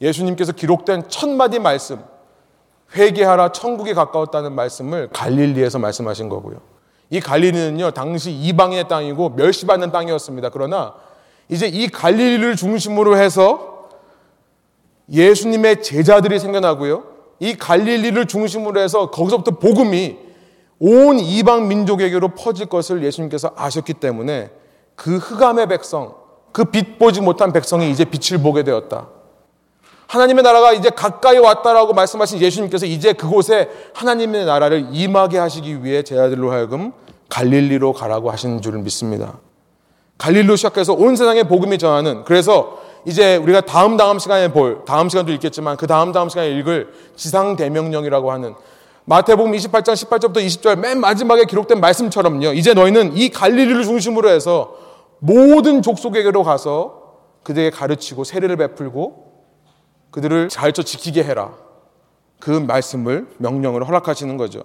예수님께서 0.00 0.52
기록된 0.52 1.08
첫 1.08 1.28
마디 1.28 1.58
말씀 1.58 2.00
회개하라 2.94 3.50
천국이 3.50 3.92
가까웠다는 3.92 4.52
말씀을 4.52 5.08
갈릴리에서 5.12 5.80
말씀하신 5.80 6.28
거고요. 6.28 6.60
이 7.10 7.18
갈릴리는요 7.18 7.90
당시 7.90 8.30
이방인의 8.30 8.86
땅이고 8.86 9.30
멸시받는 9.30 9.90
땅이었습니다. 9.90 10.50
그러나 10.50 10.94
이제 11.48 11.66
이 11.66 11.88
갈릴리를 11.88 12.54
중심으로 12.54 13.16
해서 13.16 13.88
예수님의 15.10 15.82
제자들이 15.82 16.38
생겨나고요. 16.38 17.02
이 17.40 17.56
갈릴리를 17.56 18.26
중심으로 18.26 18.80
해서 18.80 19.10
거기서부터 19.10 19.58
복음이 19.58 20.29
온 20.80 21.18
이방 21.18 21.68
민족에게로 21.68 22.28
퍼질 22.28 22.66
것을 22.66 23.04
예수님께서 23.04 23.52
아셨기 23.54 23.94
때문에 23.94 24.50
그 24.96 25.16
흑암의 25.18 25.68
백성, 25.68 26.14
그 26.52 26.64
빛 26.64 26.98
보지 26.98 27.20
못한 27.20 27.52
백성이 27.52 27.90
이제 27.90 28.04
빛을 28.04 28.42
보게 28.42 28.64
되었다. 28.64 29.08
하나님의 30.08 30.42
나라가 30.42 30.72
이제 30.72 30.90
가까이 30.90 31.38
왔다라고 31.38 31.92
말씀하신 31.92 32.40
예수님께서 32.40 32.84
이제 32.86 33.12
그곳에 33.12 33.70
하나님의 33.94 34.44
나라를 34.44 34.88
임하게 34.90 35.38
하시기 35.38 35.84
위해 35.84 36.02
제자들로 36.02 36.50
하여금 36.50 36.92
갈릴리로 37.28 37.92
가라고 37.92 38.30
하시는 38.32 38.60
줄 38.60 38.76
믿습니다. 38.78 39.38
갈릴리로 40.18 40.56
시작해서 40.56 40.94
온 40.94 41.14
세상에 41.14 41.44
복음이 41.44 41.78
전하는 41.78 42.24
그래서 42.24 42.80
이제 43.06 43.36
우리가 43.36 43.60
다음 43.60 43.96
다음 43.96 44.18
시간에 44.18 44.52
볼 44.52 44.82
다음 44.84 45.08
시간도 45.08 45.30
읽겠지만 45.32 45.76
그 45.76 45.86
다음 45.86 46.10
다음 46.10 46.28
시간에 46.28 46.50
읽을 46.50 46.92
지상 47.14 47.54
대명령이라고 47.54 48.32
하는 48.32 48.54
마태복음 49.04 49.52
28장 49.52 49.94
18절부터 49.94 50.36
20절 50.36 50.78
맨 50.78 51.00
마지막에 51.00 51.44
기록된 51.44 51.80
말씀처럼요. 51.80 52.52
이제 52.52 52.74
너희는 52.74 53.16
이 53.16 53.30
갈릴리를 53.30 53.84
중심으로 53.84 54.28
해서 54.28 54.76
모든 55.18 55.82
족속에게로 55.82 56.42
가서 56.44 57.18
그들에게 57.42 57.70
가르치고 57.70 58.24
세례를 58.24 58.56
베풀고 58.56 59.30
그들을 60.10 60.48
잘쳐 60.48 60.82
지키게 60.82 61.24
해라. 61.24 61.54
그 62.38 62.50
말씀을 62.50 63.26
명령을 63.38 63.86
허락하시는 63.86 64.36
거죠. 64.36 64.62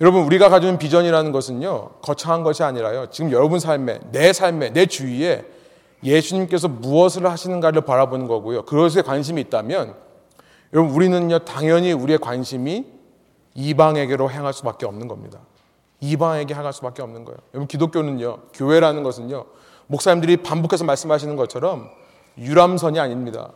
여러분, 0.00 0.24
우리가 0.24 0.50
가지는 0.50 0.76
비전이라는 0.76 1.32
것은요, 1.32 1.90
거창한 2.02 2.42
것이 2.42 2.62
아니라요, 2.62 3.06
지금 3.10 3.32
여러분 3.32 3.58
삶에, 3.58 4.00
내 4.12 4.34
삶에, 4.34 4.70
내 4.74 4.84
주위에 4.84 5.44
예수님께서 6.04 6.68
무엇을 6.68 7.26
하시는가를 7.26 7.80
바라보는 7.80 8.26
거고요. 8.26 8.66
그것에 8.66 9.00
관심이 9.00 9.40
있다면, 9.40 9.94
여러분, 10.72 10.94
우리는요, 10.94 11.40
당연히 11.40 11.92
우리의 11.92 12.18
관심이 12.18 12.86
이방에게로 13.54 14.30
향할 14.30 14.52
수밖에 14.52 14.86
없는 14.86 15.08
겁니다. 15.08 15.40
이방에게 16.00 16.54
향할 16.54 16.72
수밖에 16.72 17.02
없는 17.02 17.24
거예요. 17.24 17.38
여러분, 17.54 17.68
기독교는요, 17.68 18.38
교회라는 18.52 19.02
것은요, 19.02 19.44
목사님들이 19.86 20.38
반복해서 20.38 20.84
말씀하시는 20.84 21.36
것처럼 21.36 21.88
유람선이 22.38 22.98
아닙니다. 22.98 23.52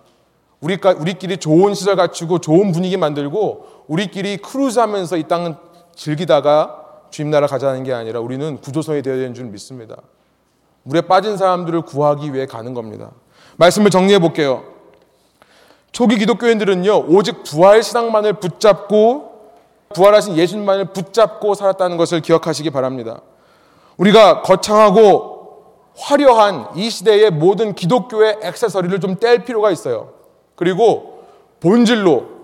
우리가, 0.61 0.93
우리끼리 0.93 1.39
좋은 1.39 1.75
시설 1.75 1.97
갖추고 1.97 2.39
좋은 2.39 2.73
분위기 2.73 2.97
만들고 2.97 3.85
우리끼리 3.89 4.39
크루즈하면서 4.39 5.17
이 5.17 5.25
땅은 5.25 5.57
즐기다가 5.95 6.77
주님 7.11 7.31
나라 7.31 7.47
가자는 7.47 7.83
게 7.83 7.93
아니라 7.93 8.21
우리는 8.21 8.59
구조선이 8.59 9.03
되어야 9.03 9.19
되는 9.19 9.35
줄 9.35 9.47
믿습니다. 9.47 9.97
물에 10.83 11.03
빠진 11.03 11.37
사람들을 11.37 11.83
구하기 11.83 12.33
위해 12.33 12.47
가는 12.47 12.73
겁니다. 12.73 13.11
말씀을 13.57 13.91
정리해 13.91 14.19
볼게요. 14.19 14.65
초기 15.93 16.17
기독교인들은요, 16.19 17.07
오직 17.09 17.43
부활 17.43 17.83
신앙만을 17.83 18.35
붙잡고 18.35 19.31
부활하신 19.95 20.37
예수님만을 20.37 20.87
붙잡고 20.93 21.55
살았다는 21.55 21.97
것을 21.97 22.21
기억하시기 22.21 22.71
바랍니다. 22.71 23.23
우리가 23.97 24.43
거창하고 24.43 25.41
화려한 25.97 26.69
이 26.77 26.89
시대의 26.89 27.31
모든 27.31 27.75
기독교의 27.75 28.39
액세서리를 28.43 29.01
좀 29.01 29.17
뗄 29.17 29.45
필요가 29.45 29.71
있어요. 29.71 30.11
그리고 30.55 31.25
본질로 31.61 32.41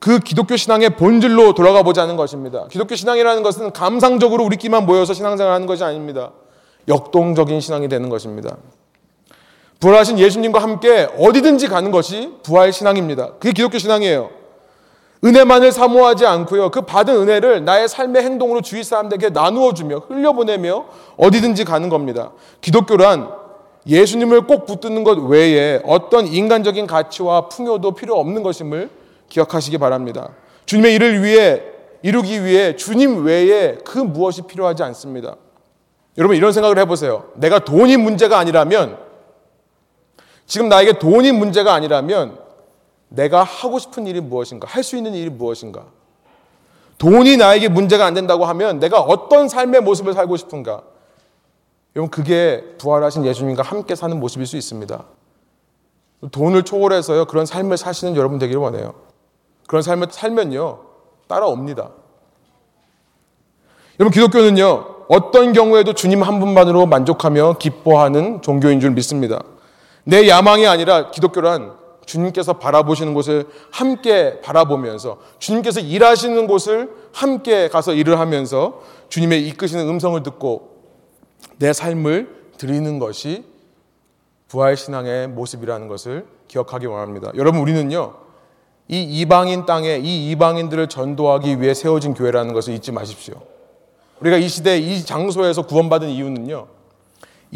그 0.00 0.18
기독교 0.18 0.56
신앙의 0.56 0.90
본질로 0.96 1.54
돌아가 1.54 1.82
보자는 1.82 2.16
것입니다. 2.16 2.66
기독교 2.68 2.94
신앙이라는 2.96 3.42
것은 3.42 3.72
감상적으로 3.72 4.44
우리끼만 4.44 4.86
모여서 4.86 5.14
신앙생활 5.14 5.52
하는 5.52 5.66
것이 5.66 5.84
아닙니다. 5.84 6.32
역동적인 6.88 7.60
신앙이 7.60 7.88
되는 7.88 8.08
것입니다. 8.08 8.56
부활하신 9.80 10.18
예수님과 10.18 10.62
함께 10.62 11.08
어디든지 11.18 11.68
가는 11.68 11.90
것이 11.90 12.32
부활 12.42 12.72
신앙입니다. 12.72 13.32
그게 13.34 13.52
기독교 13.52 13.78
신앙이에요. 13.78 14.30
은혜만을 15.24 15.72
사모하지 15.72 16.26
않고요. 16.26 16.70
그 16.70 16.82
받은 16.82 17.14
은혜를 17.14 17.64
나의 17.64 17.88
삶의 17.88 18.22
행동으로 18.22 18.60
주위 18.60 18.84
사람들에게 18.84 19.30
나누어 19.30 19.74
주며 19.74 19.98
흘려보내며 19.98 20.84
어디든지 21.16 21.64
가는 21.64 21.88
겁니다. 21.88 22.32
기독교란 22.60 23.30
예수님을 23.86 24.46
꼭 24.46 24.66
붙드는 24.66 25.04
것 25.04 25.18
외에 25.18 25.80
어떤 25.84 26.26
인간적인 26.26 26.86
가치와 26.86 27.48
풍요도 27.48 27.92
필요 27.92 28.18
없는 28.18 28.42
것임을 28.42 28.90
기억하시기 29.28 29.78
바랍니다. 29.78 30.30
주님의 30.66 30.94
일을 30.94 31.22
위해 31.22 31.62
이루기 32.02 32.44
위해 32.44 32.76
주님 32.76 33.24
외에 33.24 33.76
그 33.84 33.98
무엇이 33.98 34.42
필요하지 34.42 34.82
않습니다. 34.82 35.36
여러분 36.18 36.36
이런 36.36 36.52
생각을 36.52 36.78
해보세요. 36.78 37.24
내가 37.34 37.58
돈이 37.60 37.96
문제가 37.96 38.38
아니라면 38.38 39.05
지금 40.46 40.68
나에게 40.68 40.98
돈이 40.98 41.32
문제가 41.32 41.74
아니라면 41.74 42.38
내가 43.08 43.42
하고 43.42 43.78
싶은 43.78 44.06
일이 44.06 44.20
무엇인가? 44.20 44.66
할 44.68 44.82
수 44.82 44.96
있는 44.96 45.14
일이 45.14 45.30
무엇인가? 45.30 45.84
돈이 46.98 47.36
나에게 47.36 47.68
문제가 47.68 48.06
안 48.06 48.14
된다고 48.14 48.46
하면 48.46 48.78
내가 48.78 49.00
어떤 49.00 49.48
삶의 49.48 49.82
모습을 49.82 50.14
살고 50.14 50.36
싶은가? 50.36 50.82
여러분, 51.94 52.10
그게 52.10 52.62
부활하신 52.78 53.24
예수님과 53.24 53.62
함께 53.62 53.94
사는 53.94 54.18
모습일 54.18 54.46
수 54.46 54.56
있습니다. 54.56 55.04
돈을 56.30 56.62
초월해서요, 56.62 57.26
그런 57.26 57.44
삶을 57.46 57.76
사시는 57.76 58.16
여러분 58.16 58.38
되기를 58.38 58.60
원해요. 58.60 58.94
그런 59.66 59.82
삶을 59.82 60.08
살면요, 60.10 60.80
따라옵니다. 61.26 61.90
여러분, 63.98 64.12
기독교는요, 64.12 64.96
어떤 65.08 65.52
경우에도 65.52 65.92
주님 65.92 66.22
한 66.22 66.40
분만으로 66.40 66.86
만족하며 66.86 67.56
기뻐하는 67.58 68.42
종교인 68.42 68.80
줄 68.80 68.90
믿습니다. 68.90 69.40
내 70.08 70.28
야망이 70.28 70.68
아니라 70.68 71.10
기독교란 71.10 71.74
주님께서 72.06 72.54
바라보시는 72.54 73.12
곳을 73.12 73.46
함께 73.72 74.40
바라보면서 74.40 75.18
주님께서 75.40 75.80
일하시는 75.80 76.46
곳을 76.46 76.92
함께 77.12 77.68
가서 77.68 77.92
일을 77.92 78.20
하면서 78.20 78.82
주님의 79.08 79.48
이끄시는 79.48 79.88
음성을 79.88 80.22
듣고 80.22 80.76
내 81.58 81.72
삶을 81.72 82.52
드리는 82.56 83.00
것이 83.00 83.44
부활신앙의 84.46 85.26
모습이라는 85.28 85.88
것을 85.88 86.26
기억하기 86.46 86.86
원합니다. 86.86 87.32
여러분, 87.34 87.60
우리는요, 87.60 88.14
이 88.86 89.02
이방인 89.02 89.66
땅에 89.66 89.96
이 89.96 90.30
이방인들을 90.30 90.88
전도하기 90.88 91.60
위해 91.60 91.74
세워진 91.74 92.14
교회라는 92.14 92.54
것을 92.54 92.74
잊지 92.74 92.92
마십시오. 92.92 93.34
우리가 94.20 94.36
이 94.36 94.46
시대 94.46 94.78
이 94.78 95.04
장소에서 95.04 95.62
구원받은 95.62 96.08
이유는요, 96.10 96.75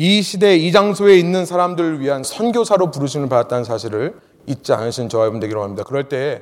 이 0.02 0.22
시대 0.22 0.56
이 0.56 0.72
장소에 0.72 1.18
있는 1.18 1.44
사람들을 1.44 2.00
위한 2.00 2.22
선교사로 2.22 2.90
부르심을 2.90 3.28
받았다는 3.28 3.64
사실을 3.64 4.14
잊지 4.46 4.72
않으신 4.72 5.10
저와 5.10 5.24
여러분 5.24 5.40
되기로 5.40 5.62
합니다. 5.62 5.84
그럴 5.86 6.08
때 6.08 6.40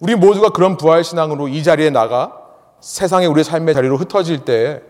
우리 0.00 0.16
모두가 0.16 0.48
그런 0.48 0.76
부활 0.76 1.04
신앙으로 1.04 1.46
이 1.46 1.62
자리에 1.62 1.90
나가 1.90 2.36
세상에 2.80 3.26
우리 3.26 3.44
삶의 3.44 3.76
자리로 3.76 3.96
흩어질 3.96 4.44
때 4.44 4.82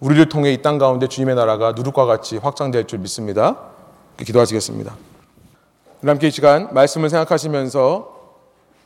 우리를 0.00 0.28
통해 0.28 0.52
이 0.52 0.60
땅 0.60 0.76
가운데 0.76 1.06
주님의 1.06 1.36
나라가 1.36 1.72
누룩과 1.72 2.04
같이 2.04 2.36
확장될 2.36 2.86
줄 2.86 2.98
믿습니다. 2.98 3.56
기도하시겠습니다. 4.18 4.94
함께 6.04 6.26
이 6.26 6.30
시간 6.30 6.68
말씀을 6.74 7.08
생각하시면서 7.08 8.12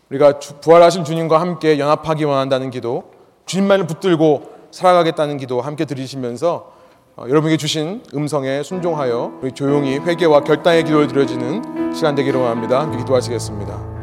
우리가 0.08 0.38
부활하신 0.60 1.02
주님과 1.02 1.40
함께 1.40 1.80
연합하기 1.80 2.22
원한다는 2.22 2.70
기도, 2.70 3.10
주님만을 3.46 3.88
붙들고 3.88 4.52
살아가겠다는 4.70 5.36
기도 5.38 5.60
함께 5.60 5.84
드리시면서 5.84 6.70
어, 6.70 6.77
여러분에게 7.26 7.56
주신 7.56 8.02
음성에 8.14 8.62
순종하여 8.62 9.40
조용히 9.54 9.98
회개와 9.98 10.40
결단의 10.44 10.84
기도를 10.84 11.08
드려지는 11.08 11.92
시간 11.92 12.14
되기를 12.14 12.38
원합니다. 12.40 12.82
함께 12.82 12.98
기도하시겠습니다. 12.98 13.97